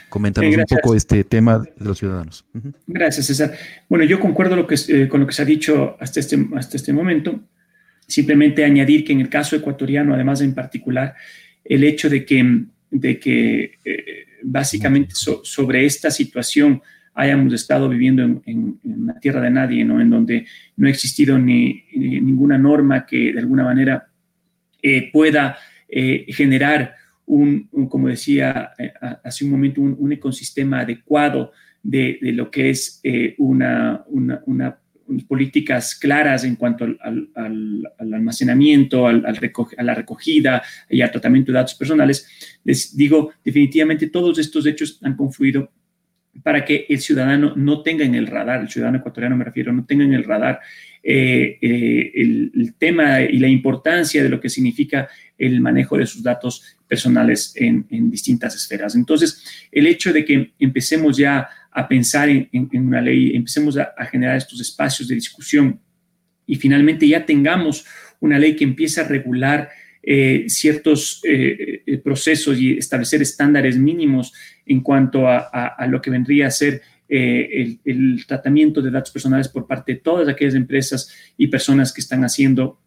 Coméntanos 0.10 0.56
un 0.56 0.64
poco 0.70 0.96
este 0.96 1.24
tema 1.24 1.60
de 1.60 1.86
los 1.86 1.98
ciudadanos. 1.98 2.46
Gracias, 2.86 3.26
César. 3.26 3.54
Bueno, 3.90 4.06
yo 4.06 4.20
concuerdo 4.20 4.56
lo 4.56 4.68
que, 4.68 4.76
eh, 4.88 5.08
con 5.08 5.20
lo 5.22 5.26
que 5.26 5.34
se 5.34 5.42
ha 5.42 5.46
dicho 5.46 5.98
hasta 6.00 6.20
este, 6.20 6.38
hasta 6.56 6.78
este 6.78 6.94
momento. 6.94 7.40
Simplemente 8.08 8.64
añadir 8.64 9.04
que 9.04 9.14
en 9.14 9.22
el 9.22 9.30
caso 9.30 9.56
ecuatoriano, 9.56 10.14
además 10.14 10.42
en 10.42 10.54
particular, 10.54 11.16
el 11.66 11.84
hecho 11.84 12.10
de 12.10 12.24
que, 12.26 12.66
de 12.94 13.20
que 13.20 13.80
eh, 13.84 14.26
básicamente 14.44 15.14
sobre 15.16 15.86
esta 15.86 16.10
situación 16.10 16.82
hayamos 17.14 17.54
estado 17.54 17.89
viviendo 17.89 18.24
en, 18.24 18.41
en, 18.46 18.80
la 19.06 19.20
tierra 19.20 19.41
de 19.41 19.52
nadie, 19.52 19.84
¿no? 19.86 20.00
en 20.00 20.10
donde 20.10 20.48
no 20.78 20.88
ha 20.88 20.89
existido 20.89 21.38
ni, 21.38 21.84
ninguna 21.94 22.58
norma 22.58 23.06
que 23.06 23.34
de 23.34 23.39
alguna 23.39 23.64
manera 23.64 24.08
eh, 24.82 25.10
pueda 25.12 25.58
generar 26.28 26.96
un, 27.26 27.70
como 27.89 28.08
decía 28.08 28.72
eh, 28.78 28.94
hace 29.24 29.46
un 29.46 29.52
momento, 29.52 29.82
un, 29.82 30.12
ecosistema 30.12 30.82
adecuado 30.82 31.52
de, 31.82 32.18
lo 32.22 32.50
que 32.50 32.70
es 32.70 33.00
eh, 33.04 33.36
una, 33.38 34.04
una, 34.08 34.78
políticas 35.28 35.95
claras 35.95 36.43
en 36.43 36.56
cuanto 36.56 36.86
al, 36.86 37.93
almacenamiento, 37.97 39.08
al, 39.08 39.26
a 39.26 39.84
la 39.84 39.95
recogida 39.95 40.64
y 40.89 41.01
al 41.01 41.12
tratamiento 41.12 41.51
de 41.51 41.58
datos 41.58 41.76
personales, 41.76 42.28
les 42.64 42.95
digo, 42.95 43.32
definitivamente 43.43 44.08
todos 44.08 44.39
estos 44.39 44.66
hechos 44.66 44.99
han 45.04 45.16
confluido 45.16 45.72
para 46.41 46.66
que 46.66 46.86
el 46.89 46.99
ciudadano 46.99 47.54
no 47.56 47.84
tenga 47.84 48.06
en 48.06 48.16
el 48.16 48.28
radar, 48.28 48.62
el 48.62 48.70
ciudadano 48.70 48.97
ecuatoriano 48.97 49.38
me 49.38 49.45
refiero, 49.45 49.72
no 49.72 49.86
tenga 49.86 50.04
en 50.04 50.14
el 50.14 50.24
radar 50.24 50.62
eh, 51.04 51.60
el, 51.62 52.74
tema 52.78 53.22
y 53.22 53.38
la 53.38 53.47
importancia 53.47 54.24
de 54.24 54.30
lo 54.30 54.39
que 54.39 54.49
significa 54.49 55.10
el 55.38 55.62
manejo 55.62 55.97
de 55.97 56.08
sus 56.08 56.24
datos 56.24 56.78
personales 56.88 57.54
en, 57.56 57.86
distintas 58.10 58.56
esferas. 58.56 58.95
Entonces, 58.95 59.68
el 59.72 59.86
hecho 59.86 60.12
de 60.12 60.26
que 60.26 60.54
empecemos 60.60 61.18
ya 61.18 61.47
a 61.74 61.88
pensar 61.88 62.30
en, 62.30 62.70
una 62.74 63.02
ley, 63.02 63.36
empecemos 63.36 63.78
a, 63.78 63.94
generar 64.06 64.38
estos 64.38 64.62
espacios 64.62 65.08
de 65.08 65.16
discusión. 65.16 65.80
Y 66.46 66.56
finalmente 66.56 67.08
ya 67.08 67.26
tengamos 67.26 67.86
una 68.20 68.38
ley 68.38 68.56
que 68.56 68.64
empiece 68.64 69.02
a 69.02 69.08
regular 69.08 69.70
eh, 70.02 70.46
ciertos 70.48 71.22
eh, 71.24 71.82
eh, 71.86 71.98
procesos 71.98 72.60
y 72.60 72.78
establecer 72.78 73.22
estándares 73.22 73.78
mínimos 73.78 74.34
en 74.66 74.82
cuanto 74.82 75.28
a, 75.28 75.88
lo 75.88 76.02
que 76.02 76.10
vendría 76.10 76.48
a 76.48 76.52
ser 76.52 76.82
el, 77.08 77.80
el, 77.86 78.26
tratamiento 78.26 78.82
de 78.82 78.92
datos 78.92 79.12
personales 79.12 79.48
por 79.48 79.68
parte 79.68 79.94
de 79.94 80.00
todas 80.00 80.28
aquellas 80.28 80.56
empresas 80.56 81.14
y 81.38 81.48
personas 81.48 81.94
que 81.94 82.02
están 82.02 82.24
haciendo 82.24 82.80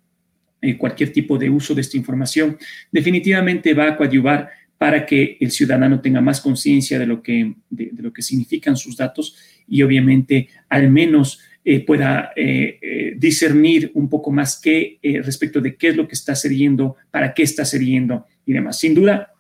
cualquier 0.79 1.13
tipo 1.13 1.39
de 1.39 1.49
uso 1.49 1.75
de 1.75 1.83
esta 1.83 1.97
información, 1.97 2.59
definitivamente 2.91 3.73
va 3.73 3.89
a 3.89 3.97
coadyuvar 3.97 4.51
para 4.79 5.07
que 5.07 5.37
el 5.41 5.51
ciudadano 5.51 6.01
tenga 6.01 6.21
más 6.21 6.41
conciencia 6.41 6.99
de, 6.99 7.07
lo 7.07 7.23
que, 7.23 7.55
de, 7.71 7.91
lo 7.99 8.13
que 8.13 8.23
significan 8.23 8.77
sus 8.77 8.97
datos 8.97 9.37
y 9.69 9.83
obviamente 9.83 10.49
al 10.69 10.91
menos 10.91 11.41
eh, 11.65 11.81
pueda 11.81 12.33
eh, 12.37 13.15
discernir 13.17 13.91
un 13.95 14.09
poco 14.09 14.31
más 14.31 14.61
qué 14.61 14.99
respecto 15.25 15.61
de 15.61 15.77
qué 15.77 15.89
es 15.89 15.97
lo 15.97 16.07
que 16.07 16.15
está 16.15 16.35
sucediendo, 16.35 16.97
para 17.11 17.35
qué 17.35 17.43
está 17.43 17.65
sucediendo 17.65 18.27
y 18.45 18.53
demás. 18.53 18.79
Sin 18.79 18.95
duda, 18.95 19.33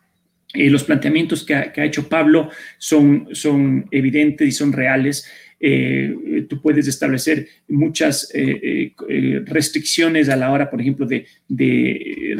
los 0.54 0.84
planteamientos 0.84 1.44
que 1.44 1.54
ha, 1.54 1.84
hecho 1.84 2.08
Pablo 2.08 2.50
son, 2.78 3.28
son 3.32 3.86
evidentes 3.90 4.48
y 4.48 4.52
son 4.52 4.72
reales. 4.72 5.26
Eh, 5.58 6.46
tú 6.48 6.60
puedes 6.60 6.86
establecer 6.86 7.48
muchas 7.68 8.30
eh, 8.34 8.92
eh, 9.08 9.42
restricciones 9.44 10.28
a 10.28 10.36
la 10.36 10.50
hora, 10.50 10.70
por 10.70 10.80
ejemplo, 10.80 11.06
de, 11.06 11.26
de 11.48 12.38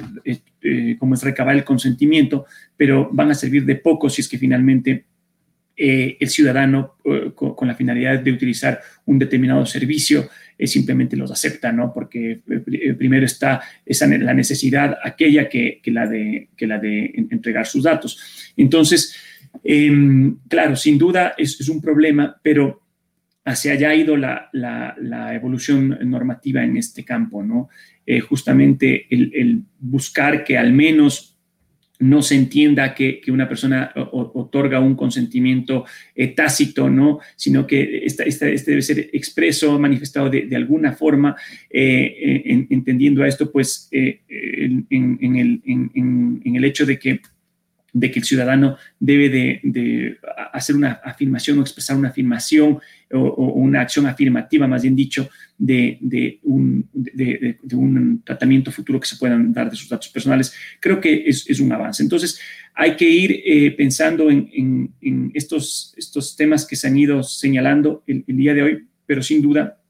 cómo 0.99 1.14
es 1.14 1.23
recabar 1.23 1.55
el 1.55 1.64
consentimiento, 1.64 2.47
pero 2.77 3.09
van 3.12 3.31
a 3.31 3.35
servir 3.35 3.64
de 3.64 3.77
poco 3.77 4.09
si 4.09 4.21
es 4.23 4.29
que 4.29 4.39
finalmente 4.39 5.05
el 5.79 6.29
ciudadano, 6.31 6.95
con, 7.35 7.69
la 7.69 7.75
finalidad 7.75 8.21
de 8.21 8.33
utilizar 8.33 8.81
un 9.05 9.19
determinado 9.19 9.67
servicio, 9.67 10.27
simplemente 10.64 11.17
los 11.17 11.31
acepta, 11.31 11.71
¿no? 11.71 11.93
Porque 11.93 12.41
primero 12.97 13.27
está 13.27 13.61
esa, 13.85 14.07
la 14.07 14.33
necesidad 14.33 14.97
aquella 15.03 15.51
que, 15.51 15.83
la 15.87 16.07
de, 16.07 16.49
que 16.57 16.67
la 16.67 16.79
de 16.79 17.12
entregar 17.31 17.67
sus 17.67 17.83
datos. 17.83 18.53
Entonces, 18.57 19.14
em, 19.62 20.39
claro, 20.49 20.77
sin 20.77 20.97
duda 20.97 21.35
es 21.37 21.69
un 21.69 21.83
problema, 21.83 22.35
pero 22.43 22.86
hacia 23.47 23.72
allá 23.72 23.90
ha 23.90 23.94
ido 23.94 24.16
la, 24.16 24.51
evolución 25.32 25.97
normativa 26.03 26.64
en 26.64 26.76
este 26.76 27.05
campo, 27.05 27.42
¿no? 27.42 27.68
Eh, 28.05 28.20
justamente 28.20 29.07
el, 29.09 29.62
buscar 29.78 30.44
que 30.44 30.59
al 30.59 30.72
menos 30.72 31.38
no 31.99 32.22
se 32.22 32.34
entienda 32.34 32.92
que, 32.92 33.22
una 33.28 33.49
persona 33.49 33.92
otorga 33.94 34.80
un 34.80 34.97
consentimiento 34.97 35.86
eh, 36.14 36.28
tácito, 36.28 36.90
¿no? 36.90 37.20
sino 37.36 37.66
que 37.66 38.05
este 38.05 38.24
debe 38.66 38.82
ser 38.82 39.11
expreso, 39.12 39.78
manifestado 39.78 40.28
de, 40.28 40.55
alguna 40.55 40.92
forma, 40.92 41.36
eh, 41.70 42.66
entendiendo 42.68 43.22
a 43.22 43.28
esto, 43.28 43.51
pues, 43.51 43.88
en, 43.92 44.86
el, 44.90 46.64
hecho 46.64 46.84
de 46.84 46.99
que 46.99 47.20
de 47.99 48.11
que 48.11 48.18
el 48.18 48.24
ciudadano 48.26 48.76
debe 49.01 49.30
de, 49.30 50.18
hacer 50.53 50.76
una 50.76 51.01
afirmación 51.03 51.59
o 51.59 51.62
expresar 51.62 51.97
una 51.97 52.11
afirmación 52.11 52.78
o, 53.13 53.53
una 53.53 53.83
acción 53.83 54.07
afirmativa, 54.07 54.67
más 54.67 54.83
bien 54.83 54.97
dicho, 54.97 55.29
de, 55.57 56.41
un, 56.43 58.23
tratamiento 58.25 58.73
futuro 58.73 59.01
que 59.01 59.07
se 59.07 59.17
puedan 59.17 59.53
dar 59.53 59.71
de 59.71 59.77
sus 59.77 59.89
datos 59.89 60.09
personales. 60.09 60.55
Creo 60.81 61.01
que 61.01 61.25
es, 61.27 61.61
un 61.61 61.73
avance. 61.73 62.03
Entonces, 62.03 62.41
hay 62.75 62.97
que 62.97 63.09
ir 63.09 63.43
eh, 63.45 63.71
pensando 63.73 64.31
en, 64.31 64.93
estos, 65.35 65.95
estos 65.97 66.37
temas 66.37 66.67
que 66.67 66.77
se 66.77 66.89
han 66.89 66.97
ido 66.97 67.23
señalando 67.23 68.03
el, 68.07 68.25
día 68.27 68.55
de 68.55 68.63
hoy, 68.63 68.87
pero 69.07 69.23
sin 69.23 69.41
duda 69.43 69.81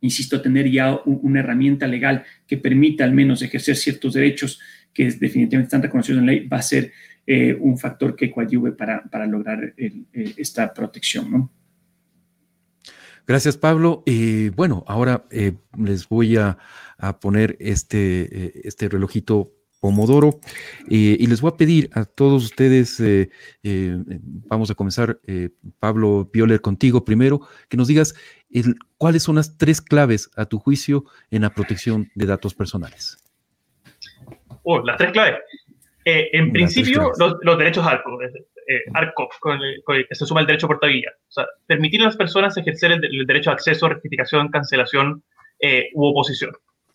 insisto, 0.00 0.42
tener 0.42 0.68
ya 0.68 0.98
una 1.04 1.38
herramienta 1.38 1.86
legal 1.86 2.24
que 2.44 2.56
permita 2.56 3.04
al 3.04 3.12
menos 3.12 3.40
ejercer 3.40 3.76
ciertos 3.76 4.14
derechos 4.14 4.58
que 4.92 5.04
definitivamente 5.04 5.68
están 5.68 5.82
reconocidos 5.82 6.18
en 6.20 6.26
ley, 6.26 6.48
va 6.48 6.56
a 6.56 6.62
ser 6.62 6.92
eh, 7.24 7.56
un 7.58 7.78
factor 7.78 8.16
que 8.16 8.28
coadyuve 8.28 8.72
para, 8.72 9.04
para 9.04 9.26
lograr 9.26 9.72
eh, 9.76 10.02
esta 10.36 10.74
protección. 10.74 11.30
¿no? 11.30 11.52
Gracias, 13.26 13.56
Pablo. 13.56 14.02
Bueno, 14.54 14.84
ahora 14.86 15.24
eh, 15.30 15.54
les 15.76 16.08
voy 16.08 16.36
a, 16.36 16.58
poner 17.20 17.56
este, 17.58 18.66
este 18.66 18.88
relojito 18.88 19.50
Pomodoro 19.80 20.38
y 20.88 21.26
les 21.26 21.40
voy 21.40 21.50
a 21.52 21.56
pedir 21.56 21.90
a 21.92 22.04
todos 22.04 22.44
ustedes, 22.44 23.02
vamos 24.46 24.70
a 24.70 24.74
comenzar, 24.76 25.20
Pablo 25.80 26.30
Pioler, 26.32 26.60
contigo 26.60 27.04
primero, 27.04 27.40
que 27.68 27.76
nos 27.76 27.88
digas 27.88 28.14
cuáles 28.98 29.24
son 29.24 29.34
las 29.34 29.58
tres 29.58 29.80
claves 29.80 30.30
a 30.36 30.46
tu 30.46 30.60
juicio 30.60 31.04
en 31.32 31.42
la 31.42 31.50
protección 31.50 32.08
de 32.14 32.26
datos 32.26 32.54
personales. 32.54 33.18
Oh, 34.62 34.80
las 34.80 34.96
tres 34.96 35.12
claves. 35.12 35.40
Eh, 36.04 36.30
en 36.32 36.52
principio, 36.52 37.12
los, 37.18 37.58
derechos 37.58 37.86
ARCO, 37.86 38.18
eh, 38.22 38.80
con, 39.40 39.62
el, 39.62 40.06
que 40.08 40.14
se 40.14 40.26
suma 40.26 40.40
el 40.40 40.46
derecho 40.46 40.66
a 40.66 40.68
portabilidad. 40.68 41.12
O 41.28 41.32
sea, 41.32 41.46
permitir 41.66 42.02
a 42.02 42.06
las 42.06 42.16
personas 42.16 42.56
ejercer 42.56 42.92
el, 42.92 43.26
derecho 43.26 43.50
a 43.50 43.54
acceso, 43.54 43.88
rectificación, 43.88 44.48
cancelación 44.48 45.22
eh, 45.60 45.90
u 45.94 46.06
oposición. 46.06 46.52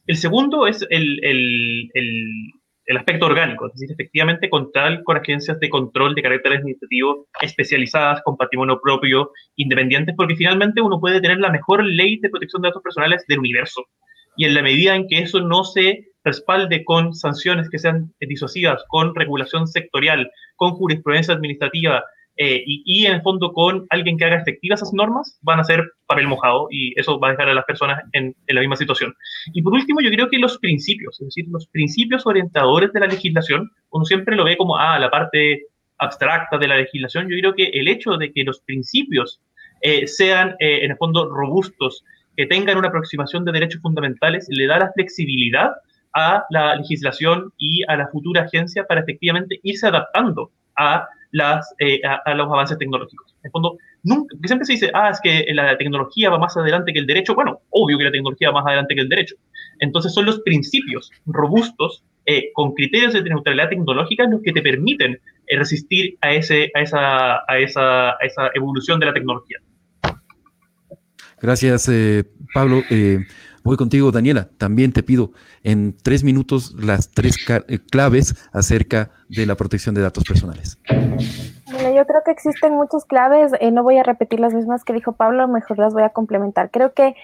El 0.07 0.17
segundo 0.17 0.67
es 0.67 0.85
el, 0.89 1.23
el, 1.23 1.89
el, 1.93 2.97
aspecto 2.97 3.25
orgánico, 3.25 3.67
es 3.67 3.73
decir, 3.73 3.91
efectivamente 3.91 4.49
contar 4.49 5.03
con 5.03 5.17
agencias 5.17 5.59
de 5.59 5.69
control 5.69 6.15
de 6.15 6.21
carácter 6.21 6.53
administrativo 6.53 7.27
especializadas, 7.41 8.21
con 8.23 8.37
patrimonio 8.37 8.79
propio, 8.81 9.31
independientes, 9.55 10.15
porque 10.15 10.35
finalmente 10.35 10.81
uno 10.81 10.99
puede 10.99 11.21
tener 11.21 11.39
la 11.39 11.49
mejor 11.49 11.83
ley 11.83 12.19
de 12.19 12.29
protección 12.29 12.61
de 12.61 12.69
datos 12.69 12.83
personales 12.83 13.25
del 13.27 13.39
universo. 13.39 13.85
Y 14.37 14.45
en 14.45 14.53
la 14.53 14.61
medida 14.61 14.95
en 14.95 15.07
que 15.07 15.19
eso 15.19 15.41
no 15.41 15.63
se 15.63 16.05
respalde 16.23 16.83
con 16.83 17.13
sanciones 17.13 17.69
que 17.69 17.79
sean 17.79 18.13
disuasivas, 18.19 18.83
con 18.89 19.15
regulación 19.15 19.67
sectorial, 19.67 20.29
con 20.55 20.71
jurisprudencia 20.71 21.33
administrativa 21.33 22.03
eh, 22.39 22.63
y, 22.67 23.05
en 23.07 23.15
el 23.15 23.21
fondo 23.23 23.51
con 23.51 23.87
alguien 23.89 24.15
que 24.17 24.25
haga 24.25 24.39
efectivas 24.39 24.81
esas 24.81 24.93
normas, 24.93 25.39
van 25.41 25.59
a 25.59 25.63
ser 25.63 25.83
papel 26.05 26.27
mojado 26.27 26.67
y 26.69 26.93
eso 26.99 27.19
va 27.19 27.29
a 27.29 27.31
dejar 27.31 27.49
a 27.49 27.53
las 27.55 27.65
personas 27.65 28.03
en, 28.13 28.35
la 28.47 28.59
misma 28.59 28.75
situación. 28.75 29.13
Y 29.53 29.63
por 29.63 29.73
último, 29.73 30.01
yo 30.01 30.11
creo 30.11 30.29
que 30.29 30.37
los 30.37 30.59
principios, 30.59 31.19
es 31.19 31.27
decir, 31.27 31.45
los 31.49 31.67
principios 31.67 32.27
orientadores 32.27 32.93
de 32.93 32.99
la 32.99 33.07
legislación, 33.07 33.71
uno 33.89 34.05
siempre 34.05 34.35
lo 34.35 34.43
ve 34.43 34.55
como, 34.55 34.77
ah, 34.77 34.99
la 34.99 35.09
parte 35.09 35.63
abstracta 35.97 36.59
de 36.59 36.67
la 36.67 36.77
legislación, 36.77 37.27
yo 37.27 37.37
creo 37.39 37.55
que 37.55 37.69
el 37.69 37.87
hecho 37.87 38.17
de 38.17 38.31
que 38.31 38.43
los 38.43 38.59
principios 38.59 39.41
eh, 39.81 40.05
sean, 40.05 40.55
eh, 40.59 40.83
en 40.83 40.91
el 40.91 40.97
fondo, 40.97 41.27
robustos, 41.29 42.03
que 42.37 42.45
tengan 42.45 42.77
una 42.77 42.89
aproximación 42.89 43.43
de 43.43 43.51
derechos 43.51 43.81
fundamentales, 43.81 44.47
le 44.49 44.67
da 44.67 44.77
la 44.77 44.91
flexibilidad 44.93 45.71
a 46.13 46.45
la 46.51 46.75
legislación 46.75 47.51
y 47.57 47.83
a 47.87 47.97
la 47.97 48.07
futura 48.07 48.43
agencia 48.43 48.85
para 48.85 49.01
efectivamente 49.01 49.59
irse 49.63 49.87
adaptando 49.87 50.51
a, 50.77 51.07
las, 51.31 51.73
eh, 51.79 51.99
a, 52.03 52.33
los 52.35 52.47
avances 52.47 52.77
tecnológicos. 52.77 53.35
En 53.43 53.51
fondo, 53.51 53.77
nunca, 54.03 54.35
siempre 54.45 54.65
se 54.65 54.73
dice, 54.73 54.91
ah, 54.93 55.09
es 55.09 55.19
que 55.19 55.45
la 55.53 55.77
tecnología 55.77 56.29
va 56.29 56.37
más 56.37 56.55
adelante 56.55 56.93
que 56.93 56.99
el 56.99 57.07
derecho. 57.07 57.33
Bueno, 57.33 57.59
obvio 57.71 57.97
que 57.97 58.05
la 58.05 58.11
tecnología 58.11 58.49
va 58.49 58.61
más 58.61 58.67
adelante 58.67 58.95
que 58.95 59.01
el 59.01 59.09
derecho. 59.09 59.35
Entonces 59.79 60.13
son 60.13 60.25
los 60.25 60.39
principios 60.41 61.11
robustos 61.25 62.03
eh, 62.25 62.51
con 62.53 62.73
criterios 62.73 63.13
de 63.13 63.23
neutralidad 63.23 63.69
tecnológica 63.69 64.27
los 64.29 64.41
que 64.41 64.51
te 64.51 64.61
permiten 64.61 65.19
eh, 65.47 65.57
resistir 65.57 66.17
a, 66.21 66.33
ese, 66.33 66.71
a, 66.75 66.81
esa, 66.81 67.35
a, 67.47 67.59
esa, 67.59 68.09
a 68.11 68.17
esa 68.21 68.51
evolución 68.53 68.99
de 68.99 69.07
la 69.07 69.13
tecnología. 69.13 69.57
Gracias, 71.41 71.89
Pablo. 72.53 72.83
Voy 73.67 73.75
contigo, 73.75 74.13
Daniela. 74.13 74.47
También 74.57 74.93
te 74.93 75.03
pido 75.03 75.33
en 75.61 75.93
tres 76.01 76.23
minutos 76.23 76.73
las 76.79 77.11
tres 77.11 77.35
eh, 77.49 77.79
claves 77.91 78.33
acerca 78.53 79.11
de 79.27 79.45
la 79.45 79.55
protección 79.55 79.93
de 79.93 79.99
datos 79.99 80.23
personales. 80.23 80.79
Bueno, 80.85 81.93
yo 81.93 82.05
creo 82.05 82.21
que 82.23 82.31
existen 82.31 82.75
muchas 82.75 83.03
claves. 83.03 83.51
Eh, 83.59 83.71
no 83.71 83.83
voy 83.83 83.97
a 83.97 84.03
repetir 84.03 84.39
las 84.39 84.53
mismas 84.53 84.85
que 84.85 84.93
dijo 84.93 85.17
Pablo, 85.17 85.49
mejor 85.49 85.79
las 85.79 85.93
voy 85.93 86.03
a 86.03 86.11
complementar. 86.11 86.71
Creo 86.71 86.93
que 86.93 87.15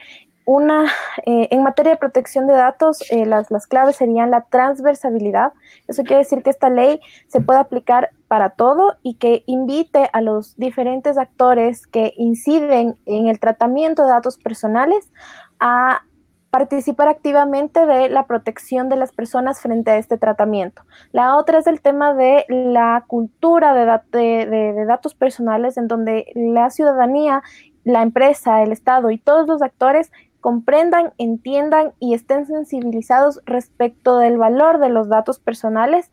una, 0.45 0.85
eh, 1.25 1.47
en 1.51 1.63
materia 1.63 1.93
de 1.93 1.97
protección 1.97 2.47
de 2.47 2.53
datos, 2.53 3.03
las, 3.11 3.49
las 3.49 3.67
claves 3.67 3.95
serían 3.95 4.31
la 4.31 4.41
transversabilidad. 4.41 5.53
Eso 5.87 6.03
quiere 6.03 6.23
decir 6.23 6.43
que 6.43 6.49
esta 6.49 6.69
ley 6.69 6.99
se 7.27 7.41
puede 7.41 7.59
aplicar 7.59 8.09
para 8.27 8.51
todo 8.51 8.95
y 9.03 9.15
que 9.15 9.43
invite 9.45 10.09
a 10.11 10.21
los 10.21 10.57
diferentes 10.57 11.17
actores 11.17 11.87
que 11.87 12.13
inciden 12.17 12.97
en 13.05 13.27
el 13.27 13.39
tratamiento 13.39 14.03
de 14.03 14.09
datos 14.09 14.37
personales 14.37 15.11
a 15.59 16.01
participar 16.53 17.07
activamente 17.07 17.87
de 17.87 18.09
la 18.09 18.27
protección 18.27 18.87
de 18.87 18.95
las 18.95 19.11
personas 19.11 19.59
frente 19.59 19.89
a 19.89 19.97
este 19.97 20.19
tratamiento. 20.19 20.83
La 21.11 21.35
otra 21.35 21.57
es 21.57 21.65
el 21.65 21.81
tema 21.81 22.13
de 22.13 22.45
la 22.47 23.05
cultura 23.07 23.73
de, 23.73 24.85
datos 24.85 25.15
personales, 25.15 25.77
en 25.77 25.87
donde 25.87 26.31
la 26.35 26.69
ciudadanía, 26.69 27.41
la 27.83 28.03
empresa, 28.03 28.61
el 28.61 28.71
Estado 28.71 29.09
y 29.09 29.17
todos 29.17 29.47
los 29.47 29.63
actores 29.63 30.11
comprendan, 30.43 31.13
entiendan 31.17 31.93
y 31.99 32.13
estén 32.13 32.45
sensibilizados 32.45 33.39
respecto 33.45 34.19
del 34.19 34.37
valor 34.37 34.79
de 34.79 34.89
los 34.89 35.07
datos 35.07 35.39
personales 35.39 36.11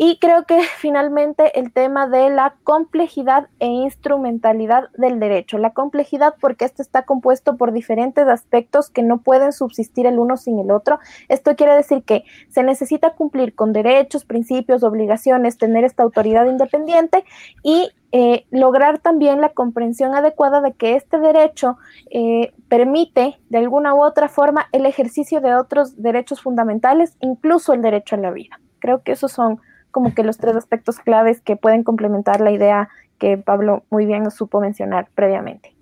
y 0.00 0.18
creo 0.20 0.44
que 0.44 0.62
finalmente 0.78 1.58
el 1.58 1.72
tema 1.72 2.06
de 2.06 2.30
la 2.30 2.54
complejidad 2.64 3.48
e 3.58 3.66
instrumentalidad 3.66 4.84
del 4.96 5.20
derecho. 5.20 5.58
La 5.58 5.74
complejidad 5.74 6.36
porque 6.40 6.64
esto 6.64 6.80
está 6.80 7.02
compuesto 7.02 7.56
por 7.56 7.72
diferentes 7.72 8.26
aspectos 8.28 8.88
que 8.88 9.02
no 9.02 9.18
pueden 9.18 9.52
subsistir 9.52 10.06
el 10.06 10.18
uno 10.18 10.36
sin 10.36 10.58
el 10.60 10.70
otro. 10.70 11.00
Esto 11.28 11.56
quiere 11.56 11.74
decir 11.74 12.04
que 12.04 12.24
se 12.48 12.62
necesita 12.62 13.14
cumplir 13.14 13.54
con 13.54 13.72
derechos, 13.72 14.24
principios, 14.24 14.84
obligaciones, 14.84 15.58
tener 15.58 15.84
esta 15.84 16.04
autoridad 16.04 16.46
independiente 16.46 17.24
y 17.64 17.90
eh, 18.12 18.46
lograr 18.50 19.00
también 19.00 19.40
la 19.40 19.50
comprensión 19.50 20.14
adecuada 20.14 20.60
de 20.60 20.72
que 20.72 20.94
este 20.94 21.18
derecho 21.18 21.76
eh, 22.10 22.54
permite 22.68 23.38
de 23.50 23.58
alguna 23.58 23.94
u 23.94 24.02
otra 24.02 24.28
forma 24.28 24.68
el 24.72 24.86
ejercicio 24.86 25.40
de 25.40 25.54
otros 25.56 26.00
derechos 26.00 26.40
fundamentales, 26.40 27.16
incluso 27.20 27.72
el 27.74 27.82
derecho 27.82 28.14
a 28.14 28.18
la 28.18 28.30
vida. 28.30 28.60
Creo 28.78 29.02
que 29.02 29.12
esos 29.12 29.32
son 29.32 29.60
como 29.90 30.14
que 30.14 30.22
los 30.22 30.38
tres 30.38 30.56
aspectos 30.56 30.98
claves 30.98 31.40
que 31.40 31.56
pueden 31.56 31.82
complementar 31.82 32.40
la 32.40 32.50
idea 32.50 32.88
que 33.18 33.36
Pablo 33.36 33.84
muy 33.90 34.06
bien 34.06 34.30
supo 34.30 34.60
mencionar 34.60 35.08
previamente. 35.14 35.74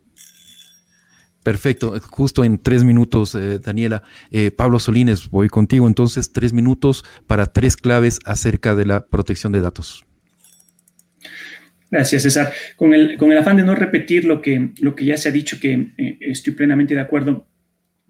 Perfecto, 1.42 1.94
justo 2.11 2.42
en 2.42 2.59
tres 2.59 2.82
minutos, 2.82 3.36
eh, 3.36 3.61
Daniela. 3.61 4.02
Eh, 4.32 4.50
Pablo 4.50 4.80
Solines, 4.80 5.30
voy 5.30 5.48
contigo 5.48 5.86
entonces, 5.86 6.32
tres 6.32 6.52
minutos 6.52 7.04
para 7.28 7.46
tres 7.46 7.76
claves 7.76 8.18
acerca 8.24 8.74
de 8.74 8.84
la 8.84 9.07
protección 9.07 9.52
de 9.52 9.61
datos. 9.61 10.04
Gracias, 11.88 12.24
César. 12.24 12.52
Con 12.74 12.94
el, 12.94 13.16
con 13.16 13.30
el 13.30 13.38
afán 13.38 13.57
de 13.57 13.62
no 13.62 13.76
repetir 13.76 14.24
lo 14.24 14.42
que, 14.42 14.70
lo 14.80 14.96
que 14.96 15.04
ya 15.04 15.16
se 15.16 15.28
ha 15.28 15.32
dicho, 15.32 15.61
que 15.61 15.92
eh, 15.96 16.18
estoy 16.20 16.52
plenamente 16.52 16.94
de 16.94 17.00
acuerdo, 17.00 17.46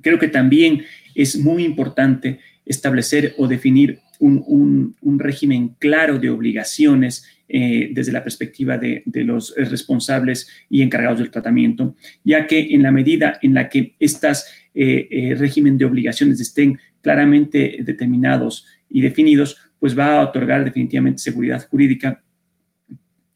creo 0.00 0.18
que 0.18 0.28
también 0.28 0.84
es 1.14 1.36
muy 1.36 1.64
importante 1.64 2.40
establecer 2.66 3.34
o 3.38 3.46
definir 3.46 4.00
un, 4.18 4.94
régimen 5.18 5.76
claro 5.78 6.18
de 6.18 6.30
obligaciones 6.30 7.24
eh, 7.48 7.90
desde 7.92 8.12
la 8.12 8.22
perspectiva 8.22 8.76
de, 8.76 9.02
los 9.06 9.54
responsables 9.56 10.48
y 10.68 10.82
encargados 10.82 11.18
del 11.18 11.30
tratamiento, 11.30 11.94
ya 12.24 12.46
que 12.46 12.74
en 12.74 12.82
la 12.82 12.90
medida 12.90 13.38
en 13.40 13.54
la 13.54 13.68
que 13.68 13.94
estas 14.00 14.46
eh, 14.74 15.08
eh, 15.10 15.34
régimen 15.36 15.78
de 15.78 15.84
obligaciones 15.84 16.40
estén 16.40 16.78
claramente 17.00 17.78
determinados 17.80 18.66
y 18.90 19.00
definidos, 19.00 19.58
pues 19.78 19.96
va 19.96 20.18
a 20.18 20.24
otorgar 20.24 20.64
definitivamente 20.64 21.22
seguridad 21.22 21.66
jurídica 21.68 22.22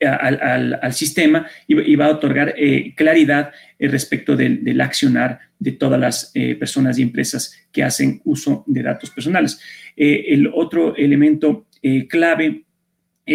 al, 0.00 0.92
sistema 0.92 1.46
y, 1.66 1.94
va 1.96 2.06
a 2.06 2.10
otorgar 2.10 2.54
claridad 2.96 3.52
respecto 3.78 4.36
del, 4.36 4.80
accionar 4.80 5.40
de 5.58 5.72
todas 5.72 6.00
las 6.00 6.32
personas 6.58 6.98
y 6.98 7.02
empresas 7.02 7.54
que 7.70 7.82
hacen 7.82 8.20
uso 8.24 8.64
de 8.66 8.82
datos 8.82 9.10
personales. 9.10 9.60
el 9.96 10.50
otro 10.54 10.96
elemento 10.96 11.66
clave 12.08 12.64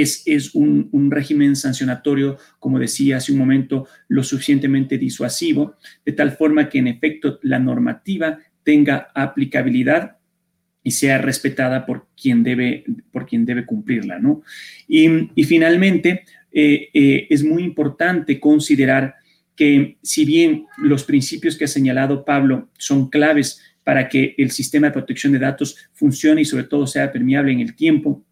es, 0.02 0.56
un, 0.56 1.10
régimen 1.12 1.56
sancionatorio, 1.56 2.38
como 2.60 2.80
decía 2.80 3.18
hace 3.18 3.32
un 3.32 3.38
momento, 3.38 3.88
lo 4.08 4.24
suficientemente 4.24 4.98
disuasivo, 4.98 5.76
de 6.06 6.12
tal 6.12 6.32
forma 6.32 6.70
que 6.70 6.80
en 6.80 6.88
efecto 6.88 7.40
la 7.44 7.60
normativa 7.60 8.40
tenga 8.64 9.10
aplicabilidad 9.14 10.18
y 10.84 10.92
sea 10.92 11.18
respetada 11.18 11.86
por 11.86 12.08
quien 12.20 12.44
debe, 12.44 12.84
por 13.12 13.26
quien 13.26 13.46
debe 13.46 13.66
cumplirla. 13.66 14.20
¿no? 14.20 14.44
Y, 14.88 15.44
finalmente, 15.46 16.26
eh, 16.58 16.88
eh, 16.94 17.28
es 17.30 17.44
muy 17.44 17.64
importante 17.64 18.40
considerar 18.40 19.16
que 19.58 19.98
si 20.02 20.24
bien 20.24 20.66
los 20.78 21.04
principios 21.04 21.58
que 21.58 21.66
ha 21.66 21.68
señalado 21.68 22.24
Pablo 22.24 22.70
son 22.78 23.10
claves 23.10 23.62
para 23.84 24.08
que 24.08 24.36
el 24.38 24.52
sistema 24.52 24.88
de 24.88 24.94
protección 24.94 25.34
de 25.34 25.40
datos 25.40 25.76
funcione 25.92 26.42
y 26.42 26.46
sobre 26.46 26.64
todo 26.64 26.88
sea 26.88 27.12
permeable 27.12 27.52
en 27.52 27.60
el 27.60 27.76
tiempo, 27.76 28.24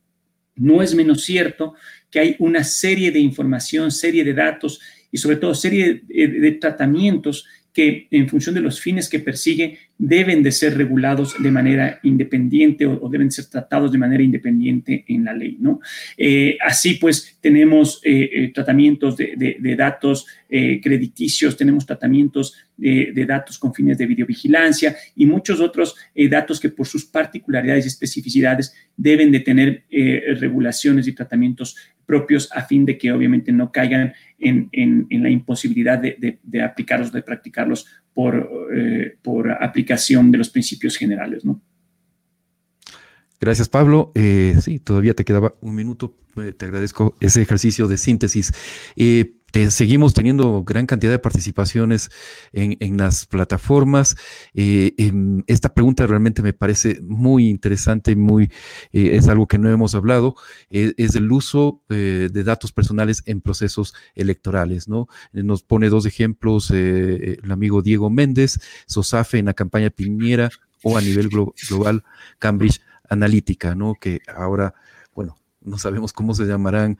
no 0.56 0.82
es 0.82 0.96
menos 0.96 1.24
cierto 1.24 1.74
que 2.10 2.20
hay 2.20 2.36
una 2.40 2.64
serie 2.64 3.12
de 3.12 3.20
información, 3.20 3.92
serie 3.92 4.24
de 4.24 4.34
datos 4.34 4.80
y 5.12 5.18
sobre 5.18 5.36
todo 5.36 5.54
serie 5.54 6.04
de, 6.08 6.52
tratamientos 6.62 7.46
que 7.74 8.08
en 8.12 8.30
función 8.30 8.54
de 8.54 8.62
los 8.62 8.80
fines 8.80 9.10
que 9.10 9.20
persigue 9.20 9.80
deben 9.98 10.44
de 10.44 10.52
ser 10.52 10.78
regulados 10.78 11.42
de 11.42 11.50
manera 11.50 12.00
independiente 12.04 12.86
o, 12.86 13.10
deben 13.10 13.32
ser 13.32 13.46
tratados 13.46 13.92
de 13.92 13.98
manera 13.98 14.22
independiente 14.22 15.06
en 15.08 15.24
la 15.24 15.34
ley. 15.34 15.58
¿no? 15.60 15.80
Eh, 16.18 16.58
así 16.64 16.96
pues, 16.96 17.38
tenemos 17.42 18.02
eh, 18.04 18.30
eh, 18.32 18.52
tratamientos 18.54 19.18
de, 19.18 19.76
datos 19.78 20.28
crediticios, 20.48 21.58
tenemos 21.58 21.84
tratamientos 21.84 22.56
de, 22.78 23.26
datos 23.28 23.58
con 23.58 23.74
fines 23.74 23.98
de 23.98 24.06
videovigilancia 24.06 24.96
y 25.16 25.26
muchos 25.26 25.60
otros 25.60 25.96
datos 26.30 26.60
que 26.60 26.70
por 26.70 26.86
sus 26.86 27.06
particularidades 27.06 27.86
y 27.86 27.88
especificidades 27.88 28.72
deben 28.96 29.32
de 29.32 29.40
tener 29.40 29.84
regulaciones 29.90 31.08
y 31.08 31.14
tratamientos 31.14 31.76
propios 32.06 32.50
a 32.52 32.64
fin 32.64 32.86
de 32.86 32.98
que 32.98 33.12
obviamente 33.12 33.52
no 33.52 33.72
caigan 33.72 34.14
en, 34.40 34.70
la 35.10 35.30
imposibilidad 35.30 35.98
de, 36.00 36.40
de 36.42 36.62
aplicarlos, 36.62 37.12
de 37.12 37.22
practicarlos 37.22 37.88
por, 38.14 38.50
eh, 38.74 39.18
por 39.22 39.52
aplicación 39.52 40.32
de 40.32 40.38
los 40.38 40.50
principios 40.50 40.98
generales, 40.98 41.44
¿no? 41.44 41.62
Gracias, 43.40 43.68
Pablo. 43.68 44.12
Eh, 44.16 44.56
sí, 44.62 44.80
todavía 44.80 45.14
te 45.14 45.26
quedaba 45.26 45.56
un 45.60 45.76
minuto. 45.76 46.16
Eh, 46.38 46.54
te 46.54 46.66
agradezco 46.66 47.18
ese 47.20 47.42
ejercicio 47.42 47.88
de 47.88 47.98
síntesis. 47.98 48.54
Seguimos 49.70 50.14
teniendo 50.14 50.64
gran 50.64 50.86
cantidad 50.86 51.12
de 51.12 51.20
participaciones 51.20 52.10
en, 52.52 52.98
las 52.98 53.26
plataformas. 53.26 54.16
Em, 54.54 55.44
esta 55.48 55.74
pregunta 55.74 56.08
realmente 56.08 56.42
me 56.42 56.54
parece 56.54 57.00
muy 57.02 57.50
interesante, 57.50 58.16
muy, 58.16 58.52
es 58.92 59.28
algo 59.28 59.48
que 59.48 59.58
no 59.58 59.70
hemos 59.70 59.96
hablado, 59.96 60.36
es 60.70 61.16
el 61.16 61.32
uso 61.32 61.82
de 61.90 62.44
datos 62.44 62.72
personales 62.72 63.24
en 63.26 63.42
procesos 63.42 63.94
electorales. 64.16 64.88
¿no? 64.88 65.08
Nos 65.32 65.64
pone 65.64 65.90
dos 65.90 66.06
ejemplos 66.06 66.72
el 66.72 67.52
amigo 67.52 67.82
Diego 67.82 68.10
Méndez, 68.10 68.60
SOSAFE 68.88 69.40
en 69.40 69.46
la 69.46 69.54
campaña 69.54 69.90
Piñera 69.90 70.50
o 70.84 70.98
a 70.98 71.02
nivel 71.02 71.30
global 71.30 72.04
Cambridge 72.40 72.82
analítica, 73.10 73.76
¿no? 73.76 73.96
Que 73.96 74.22
ahora, 74.28 74.74
no 75.64 75.78
sabemos 75.78 76.14
cómo 76.14 76.34
se 76.34 76.46
llamarán 76.46 76.98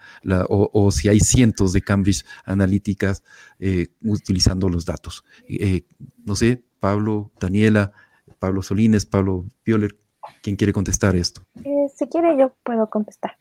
o, 0.50 0.92
si 0.92 1.10
hay 1.10 1.20
cientos 1.20 1.74
de 1.74 1.82
Cambridge 1.82 2.26
analíticas 2.46 3.24
eh, 3.60 3.88
utilizando 4.04 4.70
los 4.70 4.86
datos. 4.86 5.24
Eh, 5.48 5.84
no 6.26 6.36
sé, 6.36 6.64
Pablo, 6.80 7.32
Daniela, 7.40 7.92
Pablo 8.40 8.62
Solines, 8.62 9.06
Pablo 9.06 9.46
Pioler, 9.64 9.96
¿quién 10.42 10.56
quiere 10.56 10.74
contestar 10.74 11.16
esto? 11.16 11.42
Eh, 11.64 11.88
si 11.96 12.08
quiere, 12.08 12.38
yo 12.38 12.54
puedo 12.64 12.90
contestar. 12.90 13.38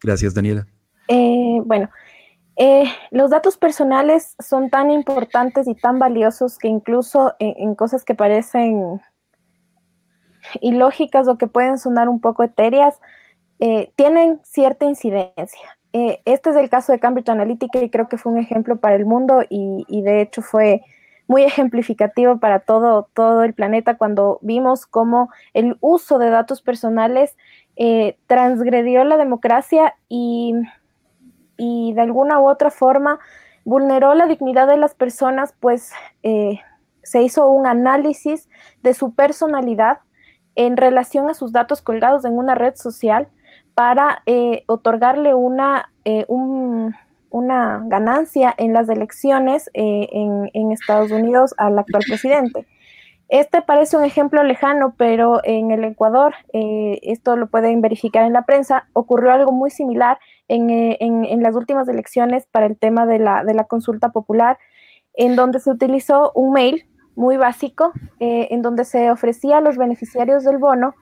Gracias, 0.00 0.34
Daniela. 0.34 0.66
bueno, 1.08 1.90
los 3.10 3.30
datos 3.30 3.56
personales 3.56 4.34
son 4.38 4.70
tan 4.70 4.90
importantes 4.90 5.68
y 5.68 5.74
tan 5.74 5.98
valiosos 5.98 6.58
que 6.58 6.68
incluso 6.68 7.34
en 7.38 7.74
cosas 7.74 8.04
que 8.04 8.14
parecen 8.14 9.00
y 10.60 10.72
lógicas 10.72 11.28
o 11.28 11.38
que 11.38 11.46
pueden 11.46 11.78
sonar 11.78 12.08
un 12.08 12.20
poco 12.20 12.42
etéreas, 12.42 13.00
eh, 13.64 13.92
tienen 13.94 14.40
cierta 14.42 14.86
incidencia. 14.86 15.78
Eh, 15.92 16.20
este 16.24 16.50
es 16.50 16.56
el 16.56 16.68
caso 16.68 16.90
de 16.90 16.98
Cambridge 16.98 17.28
Analytica 17.28 17.78
y 17.80 17.90
creo 17.90 18.08
que 18.08 18.18
fue 18.18 18.32
un 18.32 18.38
ejemplo 18.38 18.80
para 18.80 18.96
el 18.96 19.06
mundo 19.06 19.44
y, 19.48 20.02
de 20.02 20.20
hecho 20.20 20.42
fue 20.42 20.82
muy 21.28 21.44
ejemplificativo 21.44 22.40
para 22.40 22.58
todo, 22.58 23.08
todo 23.14 23.44
el 23.44 23.54
planeta 23.54 23.96
cuando 23.96 24.40
vimos 24.42 24.84
cómo 24.84 25.30
el 25.54 25.76
uso 25.78 26.18
de 26.18 26.28
datos 26.28 26.60
personales 26.60 27.36
eh, 27.76 28.16
transgredió 28.26 29.04
la 29.04 29.16
democracia 29.16 29.94
y, 30.08 30.54
y, 31.56 31.92
de 31.92 32.00
alguna 32.00 32.40
u 32.40 32.48
otra 32.48 32.72
forma 32.72 33.20
vulneró 33.64 34.14
la 34.14 34.26
dignidad 34.26 34.66
de 34.66 34.76
las 34.76 34.96
personas, 34.96 35.54
pues 35.60 35.92
se 36.20 37.22
hizo 37.22 37.48
un 37.48 37.68
análisis 37.68 38.48
de 38.82 38.92
su 38.92 39.14
personalidad 39.14 40.00
en 40.56 40.76
relación 40.76 41.30
a 41.30 41.34
sus 41.34 41.52
datos 41.52 41.80
colgados 41.80 42.24
en 42.24 42.36
una 42.36 42.56
red 42.56 42.74
social 42.74 43.28
para 43.74 44.22
eh, 44.26 44.64
otorgarle 44.66 45.34
una, 45.34 45.90
eh, 46.04 46.26
una 46.28 47.82
ganancia 47.86 48.54
en 48.56 48.72
las 48.72 48.88
elecciones 48.88 49.70
eh, 49.74 50.08
en, 50.12 50.72
Estados 50.72 51.10
Unidos 51.10 51.54
al 51.58 51.78
actual 51.78 52.02
presidente. 52.06 52.66
Este 53.28 53.62
parece 53.62 53.96
un 53.96 54.04
ejemplo 54.04 54.42
lejano, 54.42 54.94
pero 54.98 55.40
en 55.44 55.70
el 55.70 55.84
Ecuador, 55.84 56.34
esto 56.52 57.36
lo 57.36 57.46
pueden 57.46 57.80
verificar 57.80 58.26
en 58.26 58.34
la 58.34 58.42
prensa, 58.42 58.88
ocurrió 58.92 59.32
algo 59.32 59.52
muy 59.52 59.70
similar 59.70 60.18
en, 60.48 60.68
en, 60.68 61.42
las 61.42 61.54
últimas 61.54 61.88
elecciones 61.88 62.46
para 62.46 62.66
el 62.66 62.76
tema 62.76 63.06
de 63.06 63.18
la, 63.18 63.42
de 63.42 63.54
la 63.54 63.64
consulta 63.64 64.10
popular, 64.10 64.58
en 65.14 65.34
donde 65.34 65.60
se 65.60 65.70
utilizó 65.70 66.32
un 66.34 66.52
mail 66.52 66.84
muy 67.14 67.38
básico, 67.38 67.92
en 68.20 68.60
donde 68.60 68.84
se 68.84 69.10
ofrecía 69.10 69.58
a 69.58 69.60
los 69.62 69.78
beneficiarios 69.78 70.44
del 70.44 70.58
bono, 70.58 70.94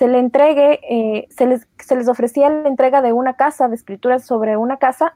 se, 0.00 0.08
le 0.08 0.18
entregue, 0.18 0.80
eh, 0.88 1.28
se, 1.28 1.46
les, 1.46 1.68
se, 1.78 1.94
les, 1.94 2.08
ofrecía 2.08 2.48
la 2.48 2.68
entrega 2.68 3.02
de 3.02 3.12
una 3.12 3.34
casa, 3.34 3.68
de 3.68 3.74
escrituras 3.74 4.24
sobre 4.24 4.56
una 4.56 4.78
casa, 4.78 5.14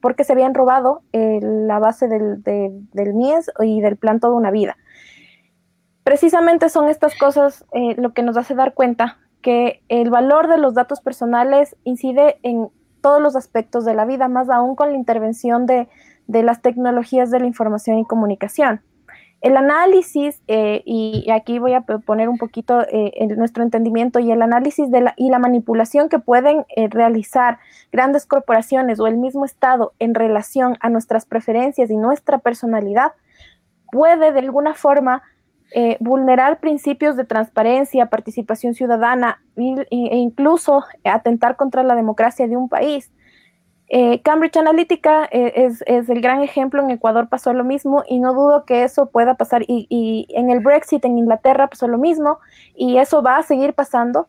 porque 0.00 0.24
se 0.24 0.32
habían 0.32 0.54
robado 0.54 1.02
la 1.12 1.78
base 1.78 2.08
del, 2.08 2.42
del, 2.42 3.14
MIES 3.14 3.50
y 3.60 3.80
del 3.80 3.96
plan 3.96 4.20
Toda 4.20 4.34
una 4.34 4.50
Vida. 4.50 4.76
Precisamente 6.02 6.68
son 6.68 6.88
estas 6.88 7.16
cosas 7.16 7.64
lo 7.96 8.12
que 8.12 8.22
nos 8.22 8.36
hace 8.36 8.54
dar 8.54 8.74
cuenta 8.74 9.18
que 9.40 9.82
el 9.88 10.10
valor 10.10 10.48
de 10.48 10.58
los 10.58 10.74
datos 10.74 11.00
personales 11.00 11.76
incide 11.84 12.36
en 12.42 12.68
todos 13.00 13.20
los 13.22 13.36
aspectos 13.36 13.84
de 13.84 13.94
la 13.94 14.06
vida, 14.06 14.28
más 14.28 14.48
aún 14.48 14.76
con 14.76 14.90
la 14.90 14.96
intervención 14.96 15.66
de, 15.66 15.88
de 16.26 16.42
las 16.42 16.62
tecnologías 16.62 17.30
de 17.30 17.40
la 17.40 17.46
información 17.46 17.98
y 17.98 18.04
comunicación. 18.06 18.80
El 19.44 19.58
análisis, 19.58 20.42
eh, 20.48 20.80
y 20.86 21.30
aquí 21.30 21.58
voy 21.58 21.74
a 21.74 21.82
poner 21.82 22.30
un 22.30 22.38
poquito 22.38 22.80
eh, 22.90 23.12
nuestro 23.36 23.62
entendimiento, 23.62 24.18
y 24.18 24.32
el 24.32 24.40
análisis 24.40 24.90
de 24.90 25.02
la, 25.02 25.14
y 25.18 25.28
la 25.28 25.38
manipulación 25.38 26.08
que 26.08 26.18
pueden 26.18 26.64
eh, 26.74 26.88
realizar 26.88 27.58
grandes 27.92 28.24
corporaciones 28.24 29.00
o 29.00 29.06
el 29.06 29.18
mismo 29.18 29.44
Estado 29.44 29.92
en 29.98 30.14
relación 30.14 30.78
a 30.80 30.88
nuestras 30.88 31.26
preferencias 31.26 31.90
y 31.90 31.96
nuestra 31.98 32.38
personalidad, 32.38 33.12
puede 33.92 34.32
de 34.32 34.38
alguna 34.38 34.72
forma 34.72 35.22
vulnerar 35.98 36.60
principios 36.60 37.16
de 37.16 37.24
transparencia, 37.24 38.06
participación 38.06 38.74
ciudadana 38.74 39.42
e 39.56 40.16
incluso 40.16 40.84
atentar 41.02 41.56
contra 41.56 41.82
la 41.82 41.96
democracia 41.96 42.46
de 42.46 42.56
un 42.56 42.68
país. 42.68 43.10
Eh, 43.96 44.22
Cambridge 44.22 44.56
Analytica 44.56 45.28
eh, 45.30 45.70
es, 45.86 46.10
el 46.10 46.20
gran 46.20 46.42
ejemplo, 46.42 46.82
en 46.82 46.90
Ecuador 46.90 47.28
pasó 47.28 47.52
lo 47.52 47.62
mismo 47.62 48.02
y 48.08 48.18
no 48.18 48.34
dudo 48.34 48.64
que 48.64 48.82
eso 48.82 49.06
pueda 49.06 49.36
pasar 49.36 49.62
y, 49.68 50.26
en 50.30 50.50
el 50.50 50.58
Brexit 50.58 51.04
en 51.04 51.16
Inglaterra 51.16 51.68
pasó 51.68 51.86
lo 51.86 51.96
mismo 51.96 52.40
y 52.74 52.98
eso 52.98 53.22
va 53.22 53.36
a 53.36 53.44
seguir 53.44 53.72
pasando, 53.72 54.26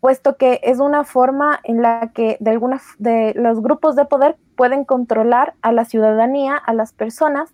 puesto 0.00 0.38
que 0.38 0.58
es 0.62 0.80
una 0.80 1.04
forma 1.04 1.60
en 1.64 1.82
la 1.82 2.12
que 2.14 2.38
de 2.40 2.52
alguna 2.52 2.80
de 2.96 3.34
los 3.36 3.60
grupos 3.60 3.94
de 3.94 4.06
poder 4.06 4.38
pueden 4.56 4.86
controlar 4.86 5.52
a 5.60 5.70
la 5.72 5.84
ciudadanía, 5.84 6.56
a 6.56 6.72
las 6.72 6.94
personas, 6.94 7.52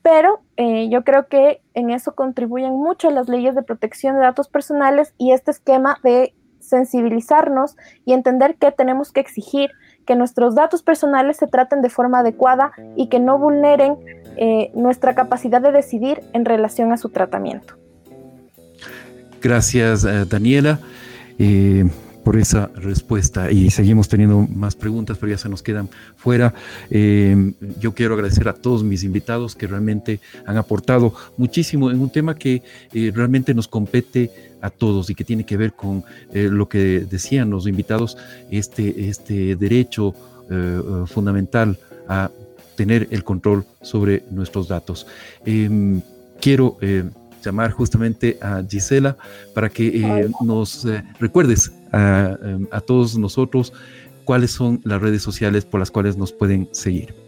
pero 0.00 0.40
eh, 0.56 0.88
yo 0.88 1.04
creo 1.04 1.28
que 1.28 1.60
en 1.74 1.90
eso 1.90 2.14
contribuyen 2.14 2.72
mucho 2.72 3.10
las 3.10 3.28
leyes 3.28 3.54
de 3.54 3.62
protección 3.62 4.14
de 4.14 4.22
datos 4.22 4.48
personales 4.48 5.12
y 5.18 5.32
este 5.32 5.50
esquema 5.50 5.98
de 6.02 6.34
sensibilizarnos 6.60 7.76
y 8.06 8.14
entender 8.14 8.56
que 8.56 8.72
tenemos 8.72 9.12
que 9.12 9.20
exigir 9.20 9.70
que 10.08 10.16
nuestros 10.16 10.54
datos 10.54 10.82
personales 10.82 11.36
se 11.36 11.46
traten 11.46 11.82
de 11.82 11.90
forma 11.90 12.20
adecuada 12.20 12.72
y 12.96 13.08
que 13.10 13.20
no 13.20 13.38
vulneren 13.38 13.96
eh, 14.38 14.70
nuestra 14.74 15.14
capacidad 15.14 15.60
de 15.60 15.70
decidir 15.70 16.22
en 16.32 16.46
relación 16.46 16.92
a 16.92 16.96
su 16.96 17.10
tratamiento. 17.10 17.74
Gracias, 19.42 20.06
eh, 20.06 20.24
Daniela. 20.24 20.80
Eh, 21.38 21.86
por 22.24 22.36
esa 22.36 22.70
respuesta 22.74 23.50
y 23.50 23.70
seguimos 23.70 24.08
teniendo 24.08 24.40
más 24.40 24.76
preguntas, 24.76 25.16
pero 25.18 25.32
ya 25.32 25.38
se 25.38 25.48
nos 25.48 25.62
quedan 25.62 25.88
fuera. 26.16 26.52
Yo 26.90 27.94
quiero 27.94 28.14
agradecer 28.14 28.48
a 28.48 28.52
todos 28.52 28.84
mis 28.84 29.02
invitados 29.02 29.54
que 29.54 29.66
realmente 29.66 30.20
han 30.44 30.58
aportado 30.58 31.14
muchísimo 31.38 31.90
en 31.90 32.00
un 32.00 32.10
tema 32.10 32.34
que 32.34 32.62
realmente 32.92 33.54
nos 33.54 33.66
compete 33.66 34.47
a 34.60 34.70
todos 34.70 35.10
y 35.10 35.14
que 35.14 35.24
tiene 35.24 35.44
que 35.44 35.56
ver 35.56 35.72
con 35.72 36.04
eh, 36.32 36.48
lo 36.50 36.68
que 36.68 37.06
decían 37.08 37.50
los 37.50 37.66
invitados, 37.66 38.16
este, 38.50 39.08
este 39.08 39.56
derecho 39.56 40.14
fundamental 41.06 41.78
a 42.08 42.30
tener 42.74 43.06
el 43.10 43.22
control 43.22 43.66
sobre 43.82 44.24
nuestros 44.30 44.66
datos. 44.66 45.06
Em, 45.44 46.00
quiero 46.40 46.78
llamar 47.44 47.70
justamente 47.72 48.38
a 48.40 48.62
Gisela 48.68 49.16
para 49.54 49.68
que 49.68 49.88
eh, 49.88 50.30
nos 50.42 50.84
eh, 50.84 51.02
recuerdes 51.20 51.72
em, 51.92 52.66
a, 52.70 52.80
todos 52.80 53.16
nosotros 53.16 53.72
cuáles 54.24 54.50
son 54.50 54.80
las 54.84 55.00
redes 55.00 55.22
sociales 55.22 55.64
por 55.64 55.80
las 55.80 55.90
cuales 55.90 56.16
nos 56.16 56.32
pueden 56.32 56.68
seguir. 56.72 57.27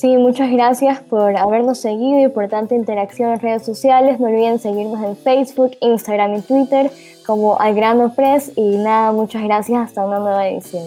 Sí, 0.00 0.16
muchas 0.16 0.52
gracias 0.52 1.00
por 1.00 1.36
habernos 1.36 1.80
seguido 1.80 2.24
y 2.24 2.28
por 2.28 2.46
tanta 2.46 2.76
interacción 2.76 3.32
en 3.32 3.40
redes 3.40 3.64
sociales. 3.64 4.20
No 4.20 4.26
olviden 4.26 4.60
seguirnos 4.60 5.02
en 5.04 5.16
Facebook, 5.16 5.72
Instagram 5.80 6.36
y 6.36 6.42
Twitter 6.42 6.92
como 7.26 7.58
Algrano 7.58 8.14
Press. 8.14 8.52
Y 8.54 8.76
nada, 8.76 9.10
muchas 9.10 9.42
gracias. 9.42 9.88
Hasta 9.88 10.06
una 10.06 10.20
nueva 10.20 10.48
edición. 10.48 10.84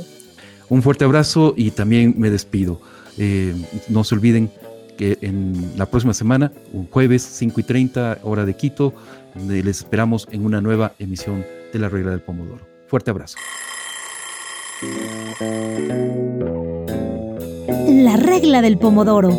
Un 0.70 0.82
fuerte 0.82 1.03
abrazo 1.03 1.53
y 1.57 1.72
también 1.72 2.14
me 2.18 2.30
despido. 2.30 2.80
Eh, 3.18 3.53
no 3.89 4.05
se 4.05 4.16
olviden 4.16 4.49
en 5.01 5.74
la 5.78 5.88
próxima 5.88 6.14
semana, 6.14 6.53
un 6.72 6.88
jueves 6.88 7.24
5 7.24 7.59
y 7.59 7.64
30 7.64 8.20
hora 8.24 8.45
de 8.45 8.53
Quito, 8.53 8.93
les 9.47 9.80
esperamos 9.80 10.28
en 10.32 10.45
una 10.45 10.62
nueva 10.62 10.93
emisión 10.99 11.43
de 11.74 11.80
La 11.80 11.89
Regla 11.89 12.12
del 12.12 12.22
Pomodoro. 12.22 12.62
Fuerte 12.88 13.09
abrazo. 13.09 13.38
La 17.72 18.18
Regla 18.18 18.62
del 18.62 18.78
Pomodoro. 18.78 19.30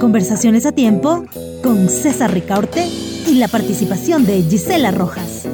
Conversaciones 0.00 0.66
a 0.66 0.72
tiempo 0.72 1.24
con 1.62 1.88
César 1.88 2.32
Ricaurte 2.32 2.84
y 3.28 3.36
la 3.36 3.46
participación 3.46 4.26
de 4.26 4.42
Gisela 4.42 4.90
Rojas. 4.90 5.46